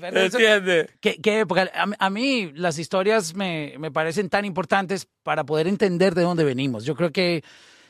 ¿Entiendes? 0.00 0.88
¿Qué, 1.00 1.16
qué 1.20 1.40
época? 1.40 1.70
A, 1.74 1.86
mí- 1.86 1.96
a 1.98 2.10
mí 2.10 2.52
las 2.54 2.78
historias 2.78 3.34
me, 3.34 3.74
me 3.78 3.90
parecen 3.90 4.28
tan 4.28 4.44
importantes 4.44 5.08
para 5.22 5.44
poder 5.44 5.66
entender 5.66 6.14
de 6.14 6.22
dónde 6.22 6.44
venimos. 6.44 6.84
Yo 6.84 6.94
creo 6.94 7.10
que 7.10 7.42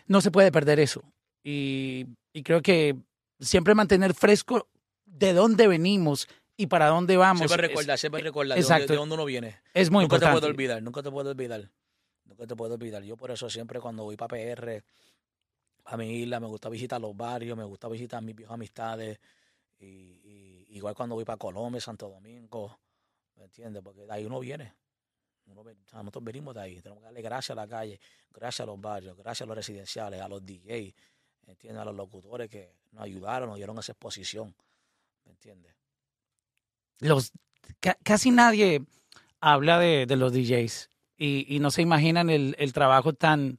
no 0.07 0.21
se 0.21 0.31
puede 0.31 0.51
perder 0.53 0.81
eso. 0.81 1.03
Y, 1.45 2.07
y 2.33 2.43
creo 2.43 2.63
que 2.63 2.97
siempre 3.41 3.75
mantener 3.75 4.15
fresco 4.15 4.69
de 5.05 5.33
dónde 5.33 5.69
venimos 5.69 6.29
y 6.57 6.67
para 6.67 6.87
dónde 6.87 7.17
vamos 7.17 7.49
Siempre 7.49 7.69
recordar, 7.69 7.99
siempre 7.99 8.23
recordar 8.23 8.57
de 8.57 8.63
dónde, 8.63 8.75
exacto. 8.75 8.93
de 8.93 8.99
dónde 8.99 9.15
uno 9.17 9.25
viene. 9.25 9.61
es, 9.75 9.91
muy 9.91 10.05
nunca 10.05 10.19
te 10.19 10.25
importante. 10.25 10.41
puedo 10.41 10.51
olvidar, 10.53 10.83
nunca 10.83 11.03
te 11.03 11.11
puedo 11.11 11.31
olvidar. 11.31 11.69
Nunca 12.33 12.47
te 12.47 12.57
puedo 12.57 12.75
olvidar. 12.75 13.03
Yo 13.03 13.15
por 13.15 13.31
eso 13.31 13.51
siempre 13.51 13.79
cuando 13.79 14.05
voy 14.05 14.17
para 14.17 14.29
PR, 14.29 14.83
a 15.85 15.97
mi 15.99 16.23
isla, 16.23 16.41
me 16.41 16.47
gusta 16.47 16.71
visitar 16.71 16.99
los 16.99 17.15
barrios, 17.15 17.59
me 17.59 17.65
gusta 17.65 17.89
visitar 17.89 18.23
mis 18.23 18.35
viejas 18.35 18.55
amistades. 18.55 19.21
Y, 19.79 20.67
igual 20.71 20.95
cuando 20.95 21.15
voy 21.15 21.27
para 21.27 21.37
Colombia, 21.37 21.79
Santo 21.81 22.09
Domingo, 22.09 22.79
¿me 23.37 23.45
entiendes? 23.45 23.83
Porque 23.83 24.07
de 24.07 24.13
ahí 24.13 24.25
uno 24.25 24.41
viene. 24.41 24.73
Uno 25.45 25.63
nosotros 25.93 26.25
venimos 26.25 26.55
de 26.55 26.63
ahí. 26.63 26.81
Tenemos 26.81 27.01
que 27.01 27.05
darle 27.05 27.21
gracias 27.21 27.51
a 27.51 27.61
la 27.61 27.69
calle, 27.69 28.01
gracias 28.31 28.61
a 28.61 28.67
los 28.67 28.81
barrios, 28.81 29.15
gracias 29.15 29.43
a 29.43 29.47
los 29.47 29.57
residenciales, 29.57 30.21
a 30.23 30.29
los 30.29 30.43
DJs, 30.47 30.95
¿me 31.47 31.53
entiendes? 31.53 31.83
A 31.83 31.85
los 31.85 31.95
locutores 31.95 32.49
que 32.49 32.73
nos 32.93 33.05
ayudaron, 33.05 33.51
nos 33.51 33.57
dieron 33.59 33.79
esa 33.79 33.93
exposición. 33.93 34.55
¿Me 35.27 35.33
entiendes? 35.33 35.75
los 37.01 37.33
ca- 37.81 37.99
casi 38.03 38.31
nadie 38.31 38.83
habla 39.41 39.79
de 39.79 40.07
los 40.17 40.33
DJs 40.33 40.89
y, 41.23 41.47
y 41.49 41.59
no 41.61 41.71
se 41.71 41.83
imaginan 41.83 42.31
el, 42.31 42.55
el 42.59 42.73
trabajo 42.73 43.13
tan, 43.13 43.59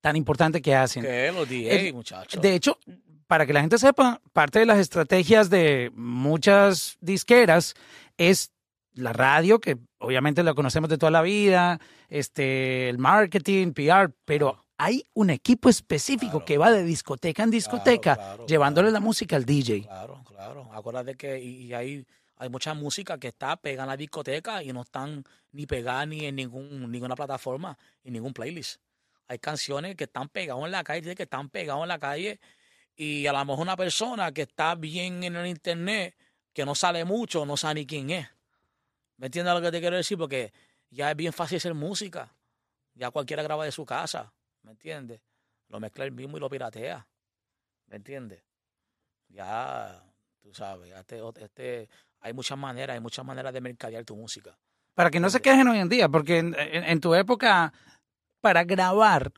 tan 0.00 0.16
importante 0.16 0.62
que 0.62 0.74
hacen. 0.74 1.02
Que 1.02 1.30
los 1.32 1.48
DJs, 1.48 1.92
muchachos. 1.92 2.40
De 2.40 2.54
hecho, 2.54 2.78
para 3.26 3.46
que 3.46 3.52
la 3.52 3.60
gente 3.60 3.78
sepa, 3.78 4.20
parte 4.32 4.58
de 4.60 4.66
las 4.66 4.78
estrategias 4.78 5.50
de 5.50 5.90
muchas 5.94 6.96
disqueras 7.00 7.74
es 8.16 8.50
la 8.94 9.12
radio, 9.12 9.60
que 9.60 9.76
obviamente 9.98 10.42
la 10.42 10.54
conocemos 10.54 10.90
de 10.90 10.98
toda 10.98 11.10
la 11.12 11.22
vida, 11.22 11.78
este, 12.08 12.88
el 12.88 12.98
marketing, 12.98 13.72
PR, 13.72 14.10
pero 14.24 14.64
hay 14.78 15.04
un 15.14 15.30
equipo 15.30 15.68
específico 15.68 16.32
Claro. 16.38 16.44
que 16.46 16.58
va 16.58 16.70
de 16.72 16.82
discoteca 16.84 17.42
en 17.42 17.50
discoteca, 17.50 18.16
claro, 18.16 18.46
llevándole 18.46 18.90
la 18.90 19.00
música 19.00 19.36
al 19.36 19.44
DJ. 19.44 19.82
Claro, 19.82 20.24
claro. 20.26 20.68
Acuérdate 20.72 21.14
que 21.16 21.38
y, 21.38 21.66
y 21.66 21.74
hay, 21.74 22.06
hay 22.36 22.48
mucha 22.48 22.72
música 22.74 23.18
que 23.18 23.28
está 23.28 23.56
pegada 23.58 23.84
en 23.84 23.88
la 23.90 23.96
discoteca 23.96 24.62
y 24.62 24.72
no 24.72 24.80
están 24.82 25.22
ni 25.52 25.66
pegadas 25.66 26.06
ni 26.08 26.26
en 26.26 26.36
ningún, 26.36 26.90
ninguna 26.90 27.14
plataforma, 27.14 27.78
en 28.04 28.12
ningún 28.12 28.32
playlist. 28.32 28.80
Hay 29.26 29.38
canciones 29.38 29.96
que 29.96 30.04
están 30.04 30.28
pegadas 30.28 30.64
en 30.64 30.70
la 30.72 30.84
calle, 30.84 31.14
que 31.14 31.22
están 31.22 31.48
pegadas 31.50 31.82
en 31.82 31.88
la 31.88 31.98
calle 31.98 32.40
y 32.96 33.26
a 33.26 33.32
lo 33.32 33.44
mejor 33.44 33.62
una 33.62 33.76
persona 33.76 34.32
que 34.32 34.42
está 34.42 34.74
bien 34.74 35.24
en 35.24 35.36
el 35.36 35.46
internet, 35.46 36.14
que 36.52 36.64
no 36.64 36.74
sale 36.74 37.04
mucho, 37.04 37.46
no 37.46 37.56
sabe 37.56 37.76
ni 37.76 37.86
quién 37.86 38.10
es. 38.10 38.28
¿Me 39.16 39.26
entiendes 39.26 39.54
lo 39.54 39.60
que 39.60 39.70
te 39.70 39.80
quiero 39.80 39.96
decir? 39.96 40.18
Porque 40.18 40.52
ya 40.90 41.10
es 41.10 41.16
bien 41.16 41.32
fácil 41.32 41.58
hacer 41.58 41.74
música. 41.74 42.34
Ya 42.94 43.10
cualquiera 43.10 43.42
graba 43.42 43.64
de 43.64 43.72
su 43.72 43.86
casa, 43.86 44.32
¿me 44.62 44.72
entiendes? 44.72 45.22
Lo 45.68 45.78
mezcla 45.78 46.04
el 46.04 46.12
mismo 46.12 46.36
y 46.36 46.40
lo 46.40 46.50
piratea. 46.50 47.06
¿Me 47.86 47.96
entiendes? 47.96 48.42
Ya, 49.28 50.02
tú 50.40 50.52
sabes, 50.52 50.92
este, 50.92 51.20
este, 51.40 51.88
hay 52.20 52.32
muchas 52.32 52.58
maneras, 52.58 52.94
hay 52.94 53.00
muchas 53.00 53.24
maneras 53.24 53.52
de 53.52 53.60
mercadear 53.60 54.04
tu 54.04 54.16
música. 54.16 54.58
Para 54.94 55.10
que 55.10 55.20
no 55.20 55.30
se 55.30 55.40
quejen 55.40 55.68
hoy 55.68 55.78
en 55.78 55.88
día, 55.88 56.08
porque 56.08 56.38
en, 56.38 56.54
en- 56.58 56.84
en 56.84 57.00
tu 57.00 57.14
época, 57.14 57.72
para 58.40 58.64
grabar, 58.64 59.32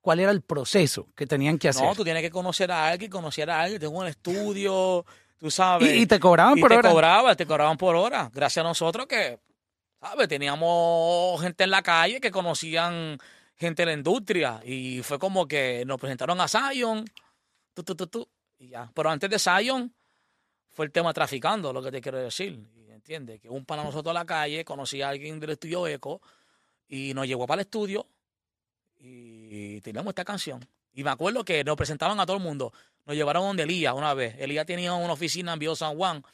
¿cuál 0.00 0.20
era 0.20 0.30
el 0.30 0.42
proceso 0.42 1.08
que 1.14 1.26
tenían 1.26 1.58
que 1.58 1.68
hacer? 1.68 1.84
No, 1.84 1.94
tú 1.94 2.04
tienes 2.04 2.22
que 2.22 2.30
conocer 2.30 2.70
a 2.70 2.88
alguien, 2.88 3.10
conocer 3.10 3.50
a 3.50 3.62
alguien, 3.62 3.80
tengo 3.80 3.98
un 3.98 4.06
estudio, 4.06 5.04
tú 5.38 5.50
sabes. 5.50 5.94
y, 5.94 6.02
y 6.02 6.06
te 6.06 6.18
cobraban 6.20 6.58
Y 6.58 6.60
por 6.60 6.70
te 6.70 6.76
hora. 6.78 6.90
cobraban, 6.90 7.36
te 7.36 7.46
cobraban 7.46 7.76
por 7.76 7.96
hora. 7.96 8.30
Gracias 8.34 8.64
a 8.64 8.68
nosotros 8.68 9.06
que, 9.06 9.38
¿sabes? 10.00 10.28
Teníamos 10.28 11.40
gente 11.40 11.64
en 11.64 11.70
la 11.70 11.82
calle 11.82 12.20
que 12.20 12.30
conocían 12.30 13.18
gente 13.56 13.82
de 13.82 13.86
la 13.86 13.92
industria. 13.92 14.60
Y 14.64 15.02
fue 15.02 15.18
como 15.18 15.46
que 15.46 15.84
nos 15.86 15.98
presentaron 16.00 16.40
a 16.40 16.48
Zion, 16.48 17.04
tú, 17.72 17.82
tú, 17.84 17.94
tú, 17.94 18.06
tú, 18.08 18.28
y 18.58 18.68
ya. 18.68 18.90
Pero 18.94 19.08
antes 19.10 19.30
de 19.30 19.38
Zion 19.38 19.94
fue 20.72 20.86
el 20.86 20.92
tema 20.92 21.12
traficando, 21.14 21.72
lo 21.72 21.80
que 21.82 21.92
te 21.92 22.00
quiero 22.00 22.18
decir. 22.18 22.58
¿Entiendes? 23.04 23.38
Que 23.38 23.50
un 23.50 23.66
pana 23.66 23.84
nosotros 23.84 24.12
en 24.12 24.14
la 24.14 24.24
calle 24.24 24.64
conocía 24.64 25.08
a 25.08 25.10
alguien 25.10 25.38
del 25.38 25.50
estudio 25.50 25.86
Eco 25.86 26.22
y 26.88 27.12
nos 27.12 27.26
llevó 27.26 27.46
para 27.46 27.60
el 27.60 27.66
estudio 27.66 28.06
y 28.98 29.78
teníamos 29.82 30.12
esta 30.12 30.24
canción. 30.24 30.66
Y 30.94 31.04
me 31.04 31.10
acuerdo 31.10 31.44
que 31.44 31.62
nos 31.64 31.76
presentaban 31.76 32.18
a 32.18 32.24
todo 32.24 32.38
el 32.38 32.42
mundo. 32.42 32.72
Nos 33.04 33.14
llevaron 33.14 33.42
donde 33.42 33.64
Elías 33.64 33.92
una 33.92 34.14
vez. 34.14 34.36
Elías 34.38 34.64
tenía 34.64 34.94
una 34.94 35.12
oficina 35.12 35.52
en 35.52 35.58
Viejo 35.58 35.76
San 35.76 35.98
Juan 35.98 36.24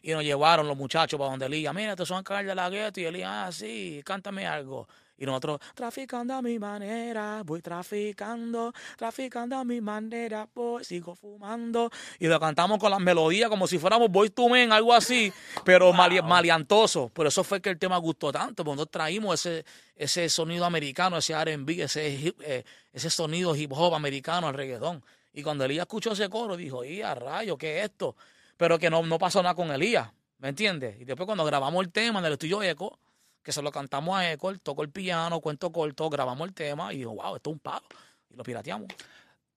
y 0.00 0.12
nos 0.12 0.22
llevaron 0.22 0.68
los 0.68 0.76
muchachos 0.76 1.18
para 1.18 1.30
donde 1.30 1.46
Elías. 1.46 1.74
Mira, 1.74 1.90
estos 1.90 2.06
son 2.06 2.22
Carl 2.22 2.46
de 2.46 2.54
la 2.54 2.70
Gueto. 2.70 3.00
Y 3.00 3.04
Elías, 3.06 3.28
ah, 3.28 3.50
sí, 3.50 4.00
cántame 4.04 4.46
algo. 4.46 4.86
Y 5.22 5.24
nosotros, 5.24 5.60
traficando 5.76 6.34
a 6.34 6.42
mi 6.42 6.58
manera, 6.58 7.44
voy 7.46 7.62
traficando, 7.62 8.72
traficando 8.96 9.56
a 9.56 9.62
mi 9.64 9.80
manera, 9.80 10.48
voy, 10.52 10.84
sigo 10.84 11.14
fumando. 11.14 11.92
Y 12.18 12.26
lo 12.26 12.40
cantamos 12.40 12.80
con 12.80 12.90
las 12.90 12.98
melodías 12.98 13.48
como 13.48 13.68
si 13.68 13.78
fuéramos 13.78 14.10
Boys 14.10 14.34
to 14.34 14.48
Men, 14.48 14.72
algo 14.72 14.92
así, 14.92 15.32
pero 15.64 15.92
mali- 15.92 16.20
maleantoso. 16.20 17.08
Por 17.10 17.28
eso 17.28 17.44
fue 17.44 17.60
que 17.62 17.70
el 17.70 17.78
tema 17.78 17.98
gustó 17.98 18.32
tanto, 18.32 18.64
porque 18.64 18.74
nosotros 18.78 18.90
traímos 18.90 19.46
ese, 19.46 19.64
ese 19.94 20.28
sonido 20.28 20.64
americano, 20.64 21.16
ese 21.18 21.34
R&B, 21.34 21.84
ese, 21.84 22.34
eh, 22.40 22.64
ese 22.92 23.08
sonido 23.08 23.54
hip 23.54 23.70
hop 23.74 23.94
americano 23.94 24.48
al 24.48 24.54
reggaetón. 24.54 25.04
Y 25.32 25.44
cuando 25.44 25.64
Elías 25.64 25.82
escuchó 25.84 26.14
ese 26.14 26.28
coro, 26.28 26.56
dijo, 26.56 26.84
¡y 26.84 27.00
a 27.00 27.14
rayo, 27.14 27.56
qué 27.56 27.78
es 27.78 27.84
esto! 27.84 28.16
Pero 28.56 28.76
que 28.76 28.90
no, 28.90 29.04
no 29.04 29.18
pasó 29.20 29.40
nada 29.40 29.54
con 29.54 29.70
Elías, 29.70 30.08
¿me 30.38 30.48
entiendes? 30.48 31.00
Y 31.00 31.04
después 31.04 31.26
cuando 31.26 31.44
grabamos 31.44 31.84
el 31.84 31.92
tema 31.92 32.18
en 32.18 32.24
el 32.24 32.32
estudio 32.32 32.60
Eco, 32.60 32.98
que 33.42 33.52
se 33.52 33.62
lo 33.62 33.72
cantamos 33.72 34.16
a 34.16 34.30
Eco, 34.32 34.50
él 34.50 34.60
tocó 34.60 34.82
el 34.82 34.90
piano, 34.90 35.40
cuento 35.40 35.72
corto, 35.72 36.08
grabamos 36.08 36.46
el 36.48 36.54
tema 36.54 36.92
y 36.92 36.98
dijo, 36.98 37.10
wow, 37.14 37.36
esto 37.36 37.50
es 37.50 37.54
un 37.54 37.60
palo. 37.60 37.86
Y 38.30 38.36
lo 38.36 38.42
pirateamos. 38.44 38.88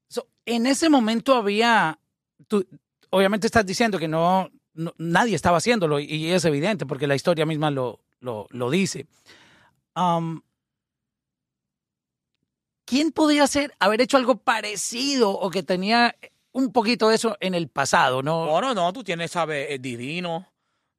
So, 0.07 0.27
en 0.45 0.65
ese 0.65 0.89
momento 0.89 1.35
había, 1.35 1.99
tú, 2.47 2.65
obviamente 3.09 3.47
estás 3.47 3.65
diciendo 3.65 3.97
que 3.99 4.07
no, 4.07 4.49
no- 4.73 4.93
nadie 4.97 5.35
estaba 5.35 5.57
haciéndolo 5.57 5.99
y, 5.99 6.05
y 6.05 6.31
es 6.31 6.45
evidente 6.45 6.85
porque 6.85 7.07
la 7.07 7.15
historia 7.15 7.45
misma 7.45 7.71
lo, 7.71 7.99
lo, 8.19 8.47
lo 8.49 8.69
dice. 8.69 9.07
Um, 9.95 10.41
¿Quién 12.85 13.11
podría 13.11 13.47
ser, 13.47 13.73
haber 13.79 14.01
hecho 14.01 14.17
algo 14.17 14.37
parecido 14.37 15.31
o 15.31 15.49
que 15.49 15.63
tenía 15.63 16.15
un 16.51 16.71
poquito 16.71 17.09
de 17.09 17.15
eso 17.15 17.35
en 17.39 17.55
el 17.55 17.67
pasado, 17.67 18.21
no? 18.21 18.45
Bueno, 18.47 18.73
no, 18.73 18.93
tú 18.93 19.03
tienes, 19.03 19.31
¿sabes? 19.31 19.67
El 19.71 19.81
divino, 19.81 20.47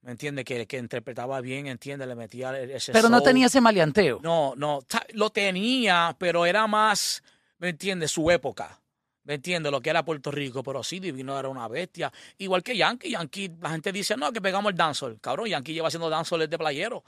¿me 0.06 0.12
entiendes? 0.12 0.44
Que, 0.44 0.66
que 0.66 0.78
interpretaba 0.78 1.40
bien, 1.40 1.66
¿entiendes? 1.66 2.06
Le 2.06 2.14
metía 2.14 2.56
ese 2.60 2.92
Pero 2.92 3.08
no 3.08 3.22
tenía 3.22 3.46
ese 3.46 3.60
maleanteo. 3.60 4.20
No, 4.22 4.54
no, 4.56 4.78
lo 5.14 5.30
tenía, 5.30 6.14
pero 6.16 6.46
era 6.46 6.68
más, 6.68 7.24
¿me 7.58 7.70
entiendes? 7.70 8.12
Su 8.12 8.30
época. 8.30 8.80
¿Me 9.24 9.34
entiendes? 9.34 9.72
Lo 9.72 9.80
que 9.80 9.90
era 9.90 10.04
Puerto 10.04 10.30
Rico, 10.30 10.62
pero 10.62 10.84
sí, 10.84 11.00
Divino 11.00 11.36
era 11.36 11.48
una 11.48 11.66
bestia. 11.66 12.12
Igual 12.38 12.62
que 12.62 12.76
Yankee. 12.76 13.10
Yankee, 13.10 13.50
la 13.60 13.70
gente 13.70 13.90
dice, 13.90 14.16
no, 14.16 14.30
que 14.30 14.40
pegamos 14.40 14.70
el 14.70 14.78
dancehall. 14.78 15.18
Cabrón, 15.20 15.48
Yankee 15.48 15.74
lleva 15.74 15.88
haciendo 15.88 16.08
dancehall 16.08 16.48
de 16.48 16.56
playero. 16.56 17.02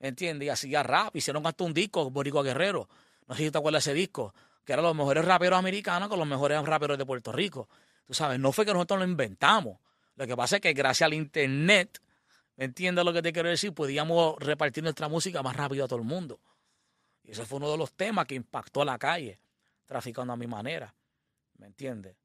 ¿Me 0.00 0.08
entiendes? 0.08 0.46
Y 0.46 0.48
hacía 0.48 0.82
rap. 0.82 1.14
Hicieron 1.14 1.46
hasta 1.46 1.62
un 1.62 1.72
disco, 1.72 2.10
Boricua 2.10 2.42
Guerrero. 2.42 2.88
No 3.28 3.36
sé 3.36 3.44
si 3.44 3.50
te 3.52 3.58
acuerdas 3.58 3.84
de 3.84 3.92
ese 3.92 3.96
disco. 3.96 4.34
Que 4.64 4.72
eran 4.72 4.84
los 4.84 4.96
mejores 4.96 5.24
raperos 5.24 5.56
americanos 5.56 6.08
con 6.08 6.18
los 6.18 6.26
mejores 6.26 6.60
raperos 6.64 6.98
de 6.98 7.06
Puerto 7.06 7.30
Rico. 7.30 7.68
Tú 8.04 8.14
sabes, 8.14 8.40
no 8.40 8.50
fue 8.50 8.66
que 8.66 8.72
nosotros 8.72 8.98
lo 8.98 9.04
inventamos. 9.06 9.78
Lo 10.16 10.26
que 10.26 10.36
pasa 10.36 10.56
es 10.56 10.62
que 10.62 10.72
gracias 10.72 11.06
al 11.06 11.14
internet, 11.14 12.00
¿me 12.56 12.64
entiendes 12.64 13.04
lo 13.04 13.12
que 13.12 13.22
te 13.22 13.32
quiero 13.32 13.48
decir? 13.48 13.72
Podíamos 13.72 14.36
repartir 14.38 14.82
nuestra 14.82 15.08
música 15.08 15.42
más 15.42 15.56
rápido 15.56 15.84
a 15.84 15.88
todo 15.88 15.98
el 15.98 16.04
mundo. 16.04 16.40
Y 17.24 17.32
ese 17.32 17.44
fue 17.44 17.58
uno 17.58 17.70
de 17.70 17.78
los 17.78 17.92
temas 17.92 18.26
que 18.26 18.34
impactó 18.34 18.82
a 18.82 18.84
la 18.84 18.98
calle, 18.98 19.38
traficando 19.86 20.32
a 20.32 20.36
mi 20.36 20.46
manera. 20.46 20.94
¿Me 21.58 21.66
entiendes? 21.66 22.16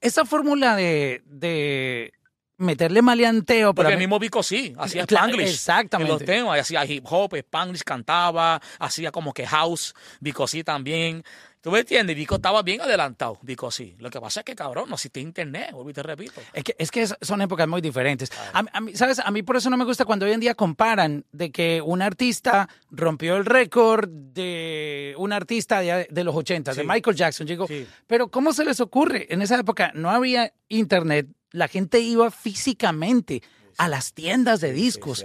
Esa 0.00 0.24
fórmula 0.24 0.74
de, 0.74 1.22
de 1.26 2.12
meterle 2.56 3.02
maleanteo, 3.02 3.74
Porque 3.74 3.92
el 3.92 3.98
mismo 3.98 4.18
Vico 4.18 4.42
sí, 4.42 4.74
hacía 4.78 5.02
Spanglish. 5.02 5.48
exactamente. 5.48 6.12
En 6.12 6.18
los 6.18 6.24
temas, 6.26 6.60
hacía 6.60 6.84
hip 6.84 7.04
hop, 7.08 7.34
Spanglish 7.34 7.82
cantaba, 7.82 8.60
hacía 8.78 9.12
como 9.12 9.32
que 9.32 9.46
house, 9.46 9.94
Vico 10.20 10.46
sí 10.46 10.64
también. 10.64 11.22
¿Tú 11.62 11.70
me 11.70 11.80
entiendes? 11.80 12.16
Vico 12.16 12.36
estaba 12.36 12.62
bien 12.62 12.80
adelantado, 12.80 13.38
Vico 13.42 13.70
sí. 13.70 13.94
Lo 13.98 14.08
que 14.08 14.18
pasa 14.20 14.40
es 14.40 14.44
que, 14.44 14.54
cabrón, 14.54 14.88
no 14.88 14.94
existe 14.94 15.20
internet, 15.20 15.72
vuelvo 15.72 15.90
y 15.90 15.92
te 15.92 16.02
repito. 16.02 16.40
Es 16.54 16.64
que, 16.64 16.74
es 16.78 16.90
que 16.90 17.06
son 17.20 17.42
épocas 17.42 17.68
muy 17.68 17.82
diferentes. 17.82 18.30
A, 18.54 18.64
a 18.72 18.80
mí, 18.80 18.94
¿Sabes? 18.96 19.18
A 19.18 19.30
mí 19.30 19.42
por 19.42 19.56
eso 19.56 19.68
no 19.68 19.76
me 19.76 19.84
gusta 19.84 20.06
cuando 20.06 20.24
hoy 20.24 20.32
en 20.32 20.40
día 20.40 20.54
comparan 20.54 21.26
de 21.32 21.52
que 21.52 21.82
un 21.82 22.00
artista 22.00 22.68
rompió 22.90 23.36
el 23.36 23.44
récord 23.44 24.08
de 24.08 25.14
un 25.18 25.32
artista 25.34 25.80
de, 25.80 26.08
de 26.10 26.24
los 26.24 26.34
80, 26.34 26.72
de 26.72 26.80
Sí. 26.80 26.86
Michael 26.86 27.16
Jackson. 27.16 27.46
Digo, 27.46 27.66
Sí. 27.66 27.86
pero 28.06 28.28
¿cómo 28.28 28.52
se 28.54 28.64
les 28.64 28.80
ocurre? 28.80 29.26
En 29.28 29.42
esa 29.42 29.58
época 29.58 29.92
no 29.94 30.10
había 30.10 30.54
internet, 30.68 31.26
la 31.52 31.68
gente 31.68 32.00
iba 32.00 32.30
físicamente 32.30 33.42
a 33.78 33.88
las 33.88 34.12
tiendas 34.12 34.60
de 34.60 34.72
discos, 34.72 35.24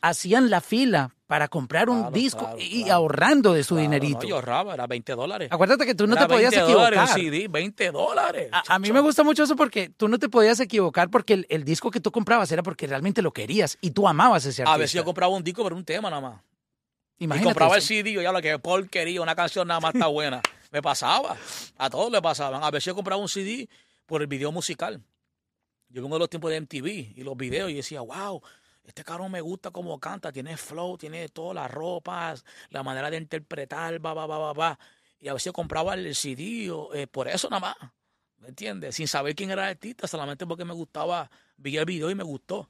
hacían 0.00 0.50
la 0.50 0.60
fila 0.60 1.14
para 1.26 1.48
comprar 1.48 1.90
un 1.90 1.98
Claro, 2.00 2.14
disco 2.14 2.40
claro, 2.40 2.56
y 2.58 2.84
claro. 2.84 2.94
ahorrando 2.94 3.52
de 3.52 3.62
su 3.64 3.76
dinerito. 3.76 4.20
No, 4.22 4.28
yo 4.28 4.34
ahorraba, 4.36 4.74
era 4.74 4.86
20 4.86 5.12
dólares. 5.14 5.48
Acuérdate 5.52 5.84
que 5.84 5.94
tú 5.94 6.06
no 6.06 6.14
Era 6.14 6.26
te 6.26 6.32
podías 6.34 6.50
20 6.52 6.72
dólares 6.72 6.98
equivocar. 7.00 7.18
un 7.18 7.30
CD, 7.32 7.48
20 7.48 7.90
dólares. 7.90 8.48
A, 8.52 8.74
a 8.74 8.78
mí 8.78 8.90
me 8.92 9.00
gusta 9.00 9.22
mucho 9.24 9.42
eso 9.44 9.54
porque 9.54 9.90
tú 9.90 10.08
no 10.08 10.18
te 10.18 10.28
podías 10.28 10.58
equivocar 10.60 11.10
porque 11.10 11.34
el, 11.34 11.46
el 11.50 11.64
disco 11.64 11.90
que 11.90 12.00
tú 12.00 12.10
comprabas 12.10 12.50
era 12.52 12.62
porque 12.62 12.86
realmente 12.86 13.20
lo 13.20 13.32
querías 13.32 13.76
y 13.80 13.90
tú 13.90 14.08
amabas 14.08 14.44
ese 14.46 14.62
artista. 14.62 14.74
A 14.74 14.78
veces 14.78 14.92
yo 14.94 15.04
compraba 15.04 15.32
un 15.34 15.44
disco 15.44 15.62
por 15.62 15.72
un 15.74 15.84
tema 15.84 16.08
nada 16.08 16.22
más. 16.22 16.40
Imagínate 17.18 17.42
y 17.42 17.50
compraba 17.50 17.74
el 17.74 17.78
eso. 17.80 17.88
CD, 17.88 18.12
yo 18.12 18.22
ya 18.22 18.32
lo 18.32 18.40
que 18.40 18.58
porquería, 18.58 19.20
una 19.20 19.34
canción 19.34 19.68
nada 19.68 19.80
más 19.80 19.94
está 19.94 20.06
buena. 20.06 20.40
me 20.70 20.80
pasaba. 20.80 21.36
A 21.76 21.90
todos 21.90 22.10
le 22.10 22.22
pasaban. 22.22 22.62
A 22.62 22.70
veces 22.70 22.86
yo 22.86 22.94
compraba 22.94 23.20
un 23.20 23.28
CD 23.28 23.68
por 24.06 24.22
el 24.22 24.28
video 24.28 24.50
musical. 24.52 25.02
Yo 25.90 26.02
vengo 26.02 26.16
de 26.16 26.20
los 26.20 26.30
tiempos 26.30 26.50
de 26.50 26.56
MTV 26.60 26.86
y 27.16 27.22
los 27.22 27.36
videos 27.36 27.70
y 27.70 27.74
decía, 27.74 28.00
wow, 28.00 28.42
este 28.84 29.04
cabrón 29.04 29.32
me 29.32 29.40
gusta 29.40 29.70
cómo 29.70 29.98
canta, 29.98 30.32
tiene 30.32 30.56
flow, 30.56 30.96
tiene 30.98 31.28
todas 31.28 31.54
las 31.54 31.70
ropas, 31.70 32.44
la 32.70 32.82
manera 32.82 33.10
de 33.10 33.16
interpretar, 33.18 34.04
va, 34.04 34.14
va, 34.14 34.26
va, 34.26 34.38
va, 34.38 34.52
va. 34.52 34.78
Y 35.20 35.28
a 35.28 35.34
veces 35.34 35.52
compraba 35.52 35.94
el 35.94 36.14
CD 36.14 36.70
o, 36.70 36.94
eh, 36.94 37.06
por 37.06 37.28
eso 37.28 37.48
nada 37.50 37.60
más. 37.60 37.76
¿Me 38.38 38.48
entiendes? 38.48 38.94
Sin 38.94 39.08
saber 39.08 39.34
quién 39.34 39.50
era 39.50 39.64
el 39.64 39.70
artista, 39.70 40.06
solamente 40.06 40.46
porque 40.46 40.64
me 40.64 40.72
gustaba, 40.72 41.28
vi 41.56 41.76
el 41.76 41.84
video 41.84 42.10
y 42.10 42.14
me 42.14 42.22
gustó. 42.22 42.68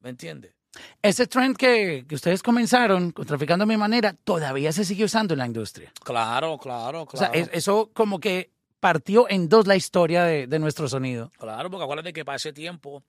¿Me 0.00 0.10
entiendes? 0.10 0.52
Ese 1.02 1.26
trend 1.26 1.56
que, 1.56 2.04
que 2.08 2.14
ustedes 2.14 2.42
comenzaron 2.44 3.12
Traficando 3.12 3.64
a 3.64 3.66
mi 3.66 3.76
manera 3.76 4.12
todavía 4.12 4.70
se 4.72 4.84
sigue 4.84 5.04
usando 5.04 5.34
en 5.34 5.38
la 5.38 5.46
industria. 5.46 5.92
Claro, 6.04 6.58
claro, 6.58 7.02
O 7.02 7.06
claro. 7.06 7.32
sea, 7.32 7.40
es- 7.40 7.50
eso 7.52 7.90
como 7.92 8.20
que 8.20 8.50
partió 8.80 9.28
en 9.28 9.48
dos 9.48 9.66
la 9.66 9.76
historia 9.76 10.24
de, 10.24 10.46
de 10.46 10.58
nuestro 10.58 10.88
sonido. 10.88 11.30
Claro, 11.38 11.70
porque 11.70 11.84
acuérdate 11.84 12.12
que 12.12 12.24
para 12.24 12.36
ese 12.36 12.52
tiempo, 12.52 13.04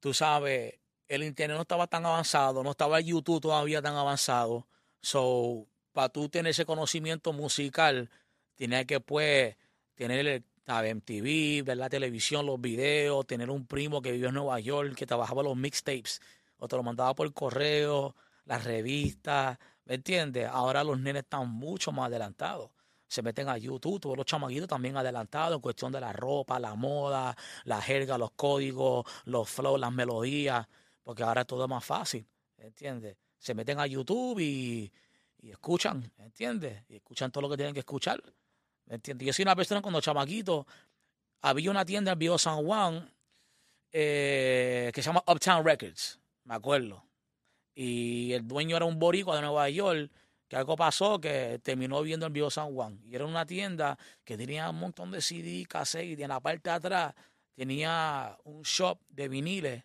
tú 0.00 0.14
sabes, 0.14 0.78
el 1.08 1.22
internet 1.22 1.56
no 1.56 1.62
estaba 1.62 1.86
tan 1.86 2.06
avanzado, 2.06 2.62
no 2.62 2.70
estaba 2.70 3.00
YouTube 3.00 3.40
todavía 3.40 3.82
tan 3.82 3.96
avanzado. 3.96 4.66
So, 5.00 5.66
para 5.92 6.08
tú 6.08 6.28
tener 6.28 6.50
ese 6.50 6.64
conocimiento 6.64 7.32
musical, 7.32 8.10
tenías 8.54 8.86
que, 8.86 9.00
pues, 9.00 9.56
tener 9.94 10.26
el. 10.26 10.44
MTV, 10.68 11.62
ver 11.62 11.76
la 11.76 11.88
televisión, 11.88 12.44
los 12.44 12.60
videos, 12.60 13.24
tener 13.24 13.50
un 13.50 13.68
primo 13.68 14.02
que 14.02 14.10
vivió 14.10 14.30
en 14.30 14.34
Nueva 14.34 14.58
York, 14.58 14.96
que 14.96 15.06
trabajaba 15.06 15.44
los 15.44 15.56
mixtapes. 15.56 16.20
o 16.58 16.66
te 16.66 16.74
lo 16.74 16.82
mandaba 16.82 17.14
por 17.14 17.32
correo, 17.32 18.16
las 18.46 18.64
revistas, 18.64 19.58
¿me 19.84 19.94
entiendes? 19.94 20.48
Ahora 20.50 20.82
los 20.82 20.98
nenes 20.98 21.22
están 21.22 21.48
mucho 21.48 21.92
más 21.92 22.06
adelantados. 22.08 22.70
Se 23.08 23.22
meten 23.22 23.48
a 23.48 23.56
YouTube, 23.56 24.00
todos 24.00 24.16
los 24.16 24.26
chamaguitos 24.26 24.68
también 24.68 24.96
adelantados 24.96 25.56
en 25.56 25.60
cuestión 25.60 25.92
de 25.92 26.00
la 26.00 26.12
ropa, 26.12 26.58
la 26.58 26.74
moda, 26.74 27.36
la 27.64 27.80
jerga, 27.80 28.18
los 28.18 28.32
códigos, 28.32 29.06
los 29.24 29.48
flows, 29.48 29.80
las 29.80 29.92
melodías, 29.92 30.66
porque 31.02 31.22
ahora 31.22 31.44
todo 31.44 31.68
más 31.68 31.84
fácil, 31.84 32.26
¿entiendes? 32.58 33.16
Se 33.38 33.54
meten 33.54 33.78
a 33.78 33.86
YouTube 33.86 34.40
y, 34.40 34.92
y 35.40 35.50
escuchan, 35.50 36.10
¿entiendes? 36.18 36.82
Y 36.88 36.96
escuchan 36.96 37.30
todo 37.30 37.42
lo 37.42 37.50
que 37.50 37.56
tienen 37.56 37.74
que 37.74 37.80
escuchar, 37.80 38.22
¿me 38.86 38.96
entiendes? 38.96 39.26
Yo 39.26 39.32
soy 39.32 39.44
una 39.44 39.54
persona 39.54 39.80
cuando 39.80 40.00
chamaquito, 40.00 40.66
había 41.42 41.70
una 41.70 41.84
tienda 41.84 42.12
en 42.12 42.18
Vivo 42.18 42.38
San 42.38 42.64
Juan 42.64 43.08
eh, 43.92 44.90
que 44.92 45.02
se 45.02 45.06
llama 45.06 45.22
Uptown 45.26 45.64
Records, 45.64 46.18
me 46.44 46.54
acuerdo. 46.54 47.04
Y 47.74 48.32
el 48.32 48.46
dueño 48.46 48.76
era 48.76 48.84
un 48.84 48.98
boricua 48.98 49.36
de 49.36 49.42
Nueva 49.42 49.68
York, 49.70 50.10
que 50.48 50.56
algo 50.56 50.76
pasó 50.76 51.20
que 51.20 51.60
terminó 51.62 52.00
viviendo 52.02 52.26
en 52.26 52.32
Vivo 52.32 52.50
San 52.50 52.72
Juan. 52.72 53.00
Y 53.04 53.14
era 53.14 53.24
una 53.24 53.44
tienda 53.44 53.98
que 54.24 54.36
tenía 54.36 54.70
un 54.70 54.78
montón 54.78 55.10
de 55.10 55.20
CD, 55.20 55.66
cassette, 55.66 56.18
y 56.18 56.22
en 56.22 56.28
la 56.28 56.40
parte 56.40 56.70
de 56.70 56.76
atrás 56.76 57.14
tenía 57.54 58.36
un 58.44 58.62
shop 58.62 59.00
de 59.08 59.28
viniles 59.28 59.84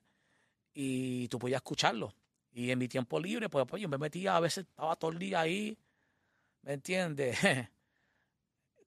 y 0.73 1.27
tú 1.29 1.39
podías 1.39 1.59
escucharlo. 1.59 2.13
Y 2.53 2.69
en 2.69 2.79
mi 2.79 2.87
tiempo 2.87 3.19
libre, 3.19 3.49
pues, 3.49 3.65
pues 3.67 3.81
yo 3.81 3.89
me 3.89 3.97
metía, 3.97 4.35
a 4.35 4.39
veces 4.39 4.65
estaba 4.67 4.95
todo 4.95 5.11
el 5.11 5.19
día 5.19 5.41
ahí, 5.41 5.77
¿me 6.63 6.73
entiendes? 6.73 7.37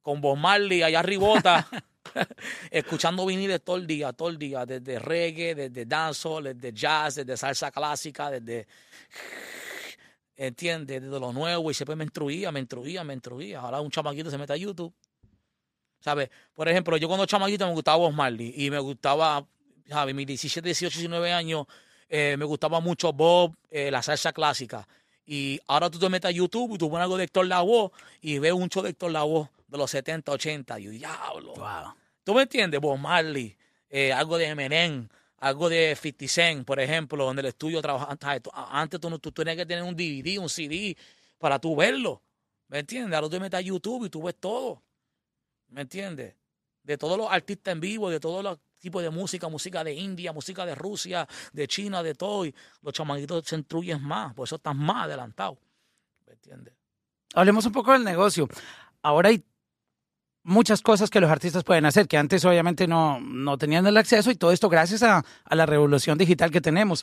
Con 0.03 0.20
Bob 0.20 0.37
Marley 0.37 0.83
allá 0.83 1.01
arribota. 1.01 1.66
escuchando 2.70 3.27
viniles 3.27 3.62
todo 3.62 3.77
el 3.77 3.87
día, 3.87 4.12
todo 4.12 4.29
el 4.29 4.39
día, 4.39 4.66
desde 4.66 4.99
reggae, 4.99 5.55
desde 5.55 5.87
dancehall, 5.87 6.45
desde 6.45 6.72
jazz, 6.72 7.14
desde 7.16 7.37
salsa 7.37 7.70
clásica, 7.70 8.31
desde 8.31 8.66
¿entiendes? 10.37 11.03
Desde 11.03 11.20
lo 11.20 11.32
nuevo 11.32 11.70
y 11.70 11.74
siempre 11.74 11.97
me 11.97 12.05
instruía, 12.05 12.51
me 12.53 12.61
instruía, 12.61 13.05
me 13.05 13.14
instruía. 13.14 13.61
Ahora 13.61 13.80
un 13.80 13.91
chamaquito 13.91 14.30
se 14.30 14.39
mete 14.39 14.53
a 14.53 14.57
YouTube. 14.57 14.93
¿Sabes? 16.01 16.28
Por 16.53 16.68
ejemplo, 16.68 16.97
yo 16.97 17.09
cuando 17.09 17.24
chamaquito 17.26 17.66
me 17.66 17.72
gustaba 17.72 17.97
Bob 17.97 18.12
Marley 18.12 18.53
y 18.57 18.70
me 18.70 18.78
gustaba, 18.78 19.47
¿sabes? 19.89 20.14
Mis 20.14 20.26
17, 20.26 20.68
18, 20.68 20.99
19 20.99 21.32
años 21.32 21.66
eh, 22.09 22.37
me 22.39 22.45
gustaba 22.45 22.80
mucho 22.80 23.12
Bob, 23.12 23.57
eh, 23.70 23.91
la 23.91 24.03
salsa 24.03 24.32
clásica. 24.32 24.87
Y 25.26 25.59
ahora 25.66 25.89
tú 25.89 25.99
te 25.99 26.09
metes 26.09 26.28
a 26.28 26.32
YouTube 26.32 26.74
y 26.74 26.78
tú 26.78 26.91
pones 26.91 27.05
algo 27.05 27.16
de 27.16 27.24
Héctor 27.24 27.47
Lavoe 27.47 27.91
y 28.20 28.39
ves 28.39 28.53
un 28.53 28.68
show 28.68 28.82
de 28.82 28.91
Héctor 28.91 29.11
Lavoe 29.11 29.49
de 29.66 29.78
los 29.78 29.91
70, 29.91 30.30
80. 30.30 30.80
Y 30.80 30.82
yo, 30.85 30.91
diablo. 30.91 31.55
¿Tú 32.22 32.35
me 32.35 32.43
entiendes? 32.43 32.80
Bob 32.80 32.99
Marley, 32.99 33.57
eh, 33.89 34.12
algo 34.12 34.37
de 34.37 34.47
Eminem, 34.47 35.09
algo 35.45 35.68
de 35.68 35.95
50 35.95 36.26
Cent, 36.26 36.66
por 36.66 36.80
ejemplo, 36.80 37.22
donde 37.22 37.40
el 37.40 37.47
estudio 37.47 37.82
trabajaba. 37.82 38.16
Antes 38.70 38.99
tú, 38.99 39.18
tú 39.18 39.30
tenías 39.30 39.57
que 39.57 39.66
tener 39.66 39.84
un 39.84 39.95
DVD, 39.95 40.38
un 40.38 40.49
CD 40.49 40.97
para 41.38 41.59
tú 41.59 41.76
verlo. 41.76 42.22
¿Me 42.68 42.78
entiendes? 42.78 43.14
Ahora 43.14 43.26
tú 43.26 43.30
te 43.32 43.40
metes 43.40 43.59
a 43.59 43.61
YouTube 43.61 44.07
y 44.07 44.09
tú 44.09 44.22
ves 44.22 44.36
todo. 44.40 44.82
¿Me 45.68 45.82
entiendes? 45.82 46.34
De 46.82 46.97
todos 46.97 47.18
los 47.18 47.30
artistas 47.30 47.72
en 47.72 47.80
vivo, 47.80 48.09
de 48.09 48.20
todos 48.20 48.42
los 48.42 48.59
tipos 48.78 49.03
de 49.03 49.11
música, 49.11 49.49
música 49.51 49.84
de 49.84 49.92
India, 49.92 50.32
música 50.32 50.64
de 50.64 50.74
Rusia, 50.74 51.28
de 51.53 51.68
China, 51.68 52.03
de 52.03 52.14
todo. 52.14 52.47
Y 52.47 52.55
los 52.80 52.95
chamaguitos 52.95 53.45
se 53.45 53.57
instruyen 53.57 54.03
más, 54.03 54.32
por 54.32 54.49
eso 54.49 54.57
están 54.57 54.78
más 54.78 55.05
adelantados. 55.05 55.59
¿Me 56.26 56.32
entiendes? 56.32 56.72
Hablemos 57.34 57.66
un 57.66 57.72
poco 57.72 57.92
del 57.92 58.03
negocio. 58.03 58.49
Ahora 59.03 59.28
hay 59.28 59.45
muchas 60.45 60.82
cosas 60.82 61.11
que 61.11 61.20
los 61.20 61.30
artistas 61.30 61.64
pueden 61.64 61.86
hacer, 61.86 62.07
que 62.07 62.16
antes 62.18 62.45
obviamente 62.45 62.86
no, 62.86 63.18
no 63.20 63.59
tenían 63.59 63.86
el 63.86 63.97
acceso 63.97 64.30
y 64.30 64.36
todo 64.36 64.53
esto 64.53 64.68
gracias 64.68 65.03
a, 65.03 65.24
a 65.45 65.55
la 65.57 65.66
revolución 65.66 66.16
digital 66.18 66.51
que 66.51 66.61
tenemos. 66.61 67.03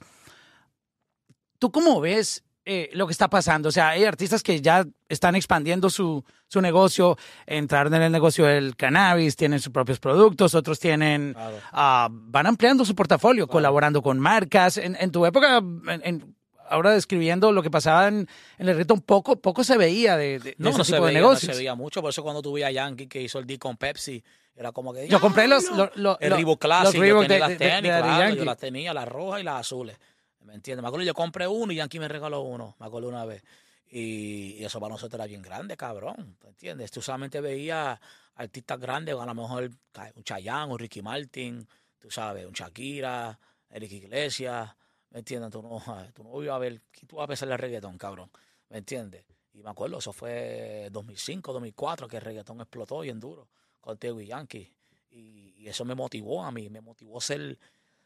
¿Tú 1.60 1.72
cómo 1.72 2.00
ves 2.02 2.44
eh, 2.66 2.90
lo 2.94 3.06
que 3.08 3.12
está 3.12 3.30
pasando? 3.30 3.70
O 3.70 3.72
sea, 3.72 3.90
hay 3.90 4.04
artistas 4.06 4.42
que 4.44 4.62
ya 4.62 4.86
están 5.10 5.36
expandiendo 5.36 5.90
su, 5.90 6.24
su 6.48 6.62
negocio, 6.62 7.18
entraron 7.46 7.94
en 7.94 8.02
el 8.04 8.12
negocio 8.12 8.46
del 8.46 8.76
cannabis, 8.76 9.36
tienen 9.36 9.60
sus 9.60 9.72
propios 9.72 10.00
productos, 10.00 10.56
otros 10.56 10.80
tienen, 10.80 11.34
Claro. 11.34 11.58
ah, 11.72 12.10
van 12.12 12.48
ampliando 12.48 12.86
su 12.86 12.96
portafolio, 12.96 13.48
colaborando 13.48 14.02
con 14.02 14.20
marcas. 14.20 14.78
En, 14.78 14.96
en 15.00 15.12
tu 15.12 15.26
época, 15.26 15.58
en- 15.58 16.02
en- 16.04 16.36
ahora 16.72 16.92
describiendo 16.92 17.52
lo 17.52 17.62
que 17.62 17.70
pasaba 17.70 18.08
en, 18.08 18.28
en 18.58 18.70
el 18.70 18.76
reto, 18.78 18.96
poco, 18.98 19.36
poco 19.36 19.64
se 19.64 19.78
veía 19.78 20.18
de, 20.18 20.40
de- 20.40 20.52
de 20.52 20.56
No, 20.58 20.70
ese 20.70 20.78
no 20.80 20.84
se, 20.84 20.96
de 20.96 21.02
veía, 21.02 21.22
no 21.22 21.36
se 21.36 21.54
veía 21.54 21.76
mucho. 21.76 22.02
Por 22.02 22.10
eso 22.10 22.24
cuando 22.24 22.42
tuve 22.42 22.66
a 22.66 22.72
Yankee 22.72 23.08
que 23.08 23.22
hizo 23.22 23.40
el 23.40 23.46
deal 23.46 23.60
con 23.60 23.78
Pepsi, 23.78 24.24
era 24.56 24.72
como 24.72 24.94
que... 24.94 25.08
Yo 25.08 25.20
compré 25.20 25.48
los, 25.48 25.66
los, 25.96 26.18
El 26.20 26.32
Reebok 26.34 26.60
Classic, 26.62 27.00
los 27.00 27.08
yo 27.08 27.20
tenía 27.22 27.28
de- 27.36 27.40
las 27.40 27.58
tenis, 27.58 27.92
claro, 27.92 28.36
yo 28.36 28.46
las 28.46 28.58
tenía, 28.58 28.94
las 28.94 29.08
rojas 29.08 29.42
y 29.42 29.44
las 29.44 29.60
azules. 29.62 29.98
¿Me 30.42 30.54
entiendes? 30.56 30.82
Me 30.82 30.88
acuerdo, 30.88 31.06
yo 31.06 31.14
compré 31.14 31.48
uno 31.48 31.72
y 31.72 31.76
Yankee 31.76 32.00
me 32.00 32.08
regaló 32.08 32.42
uno, 32.42 32.76
me 32.80 32.86
acuerdo 32.88 33.08
una 33.10 33.26
vez. 33.26 33.44
Y, 33.90 34.56
y 34.60 34.66
eso 34.66 34.80
para 34.80 34.94
nosotros 34.94 35.16
era 35.20 35.28
bien 35.28 35.42
grande, 35.42 35.76
cabrón. 35.78 36.38
¿Me 36.44 36.50
entiendes? 36.50 36.92
Tú 36.92 37.02
solamente 37.02 37.42
veías 37.42 38.00
artistas 38.36 38.80
grandes, 38.80 39.16
a 39.20 39.26
lo 39.26 39.34
mejor 39.36 39.70
un 40.16 40.24
Chayanne, 40.24 40.72
un 40.72 40.80
Ricky 40.80 41.02
Martin, 41.02 41.68
tú 42.00 42.10
sabes, 42.10 42.46
un 42.46 42.54
Shakira, 42.54 43.38
Eric 43.70 43.92
Iglesias, 43.92 44.70
¿me 45.12 45.20
entiendes? 45.20 45.52
Tú 45.52 45.62
no, 45.62 45.82
tú 46.14 46.24
no 46.24 46.44
ibas 46.44 46.56
a 46.56 46.60
ver, 46.60 46.82
¿qué 46.92 47.06
tú 47.06 47.18
vas 47.18 47.26
a 47.26 47.28
pensar 47.28 47.50
el 47.52 47.58
reggaetón, 47.58 47.98
cabrón? 47.98 48.30
¿Me 48.70 48.78
entiendes? 48.80 49.26
Y 49.54 49.62
me 49.64 49.70
acuerdo, 49.70 50.00
eso 50.00 50.14
fue 50.14 50.90
2005, 50.92 51.52
2004, 51.54 52.08
que 52.08 52.18
el 52.18 52.24
reggaetón 52.24 52.62
explotó 52.62 53.02
bien 53.02 53.20
duro 53.20 53.48
con 53.82 53.98
Tego 53.98 54.22
y 54.22 54.28
Yankee. 54.28 54.72
Y, 55.10 55.54
y 55.58 55.68
eso 55.68 55.84
me 55.84 55.94
motivó 55.94 56.44
a 56.44 56.52
mí, 56.52 56.70
me 56.70 56.80
motivó 56.82 57.20
ser, 57.20 57.60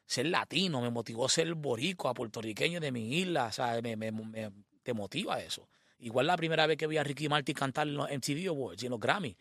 ser 0.06 0.26
latino, 0.28 0.82
me 0.82 0.89
motivó 0.89 1.30
ser 1.30 1.53
boricua, 1.53 2.14
puertorriqueño 2.16 2.80
de 2.80 2.91
mi 2.91 3.20
isla, 3.20 3.51
sea, 3.51 3.80
me, 3.82 3.95
me- 3.95 4.12
me- 4.12 4.51
te 4.82 4.93
motiva 4.93 5.39
eso. 5.39 5.68
Igual 5.99 6.28
la 6.28 6.38
primera 6.38 6.66
vez 6.68 6.78
que 6.78 6.88
vi 6.88 6.97
a 6.97 7.03
Ricky 7.03 7.30
Martin 7.30 7.56
cantar 7.56 7.88
en 7.88 7.95
los 7.95 8.10
MTV 8.10 8.47
Awards 8.47 8.82
y 8.84 8.88
en 8.88 8.91
los 8.91 8.99
Grammy, 8.99 9.36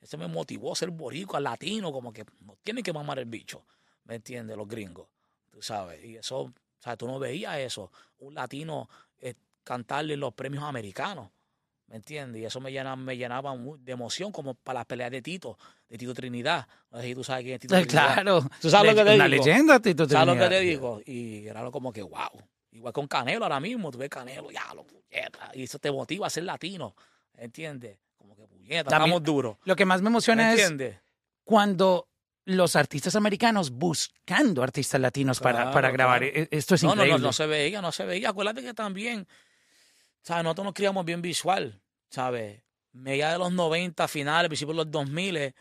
eso 0.00 0.16
me 0.18 0.28
motivó 0.28 0.72
a 0.72 0.76
ser 0.76 0.90
boricua, 0.90 1.40
latino, 1.40 1.92
como 1.92 2.12
que 2.12 2.24
no 2.40 2.56
tiene 2.62 2.82
que 2.82 2.92
mamar 2.92 3.18
el 3.18 3.26
bicho, 3.26 3.64
¿me 4.04 4.14
entiendes? 4.16 4.56
Los 4.56 4.66
gringos, 4.66 5.08
tú 5.50 5.60
sabes. 5.62 6.02
Y 6.04 6.16
eso, 6.16 6.52
o 6.80 6.82
sea, 6.82 6.96
tú 6.96 7.06
no 7.06 7.18
veías 7.18 7.58
eso, 7.58 7.92
un 8.18 8.34
latino 8.34 8.88
eh, 9.20 9.34
cantarle 9.62 10.16
los 10.16 10.32
premios 10.34 10.64
americanos. 10.64 11.28
¿Me 11.86 11.96
entiendes? 11.96 12.40
Y 12.40 12.44
eso 12.44 12.60
me 12.60 12.70
llenaba, 12.70 12.94
me 12.94 13.16
llenaba 13.16 13.52
de 13.80 13.92
emoción, 13.92 14.30
como 14.30 14.54
para 14.54 14.78
las 14.80 14.86
peleas 14.86 15.10
de 15.10 15.22
Tito, 15.22 15.58
de 15.88 15.98
Tito 15.98 16.14
Trinidad. 16.14 16.68
No 16.92 17.00
sé 17.00 17.06
si 17.08 17.14
tú 17.16 17.24
sabes 17.24 17.42
quién 17.42 17.54
es 17.54 17.60
Tito 17.60 17.74
Trinidad. 17.80 18.14
Claro. 18.14 18.44
¿Tú 18.60 18.70
sabes 18.70 18.92
lo 18.94 18.96
que 19.04 19.10
te 19.10 19.14
Una 19.16 19.24
digo? 19.28 19.44
leyenda, 19.44 19.80
Tito 19.80 20.08
¿Sabes 20.08 20.26
lo 20.26 20.32
que 20.34 20.38
Trinidad. 20.38 20.60
te 20.60 20.64
digo? 20.64 21.00
Y 21.04 21.46
era 21.48 21.68
como 21.72 21.92
que, 21.92 22.02
wow. 22.02 22.30
Igual 22.70 22.92
con 22.92 23.08
Canelo 23.08 23.44
ahora 23.44 23.58
mismo, 23.58 23.90
tú 23.90 23.98
ves 23.98 24.08
Canelo, 24.08 24.52
ya, 24.52 24.72
lo 24.74 24.84
puñeta. 24.84 25.50
Y 25.54 25.64
eso 25.64 25.80
te 25.80 25.90
motiva 25.90 26.28
a 26.28 26.30
ser 26.30 26.44
latino, 26.44 26.94
¿entiendes? 27.36 27.98
Como 28.16 28.36
que 28.36 28.46
puñeta, 28.46 28.88
También- 28.88 29.08
estamos 29.16 29.22
duros. 29.24 29.56
Lo 29.64 29.74
que 29.74 29.84
más 29.84 30.00
me 30.00 30.10
emociona 30.10 30.44
¿Me 30.44 30.54
es 30.54 30.60
entiendes? 30.60 30.96
cuando 31.42 32.06
los 32.56 32.76
artistas 32.76 33.14
americanos 33.16 33.70
buscando 33.70 34.62
artistas 34.62 35.00
latinos 35.00 35.40
para, 35.40 35.58
Claro, 35.58 35.70
para 35.72 35.90
grabar. 35.90 36.20
claro. 36.20 36.36
E- 36.36 36.48
Esto 36.50 36.74
es 36.74 36.82
No, 36.82 36.88
no, 36.90 36.94
increíble. 37.02 37.18
no, 37.20 37.26
no 37.28 37.32
se 37.32 37.46
veía, 37.46 37.80
no 37.82 37.92
se 37.92 38.04
veía. 38.04 38.30
Acuérdate 38.30 38.62
que 38.62 38.74
también, 38.74 39.26
¿sabes? 40.22 40.44
Nosotros 40.44 40.64
nos 40.66 40.74
criamos 40.74 41.04
bien 41.04 41.22
visual, 41.22 41.80
¿sabes? 42.10 42.62
Media 42.92 43.30
de 43.30 43.38
los 43.38 43.52
90, 43.52 44.08
finales, 44.08 44.48
principios 44.48 44.76
de 44.76 44.84
los 44.84 44.90
2000, 44.90 45.54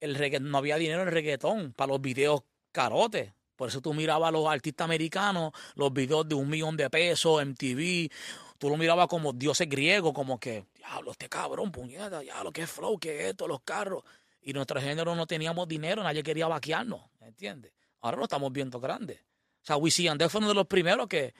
el 0.00 0.16
regga- 0.16 0.40
no 0.40 0.58
había 0.58 0.76
dinero 0.76 1.02
en 1.02 1.08
el 1.08 1.14
reggaetón 1.14 1.72
para 1.72 1.92
los 1.92 2.00
videos 2.00 2.42
carotes. 2.72 3.32
Por 3.56 3.68
eso 3.68 3.80
tú 3.80 3.94
mirabas 3.94 4.28
a 4.28 4.32
los 4.32 4.46
artistas 4.48 4.84
americanos, 4.84 5.52
los 5.76 5.92
videos 5.92 6.28
de 6.28 6.34
un 6.34 6.48
millón 6.50 6.76
de 6.76 6.90
pesos, 6.90 7.40
MTV, 7.40 8.10
tú 8.58 8.68
lo 8.68 8.76
mirabas 8.76 9.06
como 9.06 9.32
dioses 9.32 9.68
griegos, 9.68 10.12
como 10.12 10.38
que, 10.40 10.64
diablo, 10.76 11.12
este 11.12 11.28
cabrón, 11.28 11.70
puñeta, 11.70 12.18
diablo, 12.20 12.52
qué 12.52 12.66
flow, 12.66 12.98
qué 12.98 13.28
esto, 13.30 13.46
los 13.46 13.60
carros. 13.62 14.02
Y 14.44 14.52
nuestro 14.52 14.80
género 14.80 15.14
no 15.14 15.26
teníamos 15.26 15.66
dinero, 15.66 16.02
nadie 16.02 16.22
quería 16.22 16.46
vaquearnos, 16.46 17.00
¿entiendes? 17.20 17.72
Ahora 18.00 18.18
lo 18.18 18.24
estamos 18.24 18.52
viendo 18.52 18.78
grande. 18.78 19.20
O 19.62 19.66
sea, 19.66 19.76
Wisin 19.78 20.04
y 20.04 20.08
Yandel 20.08 20.28
fue 20.28 20.40
uno 20.40 20.48
de 20.48 20.54
los 20.54 20.66
primeros 20.66 21.08
que, 21.08 21.34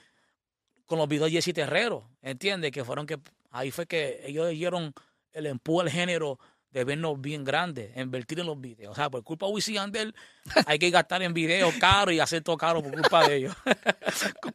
con 0.87 0.99
los 0.99 1.07
videos 1.07 1.31
de 1.31 1.43
Jesse 1.43 1.55
Terrero, 1.55 2.09
¿entiendes? 2.23 2.73
Que 2.73 2.83
fueron 2.83 3.07
que, 3.07 3.19
ahí 3.51 3.71
fue 3.71 3.87
que 3.87 4.23
ellos 4.25 4.49
dieron 4.49 4.95
el 5.33 5.47
empuje 5.47 5.83
al 5.83 5.91
género 5.91 6.39
de 6.71 6.85
vernos 6.85 7.21
bien 7.21 7.45
grandes, 7.45 7.95
invertir 7.95 8.41
en 8.41 8.47
los 8.47 8.59
videos. 8.59 8.93
O 8.93 8.95
sea, 8.95 9.11
por 9.11 9.23
culpa 9.23 9.47
de 9.47 9.53
Wisin 9.53 9.75
y 9.75 9.77
Yandel, 9.77 10.15
hay 10.67 10.79
que 10.79 10.89
gastar 10.89 11.23
en 11.23 11.35
videos 11.35 11.75
caros 11.75 12.15
y 12.15 12.21
hacer 12.21 12.43
todo 12.43 12.57
caro 12.57 12.83
por 12.83 12.93
culpa 12.93 13.29
de 13.29 13.37
ellos. 13.37 13.55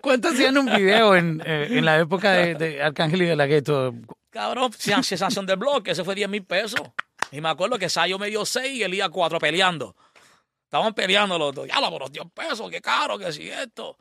¿Cuánto 0.02 0.30
hacían 0.30 0.58
un 0.58 0.66
video 0.66 1.16
en, 1.16 1.40
eh, 1.46 1.68
en 1.70 1.86
la 1.86 2.00
época 2.00 2.32
de, 2.32 2.56
de 2.56 2.82
Arcángel 2.82 3.22
y 3.22 3.26
de 3.26 3.36
la 3.36 3.46
Gueto? 3.46 3.94
Cabrón, 4.30 4.72
se- 4.78 5.02
sensación 5.04 5.46
del 5.46 5.58
bloque, 5.58 5.92
ese 5.92 6.04
fue 6.04 6.16
10 6.16 6.30
mil 6.30 6.44
pesos. 6.44 6.82
Y 7.32 7.42
me 7.42 7.50
acuerdo 7.50 7.78
que 7.78 7.90
Sayo 7.90 8.18
me 8.20 8.28
dio 8.28 8.46
6 8.46 8.74
y 8.78 8.84
él 8.84 8.94
iba 8.94 9.10
4 9.10 9.40
peleando. 9.40 9.96
Estaban 10.64 10.94
peleando 10.94 11.38
los 11.38 11.54
dos. 11.54 11.68
Ya, 11.68 11.80
por 11.90 12.02
los 12.02 12.12
10 12.12 12.26
pesos, 12.34 12.70
qué 12.70 12.82
caro, 12.82 13.18
que 13.18 13.32
si 13.32 13.50
esto. 13.50 13.98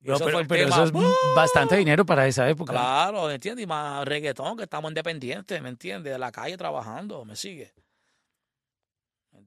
No, 0.00 0.16
eso 0.16 0.24
pero 0.24 0.38
pero 0.48 0.68
eso 0.68 0.82
es 0.84 0.92
bastante 1.36 1.76
dinero 1.76 2.04
para 2.04 2.26
esa 2.26 2.48
época. 2.48 2.72
Claro, 2.72 3.26
¿me 3.28 3.34
entiendes? 3.34 3.62
Y 3.62 3.66
más 3.68 4.04
reggaetón, 4.04 4.56
que 4.56 4.64
estamos 4.64 4.90
independientes, 4.90 5.62
¿me 5.62 5.68
entiendes? 5.68 6.12
De 6.12 6.18
la 6.18 6.32
calle 6.32 6.56
trabajando, 6.56 7.24
¿me 7.24 7.36
sigue? 7.36 7.72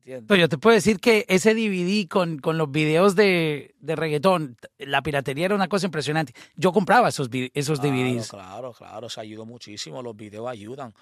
¿Me 0.06 0.14
¿entiendes? 0.14 0.28
Pero 0.28 0.42
yo 0.42 0.50
te 0.50 0.58
puedo 0.58 0.76
decir 0.76 1.00
que 1.00 1.26
ese 1.28 1.56
DVD 1.56 2.08
con, 2.08 2.38
con 2.38 2.58
los 2.58 2.72
videos 2.72 3.16
de, 3.16 3.74
de 3.80 3.96
reggaetón, 3.96 4.56
la 4.78 5.02
piratería 5.02 5.46
era 5.46 5.56
una 5.56 5.68
cosa 5.68 5.88
impresionante. 5.88 6.34
Yo 6.56 6.72
compraba 6.72 7.10
esos, 7.10 7.30
esos 7.54 7.80
Claro, 7.80 7.96
DVDs. 7.96 8.30
Claro, 8.30 8.74
claro, 8.74 9.10
se 9.10 9.20
ayudó 9.22 9.46
muchísimo. 9.46 10.04
Los 10.04 10.16
videos 10.16 10.48
ayudan. 10.48 10.94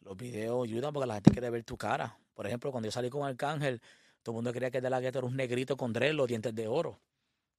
Los 0.00 0.16
videos 0.16 0.64
ayudan 0.64 0.92
porque 0.94 1.06
la 1.06 1.14
gente 1.14 1.30
quiere 1.32 1.50
ver 1.50 1.64
tu 1.64 1.76
cara. 1.76 2.18
Por 2.32 2.46
ejemplo, 2.46 2.70
cuando 2.70 2.86
yo 2.86 2.92
salí 2.92 3.10
con 3.10 3.26
Arcángel, 3.26 3.82
todo 4.22 4.32
el 4.32 4.36
mundo 4.36 4.52
creía 4.52 4.70
que 4.70 4.80
de 4.80 4.88
la 4.88 5.00
gueto 5.00 5.18
era 5.18 5.26
un 5.28 5.36
negrito 5.36 5.76
con 5.76 5.92
dreadlocks, 5.92 6.16
los 6.16 6.28
dientes 6.28 6.54
de 6.54 6.66
oro. 6.68 6.98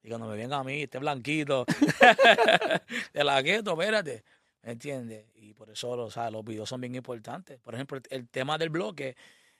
Y 0.02 0.10
cuando 0.10 0.28
me 0.28 0.38
venga 0.38 0.58
a 0.58 0.64
mí, 0.64 0.84
este 0.84 0.98
blanquito, 0.98 1.66
de 3.14 3.24
la 3.24 3.42
gueto, 3.42 3.72
espérate. 3.74 4.24
¿Me 4.64 4.72
entiendes? 4.72 5.26
Y 5.36 5.54
por 5.54 5.70
eso 5.70 5.92
o 5.92 6.12
sea, 6.12 6.32
los 6.32 6.44
videos 6.44 6.68
son 6.68 6.82
bien 6.82 6.96
importantes. 6.96 7.60
Por 7.60 7.76
ejemplo, 7.76 8.00
el 8.10 8.28
tema 8.28 8.58
del 8.58 8.70
bloque, 8.70 9.16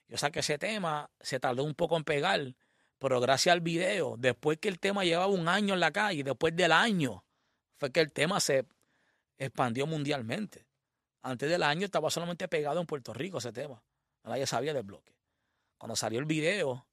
yo 0.10 0.18
saqué 0.18 0.40
ese 0.40 0.58
tema, 0.58 1.10
se 1.22 1.40
tardó 1.40 1.64
un 1.64 1.76
poco 1.76 1.96
en 1.96 2.04
pegar, 2.04 2.56
pero 2.98 3.22
gracias 3.22 3.54
al 3.54 3.62
video, 3.62 4.16
después 4.18 4.58
que 4.58 4.68
el 4.68 4.80
tema 4.80 5.06
llevaba 5.06 5.28
un 5.28 5.48
año 5.48 5.76
en 5.76 5.80
la 5.80 5.92
calle, 5.92 6.24
después 6.24 6.56
del 6.56 6.72
año, 6.72 7.24
fue 7.78 7.92
que 7.92 8.02
el 8.02 8.12
tema 8.12 8.40
se 8.40 8.66
expandió 9.38 9.86
mundialmente. 9.86 10.66
Antes 11.22 11.50
del 11.50 11.64
año 11.64 11.86
estaba 11.86 12.10
solamente 12.10 12.48
pegado 12.48 12.82
en 12.82 12.88
Puerto 12.88 13.14
Rico 13.14 13.38
ese 13.38 13.52
tema. 13.52 13.82
Nadie 14.24 14.48
sabía 14.48 14.74
del 14.74 14.84
bloque. 14.84 15.14
Cuando 15.78 15.96
salió 15.96 16.20
el 16.20 16.26
video, 16.26 16.88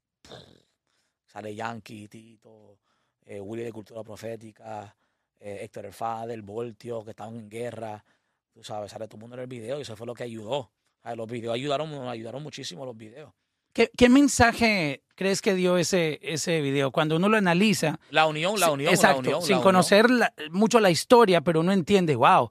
sale 1.27 1.55
Yankee, 1.55 2.09
Tito, 2.09 2.79
eh, 3.25 3.41
Willy 3.41 3.64
de 3.64 3.73
Cultura 3.73 4.05
Profética, 4.05 4.95
eh, 5.41 5.59
Héctor 5.62 5.87
El 5.87 5.93
Fader, 5.93 6.43
Voltio, 6.43 7.03
que 7.05 7.11
estaban 7.11 7.37
en 7.37 7.49
guerra. 7.49 8.05
Tú 8.53 8.62
sabes, 8.62 8.93
sale 8.93 9.07
todo 9.09 9.17
el 9.17 9.21
mundo 9.23 9.37
en 9.37 9.43
el 9.43 9.49
video 9.49 9.79
y 9.79 9.83
eso 9.83 9.97
fue 9.97 10.07
lo 10.07 10.14
que 10.14 10.25
ayudó. 10.25 10.71
¿Sabes? 11.07 11.19
Los 11.19 11.29
videos 11.29 11.55
ayudaron, 11.55 11.89
nos 11.93 12.09
ayudaron 12.09 12.43
muchísimo 12.43 12.85
los 12.85 12.97
videos. 12.97 13.33
¿Qué, 13.73 13.91
qué 13.97 14.09
mensaje 14.09 15.05
crees 15.15 15.41
que 15.41 15.55
dio 15.55 15.79
ese, 15.79 16.19
ese 16.21 16.61
video? 16.61 16.91
Cuando 16.91 17.15
uno 17.15 17.29
lo 17.29 17.37
analiza. 17.37 18.01
La 18.11 18.27
unión, 18.27 18.59
la 18.59 18.73
unión, 18.73 18.93
Exacto, 18.93 19.23
la 19.23 19.29
unión. 19.29 19.43
sin 19.43 19.51
la 19.53 19.57
unión. 19.59 19.63
conocer 19.63 20.11
la- 20.11 20.35
mucho 20.51 20.81
la 20.81 20.91
historia, 20.91 21.43
pero 21.43 21.61
uno 21.61 21.73
entiende, 21.73 22.17
wow, 22.17 22.51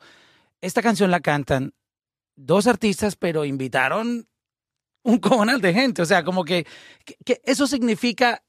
esta 0.61 0.81
canción 0.81 1.11
la 1.11 1.19
cantan 1.19 1.73
dos 2.37 2.65
artistas, 2.67 3.17
pero 3.17 3.43
invitaron 3.43 4.25
un 5.03 5.17
cojonal 5.19 5.59
de 5.59 5.73
gente. 5.73 6.01
O 6.01 6.05
sea, 6.05 6.23
como 6.23 6.45
que, 6.45 6.65
que- 7.03 7.17
que 7.25 7.41
eso 7.43 7.67
significa 7.67 8.41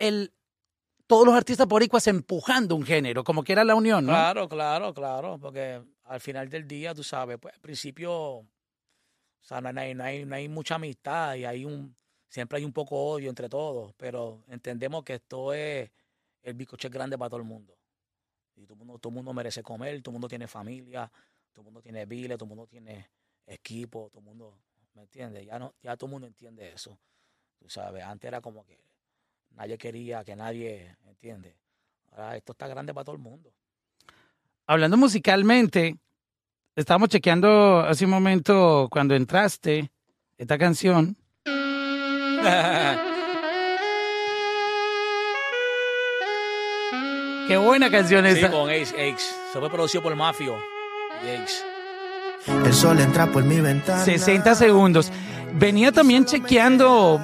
el 0.00 0.32
todos 1.06 1.26
los 1.26 1.34
artistas 1.36 1.68
boricuas 1.68 2.06
empujando 2.08 2.74
un 2.74 2.82
género, 2.84 3.22
como 3.22 3.44
que 3.44 3.52
era 3.52 3.62
la 3.62 3.74
unión, 3.76 4.06
¿no? 4.06 4.12
Claro, 4.12 4.48
claro, 4.48 4.92
claro, 4.94 5.38
porque 5.38 5.80
al 6.04 6.20
final 6.20 6.48
del 6.48 6.66
día, 6.66 6.94
tú 6.94 7.04
sabes, 7.04 7.36
pues 7.40 7.54
al 7.54 7.60
principio, 7.60 8.46
o 9.44 9.46
sea, 9.46 9.60
no 9.60 9.78
hay, 9.78 9.94
no 9.94 10.04
hay, 10.04 10.24
no 10.24 10.36
hay 10.36 10.48
mucha 10.48 10.76
amistad 10.76 11.34
y 11.34 11.44
hay 11.44 11.66
un, 11.66 11.94
siempre 12.30 12.56
hay 12.56 12.64
un 12.64 12.72
poco 12.72 12.96
odio 12.96 13.28
entre 13.28 13.50
todos, 13.50 13.92
pero 13.98 14.42
entendemos 14.48 15.04
que 15.04 15.16
esto 15.16 15.52
es, 15.52 15.90
el 16.42 16.54
bizcocho 16.54 16.88
grande 16.88 17.18
para 17.18 17.28
todo 17.28 17.40
el 17.40 17.46
mundo. 17.46 17.76
Y 18.56 18.64
todo 18.64 18.72
el 18.72 18.78
mundo, 18.78 18.98
todo 18.98 19.10
mundo 19.10 19.34
merece 19.34 19.62
comer, 19.62 20.00
todo 20.00 20.12
el 20.12 20.14
mundo 20.14 20.28
tiene 20.28 20.46
familia, 20.46 21.12
todo 21.52 21.60
el 21.60 21.64
mundo 21.64 21.82
tiene 21.82 22.06
biles, 22.06 22.38
todo 22.38 22.46
el 22.46 22.56
mundo 22.56 22.66
tiene 22.66 23.10
equipo, 23.46 24.08
todo 24.10 24.20
el 24.20 24.24
mundo, 24.24 24.58
¿me 24.94 25.02
entiendes? 25.02 25.44
Ya, 25.44 25.58
no, 25.58 25.74
ya 25.82 25.94
todo 25.98 26.06
el 26.06 26.12
mundo 26.12 26.26
entiende 26.26 26.72
eso, 26.72 26.98
tú 27.58 27.68
sabes, 27.68 28.02
antes 28.02 28.26
era 28.26 28.40
como 28.40 28.64
que 28.64 28.78
nadie 29.50 29.76
quería 29.76 30.24
que 30.24 30.34
nadie, 30.34 30.96
¿me 31.04 31.10
entiendes? 31.10 31.54
Ahora 32.12 32.34
esto 32.34 32.52
está 32.52 32.66
grande 32.66 32.94
para 32.94 33.04
todo 33.04 33.16
el 33.16 33.20
mundo. 33.20 33.52
Hablando 34.66 34.96
musicalmente, 34.96 35.98
estábamos 36.76 37.08
chequeando 37.08 37.80
hace 37.80 38.04
un 38.04 38.10
momento 38.10 38.88
cuando 38.90 39.14
entraste 39.14 39.90
esta 40.38 40.58
canción. 40.58 41.16
Qué 47.48 47.56
buena 47.58 47.90
canción 47.90 48.24
Sí, 48.24 48.38
esa. 48.38 48.50
con 48.50 48.70
Ace, 48.70 48.94
Ace. 48.94 49.34
Se 49.52 49.60
fue 49.60 49.70
producido 49.70 50.02
por 50.02 50.16
Mafio 50.16 50.56
y 51.24 51.42
Ace. 51.42 51.62
El 52.64 52.72
sol 52.72 52.98
entra 53.00 53.26
por 53.30 53.44
mi 53.44 53.60
ventana. 53.60 54.02
60 54.02 54.54
segundos. 54.54 55.10
Venía 55.54 55.92
también 55.92 56.24
chequeando 56.24 57.20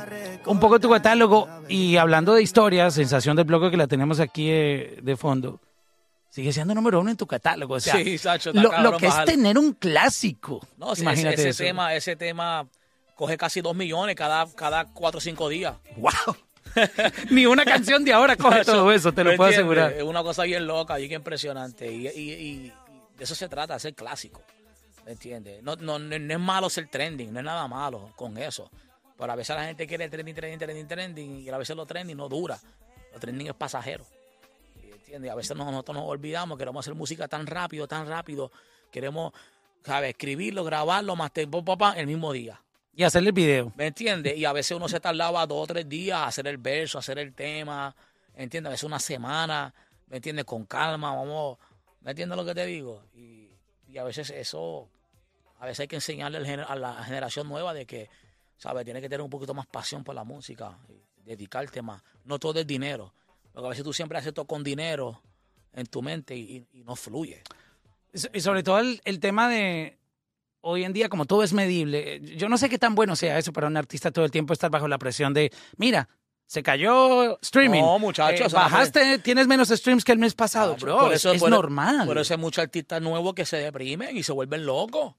un 0.47 0.61
poco 0.61 0.79
tu 0.79 0.91
catálogo 0.91 1.49
y 1.69 1.97
hablando 1.97 2.35
de 2.35 2.43
historia, 2.43 2.91
sensación 2.91 3.37
del 3.37 3.47
bloque 3.47 3.71
que 3.71 3.77
la 3.77 3.87
tenemos 3.87 4.21
aquí 4.21 4.49
eh, 4.51 4.99
de 5.03 5.17
fondo. 5.17 5.61
Sigue 6.31 6.53
siendo 6.53 6.75
número 6.75 7.01
uno 7.01 7.11
en 7.11 7.17
tu 7.17 7.27
catálogo. 7.27 7.75
O 7.75 7.81
sea, 7.81 7.97
sí, 7.97 8.17
Sacho, 8.17 8.53
lo, 8.53 8.81
lo 8.83 8.97
que 8.97 9.07
es 9.09 9.25
tener 9.25 9.59
un 9.59 9.73
clásico. 9.75 10.61
No, 10.77 10.95
sí, 10.95 11.01
ese, 11.01 11.03
Imagínate 11.03 11.35
ese 11.35 11.49
eso. 11.51 11.65
tema, 11.65 11.95
ese 11.95 12.17
tema 12.17 12.67
coge 13.17 13.37
casi 13.37 13.61
dos 13.61 13.75
millones 13.75 14.15
cada, 14.17 14.47
cada 14.55 14.85
cuatro 14.87 15.19
o 15.19 15.21
cinco 15.21 15.49
días. 15.49 15.75
¡Wow! 15.97 16.37
Ni 17.31 17.47
una 17.47 17.65
canción 17.65 18.05
de 18.05 18.13
ahora 18.13 18.37
coge 18.37 18.65
todo 18.65 18.93
eso, 18.93 19.13
te 19.13 19.25
lo 19.25 19.31
¿Me 19.31 19.37
puedo 19.37 19.51
asegurar. 19.51 19.93
Es 19.93 20.05
una 20.05 20.23
cosa 20.23 20.45
bien 20.45 20.67
loca, 20.67 20.97
bien 20.97 21.13
impresionante. 21.13 21.91
Y, 21.93 22.07
y- 22.09 22.33
y 22.33 22.73
de 23.19 23.25
eso 23.25 23.35
se 23.35 23.49
trata, 23.49 23.77
ser 23.79 23.95
clásico. 23.95 24.41
¿Me 25.05 25.13
entiendes? 25.13 25.63
No, 25.65 25.75
no, 25.77 25.99
no, 25.99 26.17
no 26.19 26.33
es 26.35 26.39
malo 26.41 26.71
ser 26.71 26.87
trending, 26.89 27.33
no 27.33 27.41
es 27.41 27.45
nada 27.45 27.67
malo 27.67 28.13
con 28.15 28.39
eso. 28.39 28.71
Pero 29.19 29.33
a 29.33 29.37
veces 29.37 29.57
la 29.57 29.65
gente 29.65 29.87
quiere 29.87 30.09
trending, 30.09 30.35
trending, 30.35 30.59
trending, 30.61 30.87
trending. 30.89 31.41
Y 31.41 31.49
a 31.51 31.59
veces 31.59 31.75
lo 31.75 31.85
trending 31.87 32.17
no 32.17 32.29
dura. 32.29 32.57
Lo 33.13 33.19
trending 33.19 33.49
es 33.49 33.55
pasajero. 33.55 34.07
¿Me 35.11 35.17
¿Entiendes? 35.17 35.33
A 35.33 35.35
veces 35.35 35.57
nos- 35.57 35.67
nosotros 35.67 35.97
nos 35.97 36.07
olvidamos, 36.07 36.57
queremos 36.57 36.85
hacer 36.87 36.95
música 36.95 37.27
tan 37.27 37.45
rápido, 37.47 37.89
tan 37.89 38.07
rápido. 38.07 38.53
Queremos, 38.93 39.33
¿sabes? 39.85 40.11
Escribirlo, 40.11 40.63
grabarlo, 40.63 41.17
más 41.17 41.33
tiempo, 41.33 41.65
papá, 41.65 41.95
el 41.97 42.07
mismo 42.07 42.33
día. 42.33 42.63
Y 42.95 43.03
hacerle 43.03 43.31
el 43.31 43.35
video. 43.35 43.73
¿Me 43.77 43.89
entiendes? 43.89 44.37
Y 44.37 44.45
a 44.45 44.53
veces 44.53 44.77
uno 44.77 44.89
se 44.89 45.01
tardaba 45.01 45.45
dos 45.47 45.65
o 45.65 45.67
tres 45.67 45.89
días 45.89 46.19
a 46.19 46.27
hacer 46.29 46.47
el 46.47 46.59
verso, 46.59 46.99
a 46.99 47.01
hacer 47.01 47.19
el 47.19 47.35
tema, 47.35 47.95
¿me 48.37 48.45
entiendes? 48.45 48.69
A 48.69 48.73
veces 48.73 48.85
una 48.85 49.01
semana, 49.01 49.75
¿me 50.07 50.17
entiendes? 50.19 50.45
Con 50.45 50.65
calma, 50.67 51.13
vamos, 51.15 51.59
¿me 52.03 52.11
entiendes 52.13 52.37
lo 52.37 52.45
que 52.45 52.55
te 52.55 52.65
digo? 52.67 53.03
Y, 53.13 53.49
y 53.89 53.99
a 53.99 54.05
veces 54.05 54.31
eso, 54.31 54.89
a 55.59 55.67
veces 55.67 55.81
hay 55.81 55.89
que 55.89 55.97
enseñarle 55.97 56.39
a 56.39 56.77
la 56.77 57.03
generación 57.03 57.49
nueva 57.49 57.75
de 57.75 57.85
que, 57.85 58.09
¿sabes? 58.59 58.85
Tiene 58.85 59.01
que 59.01 59.09
tener 59.09 59.23
un 59.23 59.31
poquito 59.31 59.55
más 59.55 59.67
pasión 59.67 60.05
por 60.05 60.15
la 60.15 60.23
música, 60.23 60.79
y 60.89 61.03
dedicarte 61.25 61.83
más. 61.83 62.01
No 62.25 62.39
todo 62.39 62.61
es 62.61 62.67
dinero, 62.67 63.13
porque 63.53 63.67
a 63.67 63.71
veces 63.71 63.85
tú 63.85 63.93
siempre 63.93 64.19
haces 64.19 64.33
todo 64.35 64.47
con 64.47 64.63
dinero 64.65 65.23
en 65.73 65.87
tu 65.87 66.03
mente 66.03 66.37
y, 66.37 66.67
no 66.85 66.97
fluye. 66.97 67.43
Y 68.33 68.41
sobre 68.41 68.63
todo 68.63 68.79
el, 68.81 69.01
el 69.05 69.21
tema 69.21 69.49
de 69.49 69.99
hoy 70.63 70.85
en 70.85 70.93
día, 70.93 71.09
como 71.09 71.27
todo 71.27 71.43
es 71.43 71.53
medible, 71.53 72.17
eh, 72.17 72.21
yo 72.37 72.49
no 72.49 72.59
sé 72.59 72.69
qué 72.69 72.79
tan 72.79 72.95
bueno 72.95 73.15
sea 73.17 73.39
eso 73.39 73.53
para 73.53 73.67
un 73.69 73.77
artista 73.77 74.11
todo 74.11 74.25
el 74.25 74.31
tiempo 74.31 74.53
estar 74.53 74.71
bajo 74.71 74.89
la 74.89 74.99
presión 74.99 75.33
de, 75.33 75.53
mira, 75.77 76.09
se 76.47 76.63
cayó 76.65 77.39
streaming. 77.41 77.81
No, 77.81 77.99
muchachos, 78.01 78.53
Eh, 78.53 78.57
bajaste, 78.57 79.19
tienes 79.21 79.47
menos 79.47 79.69
streams 79.69 80.05
que 80.05 80.11
el 80.13 80.19
mes 80.19 80.35
pasado, 80.35 80.73
Tacho, 80.73 80.87
bro. 80.87 80.99
por 80.99 81.13
eso- 81.15 81.31
es 81.33 81.41
por- 81.41 81.51
normal. 81.51 82.07
Por 82.07 82.19
eso 82.19 82.35
hay 82.35 82.41
muchos 82.41 82.63
artistas 82.65 83.01
nuevos 83.01 83.35
que 83.35 83.47
se 83.47 83.59
deprimen 83.59 84.17
y 84.17 84.25
se 84.25 84.33
vuelven 84.33 84.67
locos. 84.67 85.15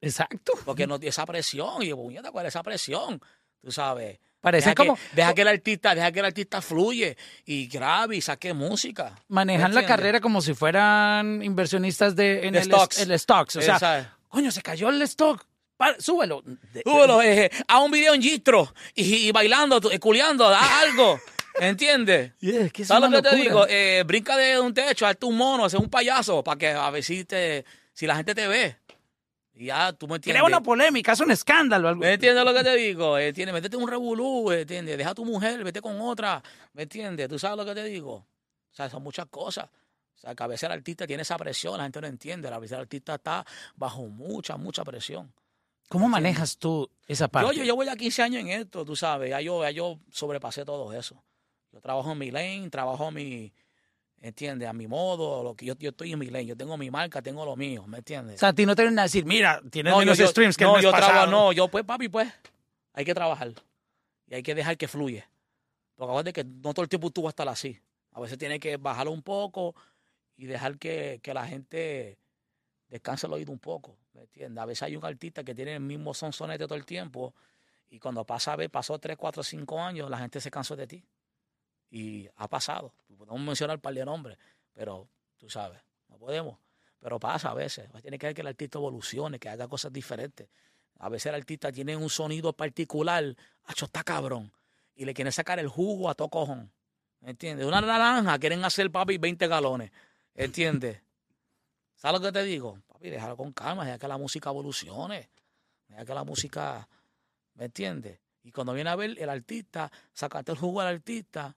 Exacto. 0.00 0.54
Porque 0.64 0.88
no 0.88 0.98
tiene 0.98 1.10
esa 1.10 1.24
presión. 1.24 1.80
Y 1.84 1.94
puñeta, 1.94 2.32
¿cuál 2.32 2.46
es 2.46 2.52
esa 2.54 2.64
presión? 2.64 3.20
Tú 3.60 3.70
sabes. 3.70 4.18
Parece 4.42 4.66
deja 4.70 4.74
como 4.74 4.96
Que, 4.96 5.00
deja 5.16 5.32
que 5.34 5.40
el 5.42 5.48
artista, 5.48 5.94
deja 5.94 6.12
que 6.12 6.18
el 6.18 6.26
artista 6.26 6.60
fluye 6.60 7.16
y 7.46 7.68
grabe 7.68 8.16
y 8.16 8.20
saque 8.20 8.52
música. 8.52 9.14
manejan 9.28 9.70
¿Me 9.72 9.80
la 9.80 9.86
carrera 9.86 10.20
como 10.20 10.42
si 10.42 10.52
fueran 10.52 11.42
inversionistas 11.42 12.14
de, 12.14 12.46
en 12.46 12.52
De 12.52 12.58
el, 12.58 12.64
stocks. 12.66 12.98
el 12.98 13.18
stocks. 13.18 13.56
O 13.56 13.62
sea, 13.62 13.76
Esa- 13.76 14.16
coño, 14.28 14.50
se 14.50 14.60
cayó 14.60 14.90
el 14.90 15.00
stock. 15.02 15.46
Súbelo. 15.98 16.44
Súbelo, 16.84 17.22
eh, 17.22 17.50
haz 17.66 17.80
un 17.82 17.90
video 17.90 18.14
en 18.14 18.22
Gistro 18.22 18.72
y, 18.94 19.02
y 19.28 19.32
bailando, 19.32 19.80
eh, 19.90 19.98
culeando, 19.98 20.46
haz 20.48 20.82
algo. 20.84 21.18
¿Entiendes? 21.60 22.32
Yeah, 22.40 22.62
es 22.62 22.72
que 22.72 22.82
es 22.82 22.88
¿Sabes 22.88 23.08
una 23.08 23.16
lo 23.18 23.22
que 23.22 23.30
te 23.30 23.36
digo? 23.36 23.66
Eh, 23.68 24.02
brinca 24.06 24.36
de 24.36 24.58
un 24.60 24.72
techo, 24.74 25.06
hazte 25.06 25.26
un 25.26 25.36
mono, 25.36 25.64
hazte 25.64 25.78
un 25.78 25.88
payaso 25.90 26.42
para 26.42 26.58
que 26.58 26.68
a 26.70 26.88
ver 26.90 27.02
si, 27.04 27.24
te, 27.24 27.64
si 27.92 28.06
la 28.06 28.16
gente 28.16 28.34
te 28.34 28.46
ve. 28.48 28.76
Y 29.54 29.66
ya, 29.66 29.92
tú 29.92 30.08
me 30.08 30.16
entiendes. 30.16 30.40
Crea 30.40 30.44
una 30.44 30.62
polémica, 30.62 31.12
es 31.12 31.20
un 31.20 31.30
escándalo. 31.30 31.88
Algo. 31.88 32.00
¿Me 32.00 32.14
entiendes 32.14 32.44
lo 32.44 32.54
que 32.54 32.64
te 32.64 32.74
digo? 32.74 33.18
Eh, 33.18 33.28
¿entiendes? 33.28 33.52
Métete 33.52 33.76
en 33.76 33.82
un 33.82 33.88
revolú, 33.88 34.50
eh, 34.50 34.62
¿entiendes? 34.62 34.96
Deja 34.96 35.10
a 35.10 35.14
tu 35.14 35.24
mujer, 35.24 35.62
vete 35.62 35.80
con 35.80 36.00
otra, 36.00 36.42
¿me 36.72 36.84
entiendes? 36.84 37.28
¿Tú 37.28 37.38
sabes 37.38 37.58
lo 37.58 37.64
que 37.64 37.74
te 37.74 37.84
digo? 37.84 38.14
O 38.14 38.74
sea, 38.74 38.88
son 38.88 39.02
muchas 39.02 39.26
cosas. 39.26 39.66
O 39.66 40.18
sea, 40.18 40.34
que 40.34 40.42
a 40.42 40.46
veces 40.46 40.64
el 40.64 40.72
artista 40.72 41.06
tiene 41.06 41.22
esa 41.22 41.36
presión, 41.36 41.76
la 41.76 41.82
gente 41.84 42.00
no 42.00 42.06
entiende. 42.06 42.48
A 42.48 42.58
veces 42.58 42.76
el 42.76 42.80
artista 42.80 43.16
está 43.16 43.44
bajo 43.74 44.06
mucha, 44.06 44.56
mucha 44.56 44.84
presión. 44.84 45.32
¿Cómo 45.88 46.08
manejas 46.08 46.56
tú 46.56 46.88
esa 47.06 47.28
parte? 47.28 47.54
Yo, 47.54 47.58
yo, 47.58 47.64
yo 47.64 47.76
voy 47.76 47.88
a 47.88 47.96
15 47.96 48.22
años 48.22 48.40
en 48.40 48.48
esto, 48.48 48.84
tú 48.84 48.96
sabes. 48.96 49.30
Ya 49.30 49.40
yo, 49.42 49.62
ya 49.62 49.70
yo 49.70 49.98
sobrepasé 50.10 50.64
todo 50.64 50.92
eso. 50.92 51.22
Yo 51.72 51.80
trabajo 51.80 52.12
en 52.12 52.18
mi 52.18 52.30
lane, 52.30 52.70
trabajo 52.70 53.10
mi, 53.10 53.52
¿entiendes? 54.22 54.68
A 54.68 54.72
mi 54.72 54.86
modo, 54.86 55.42
lo 55.42 55.54
que 55.54 55.66
yo, 55.66 55.74
yo 55.78 55.90
estoy 55.90 56.12
en 56.12 56.18
mi 56.18 56.26
lane. 56.26 56.46
Yo 56.46 56.56
tengo 56.56 56.76
mi 56.78 56.90
marca, 56.90 57.20
tengo 57.20 57.44
lo 57.44 57.56
mío, 57.56 57.84
¿me 57.86 57.98
entiendes? 57.98 58.36
O 58.36 58.38
sea, 58.38 58.50
a 58.50 58.52
ti 58.54 58.64
no 58.64 58.74
te 58.74 58.82
vienen 58.82 58.98
a 59.00 59.02
decir, 59.02 59.24
mira, 59.26 59.60
tienes 59.70 59.92
No, 59.92 59.98
menos 59.98 60.16
yo, 60.16 60.26
streams 60.26 60.56
que 60.56 60.64
no, 60.64 60.70
el 60.70 60.76
mes 60.76 60.84
yo 60.84 60.92
trabajo, 60.92 61.30
no, 61.30 61.52
yo 61.52 61.68
pues, 61.68 61.84
papi, 61.84 62.08
pues, 62.08 62.32
hay 62.94 63.04
que 63.04 63.14
trabajar. 63.14 63.52
Y 64.28 64.34
hay 64.34 64.42
que 64.42 64.54
dejar 64.54 64.78
que 64.78 64.88
fluye. 64.88 65.26
Porque 65.96 66.10
acuérdate 66.10 66.32
que 66.32 66.44
no 66.44 66.72
todo 66.72 66.84
el 66.84 66.88
tiempo 66.88 67.10
tú 67.10 67.22
vas 67.22 67.30
a 67.30 67.32
estar 67.32 67.48
así. 67.48 67.78
A 68.12 68.20
veces 68.20 68.38
tienes 68.38 68.60
que 68.60 68.76
bajarlo 68.76 69.10
un 69.10 69.22
poco 69.22 69.74
y 70.36 70.46
dejar 70.46 70.78
que, 70.78 71.20
que 71.22 71.34
la 71.34 71.46
gente 71.46 72.18
descanse 72.88 73.26
el 73.26 73.32
oído 73.32 73.52
un 73.52 73.58
poco, 73.58 73.96
¿me 74.12 74.22
entiendes? 74.22 74.62
A 74.62 74.66
veces 74.66 74.82
hay 74.82 74.96
un 74.96 75.04
artista 75.04 75.42
que 75.44 75.54
tiene 75.54 75.74
el 75.74 75.80
mismo 75.80 76.14
sonsonete 76.14 76.64
todo 76.64 76.74
el 76.76 76.84
tiempo 76.84 77.34
Y 77.90 77.98
cuando 77.98 78.24
pasa, 78.24 78.54
ve, 78.56 78.68
pasó 78.68 78.98
3, 78.98 79.16
4, 79.16 79.42
5 79.42 79.80
años, 79.80 80.10
la 80.10 80.18
gente 80.18 80.40
se 80.40 80.50
cansó 80.50 80.76
de 80.76 80.86
ti. 80.86 81.04
Y 81.92 82.26
ha 82.36 82.48
pasado. 82.48 82.94
Podemos 83.18 83.40
mencionar 83.42 83.76
un 83.76 83.82
par 83.82 83.92
de 83.92 84.02
nombres, 84.02 84.38
pero 84.72 85.06
tú 85.36 85.50
sabes, 85.50 85.78
no 86.08 86.16
podemos. 86.16 86.58
Pero 86.98 87.20
pasa 87.20 87.50
a 87.50 87.54
veces. 87.54 87.86
Tiene 88.00 88.18
que 88.18 88.26
ver 88.28 88.34
que 88.34 88.40
el 88.40 88.46
artista 88.46 88.78
evolucione, 88.78 89.38
que 89.38 89.50
haga 89.50 89.68
cosas 89.68 89.92
diferentes. 89.92 90.48
A 91.00 91.10
veces 91.10 91.26
el 91.26 91.34
artista 91.34 91.70
tiene 91.70 91.94
un 91.94 92.08
sonido 92.08 92.54
particular, 92.54 93.36
hacho, 93.64 93.84
está 93.84 94.02
cabrón. 94.02 94.50
Y 94.94 95.04
le 95.04 95.12
quieren 95.12 95.32
sacar 95.32 95.58
el 95.58 95.68
jugo 95.68 96.08
a 96.08 96.14
todo 96.14 96.28
cojón. 96.28 96.72
¿Entiendes? 97.20 97.66
Una 97.66 97.82
naranja 97.82 98.38
quieren 98.38 98.64
hacer, 98.64 98.90
papi, 98.90 99.18
20 99.18 99.46
galones. 99.46 99.92
¿Entiendes? 100.34 101.02
¿Sabes 101.96 102.20
lo 102.20 102.26
que 102.26 102.32
te 102.32 102.42
digo? 102.44 102.78
Papi, 102.86 103.10
déjalo 103.10 103.36
con 103.36 103.52
calma, 103.52 103.84
deja 103.84 103.98
que 103.98 104.08
la 104.08 104.16
música 104.16 104.48
evolucione. 104.48 105.28
Deja 105.88 106.06
que 106.06 106.14
la 106.14 106.24
música, 106.24 106.88
¿me 107.54 107.66
entiendes? 107.66 108.18
Y 108.44 108.50
cuando 108.50 108.72
viene 108.72 108.88
a 108.88 108.96
ver 108.96 109.14
el 109.18 109.28
artista, 109.28 109.92
sacate 110.12 110.52
el 110.52 110.58
jugo 110.58 110.80
al 110.80 110.88
artista, 110.88 111.54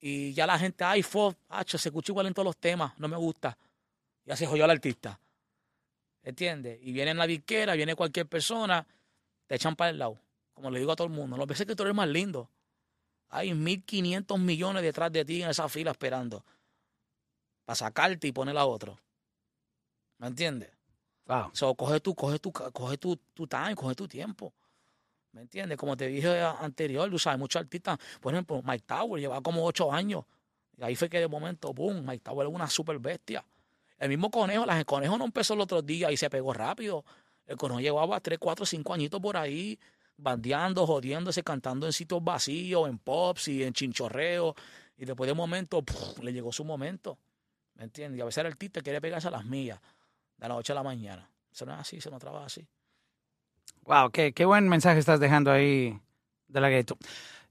y 0.00 0.32
ya 0.32 0.46
la 0.46 0.58
gente, 0.58 0.82
ay, 0.84 1.02
fo, 1.02 1.34
hacho, 1.48 1.76
se 1.76 1.90
escucha 1.90 2.12
igual 2.12 2.26
en 2.26 2.34
todos 2.34 2.46
los 2.46 2.56
temas, 2.56 2.98
no 2.98 3.06
me 3.08 3.16
gusta. 3.16 3.56
Ya 4.24 4.36
se 4.36 4.46
jodió 4.46 4.64
al 4.64 4.70
artista. 4.70 5.20
¿Entiendes? 6.22 6.78
Y 6.82 6.92
viene 6.92 7.10
en 7.10 7.18
la 7.18 7.26
disquera, 7.26 7.74
viene 7.74 7.94
cualquier 7.94 8.26
persona, 8.26 8.86
te 9.46 9.56
echan 9.56 9.76
para 9.76 9.90
el 9.90 9.98
lado. 9.98 10.18
Como 10.54 10.70
le 10.70 10.78
digo 10.78 10.92
a 10.92 10.96
todo 10.96 11.06
el 11.06 11.12
mundo, 11.12 11.36
los 11.36 11.46
veces 11.46 11.66
que 11.66 11.76
tú 11.76 11.82
eres 11.82 11.94
más 11.94 12.08
lindo. 12.08 12.50
Hay 13.28 13.50
1.500 13.50 14.38
millones 14.38 14.82
detrás 14.82 15.12
de 15.12 15.24
ti 15.24 15.42
en 15.42 15.50
esa 15.50 15.68
fila 15.68 15.92
esperando 15.92 16.44
para 17.64 17.76
sacarte 17.76 18.26
y 18.26 18.32
poner 18.32 18.56
a 18.58 18.66
otro. 18.66 18.98
¿Me 20.18 20.26
entiendes? 20.26 20.70
Wow. 21.26 21.50
So, 21.52 21.74
coge 21.74 22.00
tu, 22.00 22.14
coge 22.14 22.38
tu, 22.40 22.50
coge 22.52 22.98
tu, 22.98 23.16
tu 23.16 23.46
time, 23.46 23.76
coge 23.76 23.94
tu 23.94 24.08
tiempo. 24.08 24.52
¿Me 25.32 25.42
entiendes? 25.42 25.78
Como 25.78 25.96
te 25.96 26.06
dije 26.08 26.40
anterior, 26.40 27.08
tú 27.08 27.18
sabes, 27.18 27.38
muchos 27.38 27.60
artistas, 27.60 27.98
por 28.20 28.34
ejemplo, 28.34 28.62
Mike 28.64 28.84
Tower 28.86 29.20
lleva 29.20 29.40
como 29.40 29.64
ocho 29.64 29.92
años. 29.92 30.24
Y 30.76 30.82
ahí 30.82 30.96
fue 30.96 31.08
que 31.08 31.20
de 31.20 31.28
momento, 31.28 31.72
boom, 31.72 32.04
Mike 32.04 32.24
Tower 32.24 32.48
es 32.48 32.52
una 32.52 32.68
super 32.68 32.98
bestia. 32.98 33.44
El 33.98 34.08
mismo 34.08 34.30
conejo, 34.30 34.64
el 34.64 34.86
conejo 34.86 35.18
no 35.18 35.24
empezó 35.24 35.54
el 35.54 35.60
otro 35.60 35.82
día 35.82 36.10
y 36.10 36.16
se 36.16 36.30
pegó 36.30 36.52
rápido. 36.52 37.04
El 37.46 37.56
conejo 37.56 37.80
llevaba 37.80 38.18
tres, 38.20 38.38
cuatro, 38.38 38.64
cinco 38.64 38.94
añitos 38.94 39.20
por 39.20 39.36
ahí, 39.36 39.78
bandeando, 40.16 40.86
jodiéndose, 40.86 41.42
cantando 41.42 41.86
en 41.86 41.92
sitios 41.92 42.24
vacíos, 42.24 42.88
en 42.88 42.98
pops 42.98 43.48
y 43.48 43.62
en 43.62 43.72
chinchorreo. 43.72 44.54
Y 44.96 45.04
después 45.04 45.28
de 45.28 45.32
un 45.32 45.38
momento, 45.38 45.84
le 46.22 46.32
llegó 46.32 46.52
su 46.52 46.64
momento. 46.64 47.18
¿Me 47.74 47.84
entiendes? 47.84 48.18
Y 48.18 48.22
a 48.22 48.24
veces 48.24 48.38
el 48.38 48.46
artista 48.46 48.80
quiere 48.80 49.00
pegarse 49.00 49.28
a 49.28 49.30
las 49.30 49.44
millas 49.44 49.80
de 50.36 50.48
la 50.48 50.54
noche 50.54 50.72
a 50.72 50.76
la 50.76 50.82
mañana. 50.82 51.30
Eso 51.52 51.66
no 51.66 51.74
es 51.74 51.80
así, 51.80 51.96
eso 51.98 52.10
no 52.10 52.18
trabaja 52.18 52.46
así. 52.46 52.66
Wow, 53.84 54.10
qué, 54.10 54.32
qué 54.32 54.44
buen 54.44 54.68
mensaje 54.68 54.98
estás 54.98 55.20
dejando 55.20 55.50
ahí 55.50 55.98
de 56.48 56.60
la 56.60 56.68
gueto. 56.68 56.96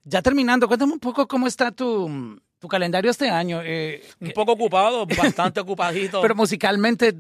Ya 0.04 0.22
terminando, 0.22 0.68
cuéntame 0.68 0.94
un 0.94 1.00
poco 1.00 1.28
cómo 1.28 1.48
está 1.48 1.72
tu, 1.72 2.40
tu 2.60 2.68
calendario 2.68 3.12
este 3.12 3.30
año. 3.30 3.62
Eh, 3.64 4.04
un 4.22 4.32
poco 4.32 4.54
ocupado, 4.54 5.06
bastante 5.06 5.60
ocupadito. 5.60 6.22
Pero 6.22 6.36
musicalmente, 6.36 7.14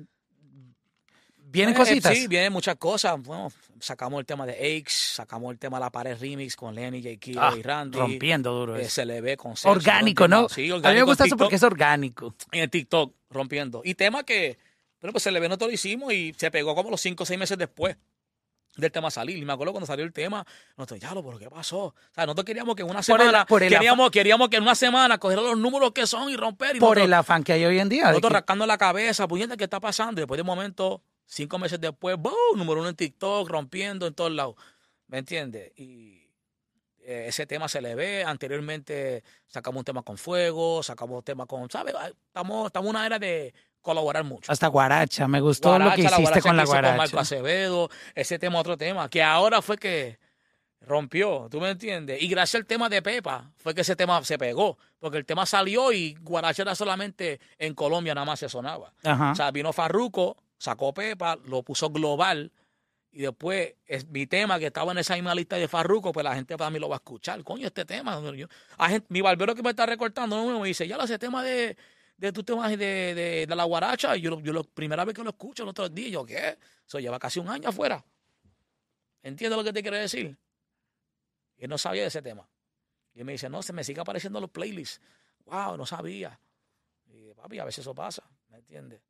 ¿vienen 1.37 1.75
Eh, 1.75 1.77
cositas? 1.77 2.17
Sí, 2.17 2.27
vienen 2.27 2.53
muchas 2.53 2.75
cosas. 2.77 3.21
Bueno, 3.21 3.51
sacamos 3.79 4.19
el 4.21 4.25
tema 4.25 4.45
de 4.45 4.53
Aches, 4.53 4.93
sacamos 5.15 5.51
el 5.51 5.59
tema 5.59 5.77
de 5.77 5.81
La 5.85 5.89
Pared 5.91 6.17
Remix 6.19 6.55
con 6.55 6.73
Lenny, 6.73 7.01
J. 7.03 7.31
Ah, 7.37 7.53
y 7.57 7.61
Randy. 7.61 7.97
rompiendo 7.97 8.53
duro 8.53 8.77
Eh, 8.77 8.89
se 8.89 9.05
le 9.05 9.19
ve 9.21 9.35
con 9.35 9.55
sexo, 9.57 9.69
Orgánico, 9.69 10.27
¿no? 10.27 10.47
Sí, 10.49 10.69
A 10.69 10.75
orgánico. 10.75 10.89
mí 10.89 10.95
me 10.95 11.03
gusta 11.03 11.25
eso 11.25 11.35
porque 11.37 11.55
es 11.55 11.63
orgánico. 11.63 12.33
En 12.51 12.61
el 12.61 12.69
TikTok, 12.69 13.13
rompiendo. 13.29 13.81
Y 13.83 13.95
tema 13.95 14.23
que, 14.23 14.57
bueno, 15.01 15.11
pues 15.11 15.23
se 15.23 15.31
le 15.31 15.39
ve, 15.41 15.47
nosotros 15.49 15.69
lo 15.69 15.73
hicimos 15.73 16.13
y 16.13 16.33
se 16.37 16.49
pegó 16.49 16.73
como 16.75 16.89
los 16.89 17.01
5 17.01 17.23
o 17.23 17.25
6 17.25 17.37
meses 17.39 17.57
después 17.57 17.97
del 18.77 18.91
tema 18.91 19.11
salir. 19.11 19.37
Y 19.37 19.45
me 19.45 19.53
acuerdo 19.53 19.73
cuando 19.73 19.85
salió 19.87 20.05
el 20.05 20.13
tema, 20.13 20.45
nosotros, 20.77 20.99
ya 20.99 21.13
lo, 21.13 21.23
pero 21.25 21.37
¿qué 21.37 21.49
pasó? 21.49 21.77
O 21.85 21.95
sea, 22.13 22.25
nosotros 22.25 22.45
queríamos 22.45 22.75
que 22.75 22.81
en 22.83 22.87
una 22.89 22.99
Por 22.99 23.03
semana, 23.03 23.45
el 23.49 23.59
queríamos, 23.69 24.11
queríamos 24.11 24.49
que 24.49 24.57
en 24.57 24.63
una 24.63 24.75
semana 24.75 25.17
coger 25.17 25.37
los 25.39 25.57
números 25.57 25.91
que 25.91 26.05
son 26.07 26.29
y 26.29 26.37
romper. 26.37 26.75
Y 26.75 26.79
Por 26.79 26.89
nosotros- 26.89 27.05
el 27.05 27.13
afán 27.13 27.43
que 27.43 27.53
hay 27.53 27.65
hoy 27.65 27.79
en 27.79 27.89
día. 27.89 28.05
nosotros 28.07 28.29
que- 28.29 28.33
rascando 28.35 28.65
la 28.65 28.77
cabeza, 28.77 29.27
puñeta, 29.27 29.57
¿qué 29.57 29.65
está 29.65 29.79
pasando? 29.79 30.19
Y 30.19 30.23
después 30.23 30.37
de 30.37 30.41
un 30.43 30.47
momento, 30.47 31.01
cinco 31.25 31.57
meses 31.59 31.79
después, 31.81 32.15
¡boom! 32.17 32.33
Número 32.55 32.79
uno 32.79 32.89
en 32.89 32.95
TikTok, 32.95 33.49
rompiendo 33.49 34.07
en 34.07 34.13
todos 34.13 34.31
lados. 34.31 34.55
¿Me 35.07 35.17
entiendes? 35.19 35.71
Y 35.77 36.15
eh, 37.01 37.25
ese 37.27 37.45
tema 37.47 37.67
se 37.67 37.81
le 37.81 37.95
ve. 37.95 38.23
Anteriormente 38.23 39.23
sacamos 39.47 39.79
un 39.79 39.85
tema 39.85 40.03
con 40.03 40.17
fuego, 40.17 40.83
sacamos 40.83 41.17
un 41.17 41.23
tema 41.23 41.45
con, 41.47 41.69
¿sabes? 41.69 41.95
Estamos, 42.27 42.67
estamos 42.67 42.89
en 42.89 42.95
una 42.95 43.05
era 43.05 43.17
de 43.19 43.53
colaborar 43.81 44.23
mucho. 44.23 44.51
Hasta 44.51 44.67
Guaracha, 44.67 45.27
me 45.27 45.39
gustó 45.41 45.69
lo 45.79 45.85
que 45.91 46.01
Guaracha, 46.01 46.01
hiciste 46.01 46.21
guaracha 46.21 46.41
con 46.41 46.57
la 46.57 46.63
que 46.63 46.69
hice 46.69 46.75
Con 46.75 46.83
Marco 46.97 46.97
Guaracha. 46.97 47.19
Acevedo, 47.19 47.89
ese 48.15 48.39
tema, 48.39 48.59
otro 48.59 48.77
tema, 48.77 49.09
que 49.09 49.23
ahora 49.23 49.61
fue 49.61 49.77
que 49.77 50.19
rompió, 50.81 51.47
¿tú 51.51 51.59
me 51.59 51.69
entiendes? 51.71 52.21
Y 52.21 52.27
gracias 52.27 52.61
al 52.61 52.65
tema 52.65 52.89
de 52.89 53.01
Pepa 53.01 53.51
fue 53.57 53.73
que 53.75 53.81
ese 53.81 53.95
tema 53.95 54.23
se 54.23 54.37
pegó, 54.37 54.77
porque 54.99 55.17
el 55.17 55.25
tema 55.25 55.45
salió 55.45 55.91
y 55.91 56.15
Guaracha 56.21 56.63
era 56.63 56.75
solamente 56.75 57.39
en 57.57 57.73
Colombia 57.75 58.15
nada 58.15 58.25
más 58.25 58.39
se 58.39 58.49
sonaba. 58.49 58.93
Ajá. 59.03 59.31
O 59.31 59.35
sea, 59.35 59.51
vino 59.51 59.73
Farruco, 59.73 60.37
sacó 60.57 60.93
Pepa, 60.93 61.37
lo 61.45 61.63
puso 61.63 61.89
global 61.89 62.51
y 63.11 63.21
después 63.21 63.73
es 63.87 64.07
mi 64.07 64.25
tema 64.27 64.57
que 64.59 64.67
estaba 64.67 64.91
en 64.91 64.99
esa 64.99 65.15
misma 65.15 65.35
lista 65.35 65.57
de 65.57 65.67
Farruco, 65.67 66.11
pues 66.11 66.23
la 66.23 66.35
gente 66.35 66.57
para 66.57 66.69
mí 66.69 66.79
lo 66.79 66.87
va 66.89 66.95
a 66.95 66.97
escuchar. 66.97 67.43
Coño, 67.43 67.67
este 67.67 67.83
tema. 67.85 68.19
Yo- 68.35 68.47
a 68.77 68.89
gente- 68.89 69.07
mi 69.09 69.21
barbero 69.21 69.55
que 69.55 69.63
me 69.63 69.71
está 69.71 69.85
recortando 69.85 70.37
¿no? 70.37 70.59
me 70.59 70.67
dice, 70.67 70.87
ya 70.87 70.95
lo 70.97 71.03
ese 71.03 71.19
tema 71.19 71.43
de, 71.43 71.75
de 72.19 72.31
tu 72.33 72.43
tema 72.43 72.67
de, 72.69 72.77
de, 72.77 73.45
de 73.47 73.55
la 73.55 73.63
guaracha. 73.63 74.15
Y 74.17 74.21
yo, 74.21 74.39
yo 74.41 74.53
la 74.53 74.63
primera 74.63 75.05
vez 75.05 75.15
que 75.15 75.23
lo 75.23 75.29
escucho 75.29 75.63
el 75.63 75.69
otro 75.69 75.87
día, 75.89 76.09
yo, 76.09 76.25
¿qué? 76.25 76.57
Eso 76.85 76.99
lleva 76.99 77.17
casi 77.19 77.39
un 77.39 77.49
año 77.49 77.69
afuera. 77.69 78.03
¿Entiendes 79.23 79.57
lo 79.57 79.63
que 79.63 79.73
te 79.73 79.81
quiero 79.81 79.97
decir? 79.97 80.37
Y 81.57 81.63
él 81.63 81.69
no 81.69 81.77
sabía 81.77 82.03
de 82.03 82.07
ese 82.07 82.21
tema. 82.21 82.47
Y 83.13 83.19
él 83.19 83.25
me 83.25 83.33
dice, 83.33 83.49
no, 83.49 83.61
se 83.61 83.73
me 83.73 83.83
sigue 83.83 84.01
apareciendo 84.01 84.39
los 84.39 84.49
playlists. 84.49 85.01
Wow, 85.45 85.77
no 85.77 85.85
sabía. 85.85 86.39
Y 87.07 87.33
papi, 87.33 87.59
a 87.59 87.65
veces 87.65 87.79
eso 87.79 87.93
pasa, 87.93 88.23
¿me 88.49 88.57
entiendes? 88.57 89.01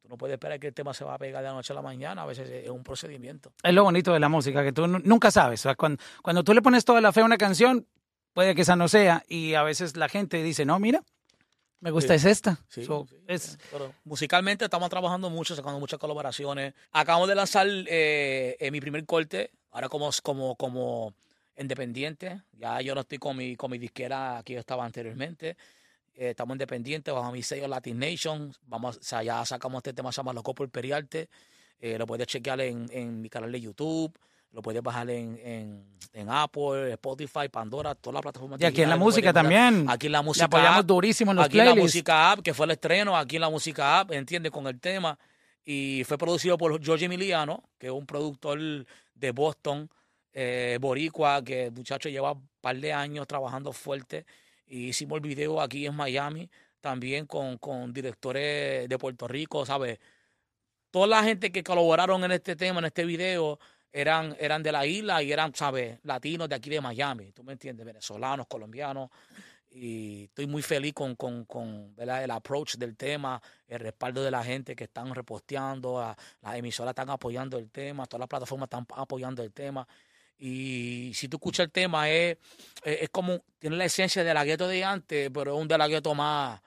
Tú 0.00 0.08
no 0.08 0.16
puedes 0.16 0.34
esperar 0.34 0.58
que 0.58 0.68
el 0.68 0.74
tema 0.74 0.94
se 0.94 1.04
va 1.04 1.14
a 1.14 1.18
pegar 1.18 1.42
de 1.42 1.48
la 1.48 1.54
noche 1.54 1.72
a 1.72 1.76
la 1.76 1.82
mañana, 1.82 2.22
a 2.22 2.26
veces 2.26 2.48
es 2.48 2.70
un 2.70 2.82
procedimiento. 2.82 3.52
Es 3.62 3.74
lo 3.74 3.84
bonito 3.84 4.12
de 4.14 4.20
la 4.20 4.28
música, 4.30 4.62
que 4.64 4.72
tú 4.72 4.86
nu- 4.86 5.00
nunca 5.04 5.30
sabes. 5.30 5.66
Cuando, 5.76 6.02
cuando 6.22 6.42
tú 6.42 6.54
le 6.54 6.62
pones 6.62 6.84
toda 6.84 7.00
la 7.02 7.12
fe 7.12 7.20
a 7.20 7.24
una 7.24 7.36
canción, 7.36 7.86
puede 8.32 8.54
que 8.54 8.62
esa 8.62 8.76
no 8.76 8.88
sea. 8.88 9.24
Y 9.28 9.54
a 9.54 9.62
veces 9.62 9.96
la 9.96 10.08
gente 10.08 10.42
dice, 10.42 10.64
no, 10.64 10.78
mira, 10.78 11.02
me 11.80 11.90
gusta 11.90 12.14
Sí. 12.18 12.26
es 12.26 12.32
esta. 12.32 12.58
Sí, 12.68 12.84
So, 12.84 13.06
sí, 13.08 13.16
es, 13.26 13.58
Pero 13.70 13.92
musicalmente 14.04 14.64
estamos 14.64 14.88
trabajando 14.90 15.30
mucho, 15.30 15.54
sacando 15.56 15.78
muchas 15.80 15.98
colaboraciones. 15.98 16.74
Acabamos 16.92 17.28
de 17.28 17.34
lanzar 17.34 17.66
eh, 17.68 18.56
eh, 18.58 18.70
mi 18.70 18.80
primer 18.80 19.04
corte, 19.06 19.50
ahora 19.70 19.88
como, 19.88 20.10
como, 20.22 20.56
como 20.56 21.14
independiente. 21.56 22.42
Ya 22.52 22.80
yo 22.80 22.94
no 22.94 23.02
estoy 23.02 23.18
con 23.18 23.36
mi, 23.36 23.56
con 23.56 23.70
mi 23.70 23.78
disquera 23.78 24.42
que 24.44 24.54
yo 24.54 24.60
estaba 24.60 24.84
anteriormente. 24.84 25.56
Eh, 26.14 26.30
estamos 26.30 26.54
independientes 26.54 27.12
bajo 27.14 27.32
mi 27.32 27.42
sello 27.42 27.66
Latin 27.68 27.98
Nation. 27.98 28.52
Vamos, 28.66 28.98
o 28.98 29.02
sea, 29.02 29.22
ya 29.22 29.44
sacamos 29.44 29.78
este 29.80 29.92
tema, 29.92 30.12
se 30.12 30.18
llama 30.18 30.32
Loco 30.32 30.54
por 30.54 30.68
Periarte. 30.70 31.28
Lo 31.82 32.06
puedes 32.06 32.26
chequear 32.26 32.60
en, 32.60 32.88
en 32.92 33.22
mi 33.22 33.30
canal 33.30 33.50
de 33.50 33.58
YouTube. 33.58 34.12
Lo 34.52 34.62
puedes 34.62 34.82
bajar 34.82 35.08
en, 35.10 35.38
en, 35.44 35.84
en 36.12 36.28
Apple, 36.28 36.92
Spotify, 36.92 37.48
Pandora, 37.50 37.94
todas 37.94 38.14
las 38.14 38.22
plataformas 38.22 38.60
y 38.60 38.64
aquí 38.64 38.82
en 38.82 38.90
la 38.90 38.96
música 38.96 39.32
también. 39.32 39.86
Aquí 39.88 40.06
en 40.06 40.12
la 40.12 40.18
Le 40.18 40.24
música 40.24 40.46
apoyamos 40.46 40.80
app, 40.80 40.86
durísimo 40.86 41.30
en 41.30 41.36
los 41.36 41.46
aquí 41.46 41.60
en 41.60 41.66
la 41.66 41.72
playlists. 41.72 41.94
música 41.96 42.32
app, 42.32 42.40
que 42.40 42.52
fue 42.52 42.66
el 42.66 42.72
estreno, 42.72 43.16
aquí 43.16 43.36
en 43.36 43.42
la 43.42 43.50
música 43.50 44.00
app, 44.00 44.10
entiende, 44.10 44.50
con 44.50 44.66
el 44.66 44.80
tema. 44.80 45.16
Y 45.64 46.02
fue 46.04 46.18
producido 46.18 46.58
por 46.58 46.82
George 46.84 47.04
Emiliano, 47.04 47.62
que 47.78 47.86
es 47.86 47.92
un 47.92 48.06
productor 48.06 48.58
de 49.14 49.30
Boston, 49.30 49.88
eh, 50.32 50.78
boricua, 50.80 51.44
que 51.44 51.66
el 51.66 51.72
muchacho 51.72 52.08
lleva 52.08 52.32
un 52.32 52.48
par 52.60 52.76
de 52.76 52.92
años 52.92 53.28
trabajando 53.28 53.72
fuerte. 53.72 54.26
Y 54.66 54.88
hicimos 54.88 55.16
el 55.16 55.28
video 55.28 55.60
aquí 55.60 55.86
en 55.86 55.94
Miami, 55.94 56.50
también 56.80 57.26
con, 57.26 57.58
con 57.58 57.92
directores 57.92 58.88
de 58.88 58.98
Puerto 58.98 59.28
Rico, 59.28 59.64
¿sabes? 59.64 60.00
Toda 60.90 61.06
la 61.06 61.22
gente 61.22 61.52
que 61.52 61.62
colaboraron 61.62 62.24
en 62.24 62.32
este 62.32 62.56
tema, 62.56 62.80
en 62.80 62.86
este 62.86 63.04
video, 63.04 63.60
eran, 63.92 64.36
eran 64.38 64.62
de 64.62 64.72
la 64.72 64.86
isla 64.86 65.22
y 65.22 65.32
eran, 65.32 65.54
¿sabes? 65.54 65.98
Latinos 66.04 66.48
de 66.48 66.54
aquí 66.54 66.70
de 66.70 66.80
Miami, 66.80 67.32
¿tú 67.32 67.42
me 67.44 67.52
entiendes? 67.52 67.84
Venezolanos, 67.86 68.46
colombianos 68.46 69.10
y 69.70 70.24
estoy 70.24 70.46
muy 70.46 70.62
feliz 70.62 70.92
con, 70.94 71.14
con, 71.14 71.44
con 71.44 71.94
el 71.96 72.30
approach 72.30 72.74
del 72.76 72.96
tema, 72.96 73.40
el 73.68 73.78
respaldo 73.78 74.22
de 74.22 74.30
la 74.30 74.42
gente 74.42 74.74
que 74.74 74.84
están 74.84 75.14
reposteando, 75.14 76.00
a- 76.00 76.16
las 76.42 76.56
emisoras 76.56 76.90
están 76.92 77.10
apoyando 77.10 77.56
el 77.58 77.70
tema, 77.70 78.06
todas 78.06 78.20
las 78.20 78.28
plataformas 78.28 78.66
están 78.66 78.86
apoyando 78.96 79.42
el 79.42 79.52
tema. 79.52 79.86
Y 80.38 81.12
si 81.14 81.28
tú 81.28 81.36
escuchas 81.36 81.66
el 81.66 81.72
tema, 81.72 82.08
es, 82.10 82.36
es, 82.82 83.02
es 83.02 83.08
como, 83.10 83.40
tiene 83.58 83.76
la 83.76 83.84
esencia 83.84 84.24
de 84.24 84.34
la 84.34 84.44
gueto 84.44 84.66
de 84.68 84.82
antes, 84.84 85.30
pero 85.32 85.54
es 85.54 85.60
un 85.62 85.68
de 85.68 85.78
la 85.78 85.86
gueto 85.88 86.14
más, 86.14 86.60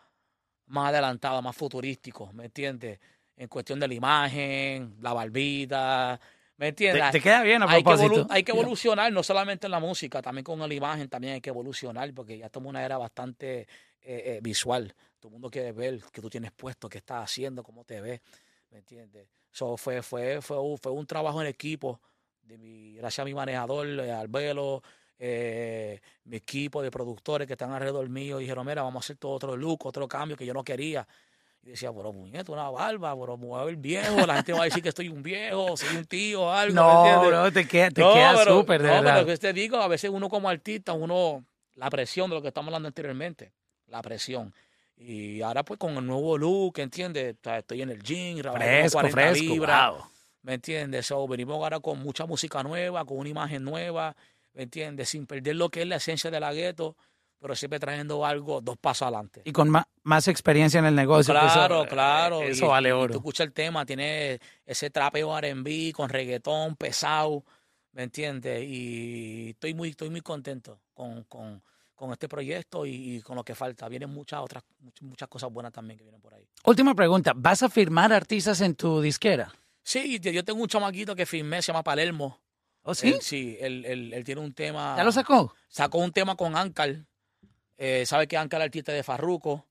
más 0.67 0.89
adelantado, 0.89 1.41
más 1.41 1.55
futurístico, 1.55 2.31
¿me 2.33 2.45
entiendes? 2.45 2.99
En 3.35 3.47
cuestión 3.47 3.79
de 3.79 3.87
la 3.87 3.93
imagen, 3.95 4.95
la 5.01 5.13
barbita, 5.13 6.19
¿me 6.57 6.67
entiendes? 6.69 7.03
Te, 7.11 7.19
te 7.19 7.23
queda 7.23 7.43
bien 7.43 7.61
a 7.63 7.65
hay 7.69 7.79
que, 7.79 7.83
propósito. 7.83 8.23
evolu- 8.23 8.27
hay 8.29 8.43
que 8.43 8.51
evolucionar, 8.51 9.11
no 9.11 9.23
solamente 9.23 9.67
en 9.67 9.71
la 9.71 9.79
música, 9.79 10.21
también 10.21 10.43
con 10.43 10.59
la 10.59 10.73
imagen, 10.73 11.09
también 11.09 11.33
hay 11.35 11.41
que 11.41 11.49
evolucionar, 11.49 12.13
porque 12.13 12.37
ya 12.37 12.45
estamos 12.47 12.65
en 12.67 12.69
una 12.71 12.85
era 12.85 12.97
bastante 12.97 13.61
eh, 13.61 13.67
eh, 14.01 14.39
visual. 14.41 14.93
Todo 15.19 15.29
el 15.29 15.33
mundo 15.33 15.49
quiere 15.49 15.71
ver 15.71 15.99
qué 16.11 16.21
tú 16.21 16.29
tienes 16.29 16.51
puesto, 16.51 16.89
qué 16.89 16.97
estás 16.99 17.23
haciendo, 17.23 17.63
cómo 17.63 17.83
te 17.85 18.01
ves, 18.01 18.21
¿me 18.69 18.79
entiendes? 18.79 19.27
So, 19.51 19.77
fue, 19.77 20.01
fue, 20.01 20.41
fue, 20.41 20.59
un, 20.59 20.77
fue 20.77 20.91
un 20.91 21.05
trabajo 21.05 21.41
en 21.41 21.47
equipo 21.47 22.01
de 22.41 22.57
mi, 22.57 22.95
gracias 22.95 23.19
a 23.23 23.25
mi 23.25 23.33
manejador, 23.33 23.87
eh, 23.87 24.11
Albelo, 24.11 24.81
eh, 25.17 26.01
mi 26.25 26.37
equipo 26.37 26.81
de 26.81 26.91
productores 26.91 27.47
que 27.47 27.53
están 27.53 27.71
alrededor 27.71 28.09
mío, 28.09 28.39
dijeron, 28.39 28.65
mira, 28.65 28.81
vamos 28.81 29.03
a 29.03 29.05
hacer 29.05 29.15
todo 29.17 29.31
otro 29.33 29.55
look, 29.55 29.85
otro 29.85 30.07
cambio 30.07 30.35
que 30.35 30.45
yo 30.45 30.53
no 30.53 30.63
quería. 30.63 31.07
Y 31.65 31.69
decía, 31.71 31.93
pero 31.93 32.11
muñeco, 32.11 32.51
una 32.51 32.69
barba, 32.69 33.17
pero 33.17 33.37
me 33.37 33.47
voy 33.47 33.61
a 33.61 33.63
ver 33.63 33.77
viejo, 33.77 34.25
la 34.27 34.35
gente 34.35 34.51
va 34.51 34.61
a 34.61 34.65
decir 34.65 34.83
que 34.83 34.89
estoy 34.89 35.07
un 35.07 35.23
viejo, 35.23 35.77
soy 35.77 35.95
un 35.95 36.05
tío, 36.05 36.51
algo. 36.51 36.73
¿me 36.73 36.81
No, 37.11 37.25
bro, 37.25 37.51
te 37.53 37.65
queda, 37.65 37.89
te 37.89 38.01
No, 38.01 38.13
queda 38.13 38.43
súper, 38.43 38.81
de 38.81 38.87
no, 38.89 38.93
verdad. 38.95 39.13
pero 39.13 39.25
que 39.27 39.37
te 39.37 39.53
digo, 39.53 39.77
a 39.77 39.87
veces 39.87 40.09
uno 40.09 40.27
como 40.27 40.49
artista, 40.49 40.91
uno, 40.91 41.45
la 41.75 41.89
presión 41.89 42.29
de 42.29 42.35
lo 42.35 42.41
que 42.41 42.49
estamos 42.49 42.67
hablando 42.67 42.87
anteriormente, 42.87 43.53
la 43.87 44.01
presión. 44.01 44.53
Y 44.97 45.41
ahora 45.41 45.63
pues 45.63 45.79
con 45.79 45.95
el 45.97 46.05
nuevo 46.05 46.37
look, 46.37 46.79
¿entiendes? 46.79 47.35
O 47.35 47.43
sea, 47.43 47.59
Estoy 47.59 47.81
en 47.81 47.89
el 47.91 48.03
gym, 48.03 48.39
Fresco, 48.39 48.97
40 48.99 49.09
fresco, 49.11 49.43
libras, 49.43 49.91
wow. 49.91 50.03
¿me 50.41 50.53
entiendes? 50.55 51.05
So, 51.07 51.25
venimos 51.27 51.55
ahora 51.55 51.79
con 51.79 51.99
mucha 51.99 52.25
música 52.25 52.61
nueva, 52.61 53.05
con 53.05 53.17
una 53.19 53.29
imagen 53.29 53.63
nueva, 53.63 54.15
¿me 54.53 54.63
entiendes? 54.63 55.09
Sin 55.09 55.25
perder 55.25 55.55
lo 55.55 55.69
que 55.69 55.81
es 55.83 55.87
la 55.87 55.95
esencia 55.95 56.29
de 56.29 56.39
la 56.41 56.53
gueto, 56.53 56.97
pero 57.43 57.57
siempre 57.57 57.77
trayendo 57.77 58.25
algo 58.25 58.61
dos 58.61 58.77
pasos 58.77 59.01
adelante. 59.01 59.41
Y 59.43 59.51
con 59.51 59.69
ma- 59.69 59.85
más 60.03 60.29
experiencia 60.29 60.79
en 60.79 60.85
el 60.85 60.95
negocio. 60.95 61.33
Claro, 61.33 61.81
eso, 61.83 61.89
claro. 61.89 62.41
eh, 62.41 62.47
y- 62.47 62.51
Eso 62.51 62.69
vale 62.69 62.87
y 62.87 62.91
oro. 62.93 63.11
tú 63.11 63.17
escuchas 63.19 63.45
el 63.47 63.51
tema, 63.51 63.85
tiene 63.85 64.39
ese 64.65 64.89
trapeo 64.89 65.37
R&B 65.37 65.91
con 65.93 66.07
reggaetón 66.09 66.77
pesado, 66.77 67.43
¿me 67.91 68.03
entiendes? 68.03 68.63
Y 68.65 69.49
estoy 69.49 69.73
muy, 69.73 69.89
estoy 69.89 70.09
muy 70.09 70.21
contento 70.21 70.79
con, 70.93 71.25
con, 71.25 71.61
con 71.93 72.13
este 72.13 72.29
proyecto 72.29 72.85
y, 72.85 73.17
y 73.17 73.21
con 73.21 73.35
lo 73.35 73.43
que 73.43 73.55
falta. 73.55 73.89
Vienen 73.89 74.09
muchas 74.09 74.39
otras, 74.39 74.63
much- 74.81 75.01
muchas 75.01 75.27
cosas 75.27 75.51
buenas 75.51 75.73
también 75.73 75.97
que 75.97 76.03
vienen 76.05 76.21
por 76.21 76.33
ahí. 76.33 76.47
Última 76.63 76.95
pregunta. 76.95 77.33
¿Vas 77.35 77.61
a 77.61 77.67
firmar 77.69 78.13
artistas 78.13 78.61
en 78.61 78.73
tu 78.75 79.01
disquera? 79.01 79.53
Sí, 79.83 80.17
yo 80.21 80.31
yo 80.31 80.45
tengo 80.45 80.61
un 80.61 80.69
chamaquito 80.69 81.13
que 81.13 81.25
firmé, 81.25 81.61
se 81.61 81.73
llama 81.73 81.83
Palermo. 81.83 82.39
¿Oh, 82.83 82.95
sí? 82.95 83.09
Él, 83.09 83.21
sí, 83.21 83.57
él, 83.59 83.83
él- 83.85 84.13
él 84.13 84.23
tiene 84.23 84.39
un 84.39 84.53
tema. 84.53 84.95
¿Ya 84.95 85.03
lo 85.03 85.11
sacó? 85.11 85.53
Sacó 85.67 85.97
un 85.97 86.11
tema 86.13 86.35
con 86.37 86.55
Ankar. 86.55 87.05
Eh, 87.85 88.05
sabe 88.05 88.29
que 88.29 88.37
Ankar 88.37 88.61
es 88.61 88.65
artista 88.67 88.93
de 88.93 89.03
Farruko, 89.03 89.65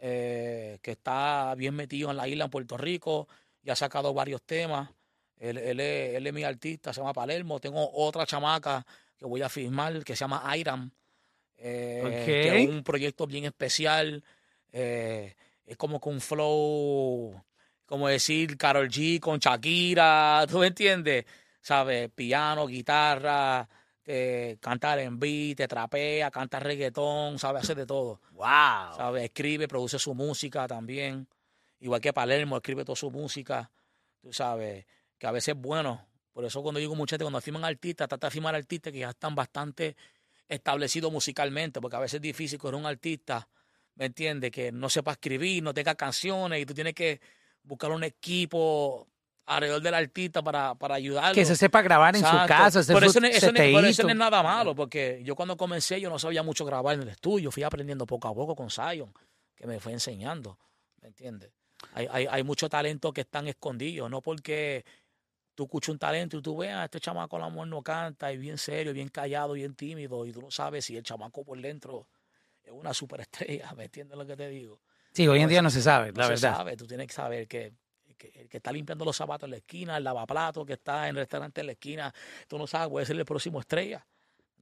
eh, 0.00 0.80
que 0.82 0.90
está 0.90 1.54
bien 1.54 1.76
metido 1.76 2.10
en 2.10 2.16
la 2.16 2.26
isla 2.26 2.46
en 2.46 2.50
Puerto 2.50 2.76
Rico 2.76 3.28
y 3.62 3.70
ha 3.70 3.76
sacado 3.76 4.12
varios 4.12 4.42
temas. 4.42 4.90
Él, 5.38 5.56
él 5.56 5.78
es, 5.78 6.16
él 6.16 6.26
es 6.26 6.32
mi 6.32 6.42
artista, 6.42 6.92
se 6.92 7.00
llama 7.00 7.12
Palermo. 7.12 7.60
Tengo 7.60 7.88
otra 7.92 8.26
chamaca 8.26 8.84
que 9.16 9.26
voy 9.26 9.42
a 9.42 9.48
firmar 9.48 10.02
que 10.02 10.16
se 10.16 10.24
llama 10.24 10.42
Iram, 10.56 10.90
eh, 11.56 12.24
que 12.26 12.62
es 12.64 12.68
un 12.68 12.82
proyecto 12.82 13.28
bien 13.28 13.44
especial. 13.44 14.24
eh, 14.72 15.36
es 15.64 15.76
como 15.76 16.00
con 16.00 16.20
flow, 16.20 17.40
como 17.86 18.08
decir 18.08 18.56
Carol 18.56 18.88
G 18.88 19.20
con 19.20 19.38
Shakira, 19.38 20.44
¿tú 20.50 20.58
me 20.58 20.66
entiendes? 20.66 21.26
¿Sabes? 21.60 22.10
Piano, 22.12 22.66
guitarra, 22.66 23.68
te 24.06 24.56
canta 24.60 25.02
en 25.02 25.18
beat, 25.18 25.56
te 25.56 25.66
trapea, 25.66 26.30
canta 26.30 26.60
reggaetón, 26.60 27.40
sabe 27.40 27.58
hacer 27.58 27.76
de 27.76 27.86
todo. 27.86 28.20
¡Wow! 28.30 28.94
¿Sabes? 28.96 29.24
Escribe, 29.24 29.66
produce 29.66 29.98
su 29.98 30.14
música 30.14 30.68
también. 30.68 31.26
Igual 31.80 32.00
que 32.00 32.12
Palermo, 32.12 32.56
escribe 32.56 32.84
toda 32.84 32.94
su 32.94 33.10
música. 33.10 33.68
Tú 34.22 34.32
sabes, 34.32 34.86
que 35.18 35.26
a 35.26 35.32
veces 35.32 35.56
es 35.56 35.60
bueno. 35.60 36.06
Por 36.32 36.44
eso 36.44 36.62
cuando 36.62 36.78
digo 36.78 36.94
mucha 36.94 37.14
gente, 37.14 37.24
cuando 37.24 37.40
firman 37.40 37.64
artistas, 37.64 38.06
trata 38.06 38.28
de 38.28 38.30
firmar 38.30 38.54
artistas 38.54 38.92
que 38.92 39.00
ya 39.00 39.10
están 39.10 39.34
bastante 39.34 39.96
establecidos 40.46 41.10
musicalmente, 41.10 41.80
porque 41.80 41.96
a 41.96 42.00
veces 42.00 42.14
es 42.14 42.22
difícil 42.22 42.60
con 42.60 42.76
un 42.76 42.86
artista, 42.86 43.48
¿me 43.96 44.04
entiendes? 44.04 44.52
Que 44.52 44.70
no 44.70 44.88
sepa 44.88 45.12
escribir, 45.12 45.64
no 45.64 45.74
tenga 45.74 45.96
canciones 45.96 46.62
y 46.62 46.64
tú 46.64 46.74
tienes 46.74 46.94
que 46.94 47.20
buscar 47.64 47.90
un 47.90 48.04
equipo 48.04 49.08
alrededor 49.46 49.80
del 49.80 49.94
artista 49.94 50.42
para, 50.42 50.74
para 50.74 50.96
ayudarlo. 50.96 51.34
Que 51.34 51.44
se 51.44 51.56
sepa 51.56 51.80
grabar 51.80 52.14
en 52.16 52.22
su 52.22 52.30
casa, 52.46 52.80
hacer 52.80 52.84
su 52.84 52.92
eso, 52.92 53.20
no, 53.20 53.26
eso 53.28 53.52
pero 53.54 53.80
eso 53.86 54.02
no 54.02 54.10
es 54.10 54.16
nada 54.16 54.42
malo, 54.42 54.74
porque 54.74 55.20
yo 55.24 55.36
cuando 55.36 55.56
comencé 55.56 56.00
yo 56.00 56.10
no 56.10 56.18
sabía 56.18 56.42
mucho 56.42 56.64
grabar 56.64 56.96
en 56.96 57.02
el 57.02 57.08
estudio, 57.08 57.50
fui 57.50 57.62
aprendiendo 57.62 58.06
poco 58.06 58.28
a 58.28 58.34
poco 58.34 58.54
con 58.56 58.70
Zion, 58.70 59.12
que 59.54 59.66
me 59.66 59.78
fue 59.80 59.92
enseñando, 59.92 60.58
¿me 61.00 61.08
entiendes? 61.08 61.50
Hay, 61.92 62.08
hay, 62.10 62.26
hay 62.28 62.42
mucho 62.42 62.68
talento 62.68 63.12
que 63.12 63.20
están 63.22 63.46
escondidos, 63.46 64.10
no 64.10 64.20
porque 64.20 64.84
tú 65.54 65.64
escuchas 65.64 65.90
un 65.90 65.98
talento 65.98 66.36
y 66.36 66.42
tú 66.42 66.56
veas, 66.56 66.84
este 66.84 67.00
chamaco 67.00 67.38
la 67.38 67.46
amor 67.46 67.68
no 67.68 67.82
canta, 67.82 68.32
y 68.32 68.36
bien 68.38 68.58
serio, 68.58 68.92
bien 68.92 69.08
callado, 69.08 69.52
bien 69.52 69.74
tímido, 69.74 70.26
y 70.26 70.32
tú 70.32 70.42
no 70.42 70.50
sabes 70.50 70.84
si 70.84 70.96
el 70.96 71.04
chamaco 71.04 71.44
por 71.44 71.60
dentro 71.60 72.08
es 72.64 72.72
una 72.72 72.92
superestrella, 72.92 73.72
¿me 73.76 73.84
entiendes 73.84 74.18
lo 74.18 74.26
que 74.26 74.36
te 74.36 74.48
digo? 74.48 74.80
Sí, 75.12 75.26
hoy 75.28 75.40
en 75.40 75.48
día 75.48 75.62
no 75.62 75.70
se 75.70 75.80
sabe, 75.80 76.12
No 76.12 76.18
la 76.18 76.24
se 76.24 76.30
verdad. 76.32 76.56
sabe, 76.56 76.76
tú 76.76 76.86
tienes 76.86 77.06
que 77.06 77.14
saber 77.14 77.46
que, 77.46 77.72
que 78.16 78.30
el 78.34 78.48
que 78.48 78.56
está 78.58 78.72
limpiando 78.72 79.04
los 79.04 79.16
zapatos 79.16 79.46
en 79.46 79.52
la 79.52 79.56
esquina, 79.58 79.96
el 79.96 80.04
lavaplato 80.04 80.64
que 80.64 80.74
está 80.74 81.04
en 81.04 81.10
el 81.10 81.16
restaurante 81.16 81.60
en 81.60 81.66
la 81.68 81.72
esquina, 81.72 82.14
tú 82.48 82.58
no 82.58 82.66
sabes, 82.66 82.88
puede 82.88 83.06
ser 83.06 83.16
el 83.16 83.24
próximo 83.24 83.60
estrella 83.60 84.06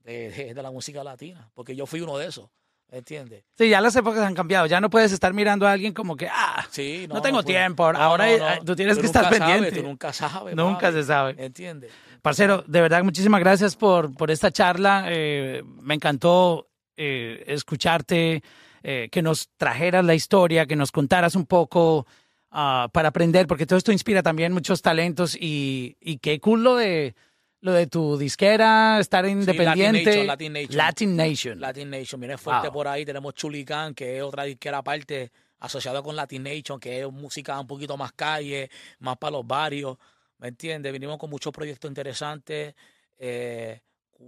de, 0.03 0.29
de- 0.29 0.53
de 0.53 0.61
la 0.63 0.71
música 0.71 1.03
latina, 1.03 1.49
porque 1.53 1.75
yo 1.75 1.85
fui 1.85 2.01
uno 2.01 2.17
de 2.17 2.27
esos, 2.27 2.49
¿me 2.91 2.99
entiendes? 2.99 3.43
Sí, 3.57 3.69
ya 3.69 3.81
las 3.81 3.95
épocas 3.95 4.19
han 4.21 4.35
cambiado. 4.35 4.67
Ya 4.67 4.79
no 4.79 4.89
puedes 4.89 5.11
estar 5.11 5.33
mirando 5.33 5.67
a 5.67 5.71
alguien 5.71 5.93
como 5.93 6.15
que, 6.15 6.27
ah, 6.31 6.65
Sí, 6.69 7.07
No 7.09 7.21
tengo 7.21 7.37
pues, 7.37 7.47
tiempo, 7.47 7.85
ahora, 7.85 8.31
eh, 8.31 8.59
tú 8.65 8.75
tienes 8.75 8.97
que 8.99 9.05
estar 9.07 9.23
nunca 9.23 9.37
sabes, 9.37 9.53
pendiente. 9.53 9.81
tú 9.81 9.87
nunca 9.87 10.13
sabes. 10.13 10.55
nunca 10.55 10.91
se 10.91 11.03
sabe. 11.03 11.35
¿Entiendes? 11.43 11.91
Parcero, 12.21 12.63
de 12.67 12.81
verdad, 12.81 13.03
muchísimas 13.03 13.39
gracias 13.39 13.75
por, 13.75 14.15
por 14.15 14.29
esta 14.31 14.51
charla. 14.51 15.05
Eh, 15.09 15.63
me 15.81 15.93
encantó 15.95 16.67
eh, 16.97 17.43
escucharte, 17.47 18.43
eh, 18.83 19.09
que 19.11 19.21
nos 19.23 19.49
trajeras 19.57 20.05
la 20.05 20.13
historia, 20.15 20.65
que 20.67 20.75
nos 20.75 20.91
contaras 20.91 21.35
un 21.35 21.45
poco 21.47 22.05
ah, 22.51 22.89
para 22.93 23.09
aprender, 23.09 23.47
porque 23.47 23.65
todo 23.65 23.77
esto 23.77 23.91
inspira 23.91 24.23
también 24.23 24.53
muchos 24.53 24.81
talentos 24.81 25.35
y, 25.39 25.97
y 25.99 26.17
qué 26.17 26.39
cool 26.39 26.63
lo 26.63 26.75
de, 26.75 27.15
lo 27.61 27.73
de 27.73 27.87
tu 27.87 28.17
disquera, 28.17 28.99
estar 28.99 29.25
independiente. 29.25 30.05
Nation, 30.05 30.27
Latin 30.27 30.53
Nation. 30.53 30.77
Latin 30.77 31.15
Nation. 31.15 31.59
Latin 31.59 31.89
Nation, 31.89 32.37
fuerte 32.37 32.67
Wow. 32.67 32.73
por 32.73 32.87
ahí. 32.87 33.05
Tenemos 33.05 33.33
Chulicán, 33.33 33.93
que 33.95 34.17
es 34.17 34.23
otra 34.23 34.43
disquera 34.43 34.77
aparte 34.79 35.31
asociada 35.59 36.03
con 36.03 36.15
Latin 36.15 36.43
Nation, 36.43 36.79
que 36.79 37.01
es 37.01 37.11
música 37.11 37.59
un 37.59 37.65
poquito 37.65 37.97
más 37.97 38.11
calle, 38.11 38.69
más 38.99 39.17
para 39.17 39.31
los 39.31 39.47
barrios. 39.47 39.97
¿Me 40.37 40.49
entiendes? 40.49 40.91
Venimos 40.91 41.17
con 41.17 41.29
muchos 41.29 41.51
proyectos 41.51 41.89
interesantes. 41.89 42.75
Eh, 43.17 43.79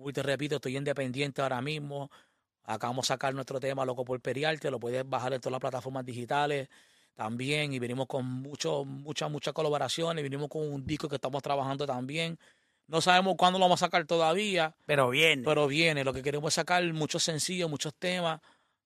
y 0.05 0.13
te 0.13 0.23
repito, 0.23 0.55
estoy 0.55 0.75
independiente 0.77 1.41
ahora 1.41 1.61
mismo. 1.61 2.09
Acabamos 2.63 3.05
de 3.05 3.07
sacar 3.09 3.33
nuestro 3.33 3.59
tema 3.59 3.85
Loco 3.85 4.03
por 4.03 4.19
Periarte, 4.19 4.71
lo 4.71 4.79
puedes 4.79 5.07
bajar 5.07 5.33
en 5.33 5.39
todas 5.39 5.51
las 5.53 5.61
plataformas 5.61 6.03
digitales 6.05 6.67
también 7.17 7.73
y 7.73 7.79
venimos 7.79 8.05
con 8.05 8.25
mucho, 8.25 8.85
muchas, 8.85 9.29
muchas 9.31 9.51
colaboraciones, 9.51 10.23
venimos 10.23 10.49
con 10.49 10.71
un 10.71 10.85
disco 10.85 11.09
que 11.09 11.15
estamos 11.15 11.41
trabajando 11.41 11.87
también. 11.87 12.37
No 12.85 13.01
sabemos 13.01 13.33
cuándo 13.35 13.57
lo 13.57 13.65
vamos 13.65 13.81
a 13.81 13.87
sacar 13.87 14.05
todavía. 14.05 14.75
Pero 14.85 15.09
viene. 15.09 15.41
Pero 15.43 15.67
viene. 15.67 16.03
Lo 16.03 16.13
que 16.13 16.21
queremos 16.21 16.49
es 16.49 16.53
sacar 16.53 16.83
muchos 16.93 17.23
sencillos, 17.23 17.69
muchos 17.69 17.95
temas 17.95 18.39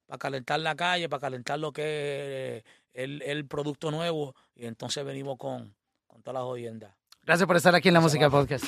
para 0.07 0.17
calentar 0.17 0.61
la 0.61 0.75
calle, 0.75 1.09
para 1.09 1.19
calentar 1.19 1.59
lo 1.59 1.73
que 1.73 2.57
es 2.57 2.63
el, 2.93 3.21
el 3.21 3.45
producto 3.47 3.91
nuevo. 3.91 4.33
Y 4.55 4.65
entonces 4.65 5.03
venimos 5.05 5.37
con, 5.37 5.75
con 6.07 6.23
todas 6.23 6.35
las 6.35 6.43
jodiendas. 6.43 6.95
Gracias 7.23 7.45
por 7.45 7.57
estar 7.57 7.75
aquí 7.75 7.89
en 7.89 7.95
la 7.95 7.99
Música 7.99 8.29
Podcast. 8.29 8.65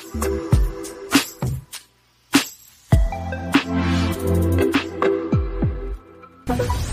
Podcast. 6.45 6.92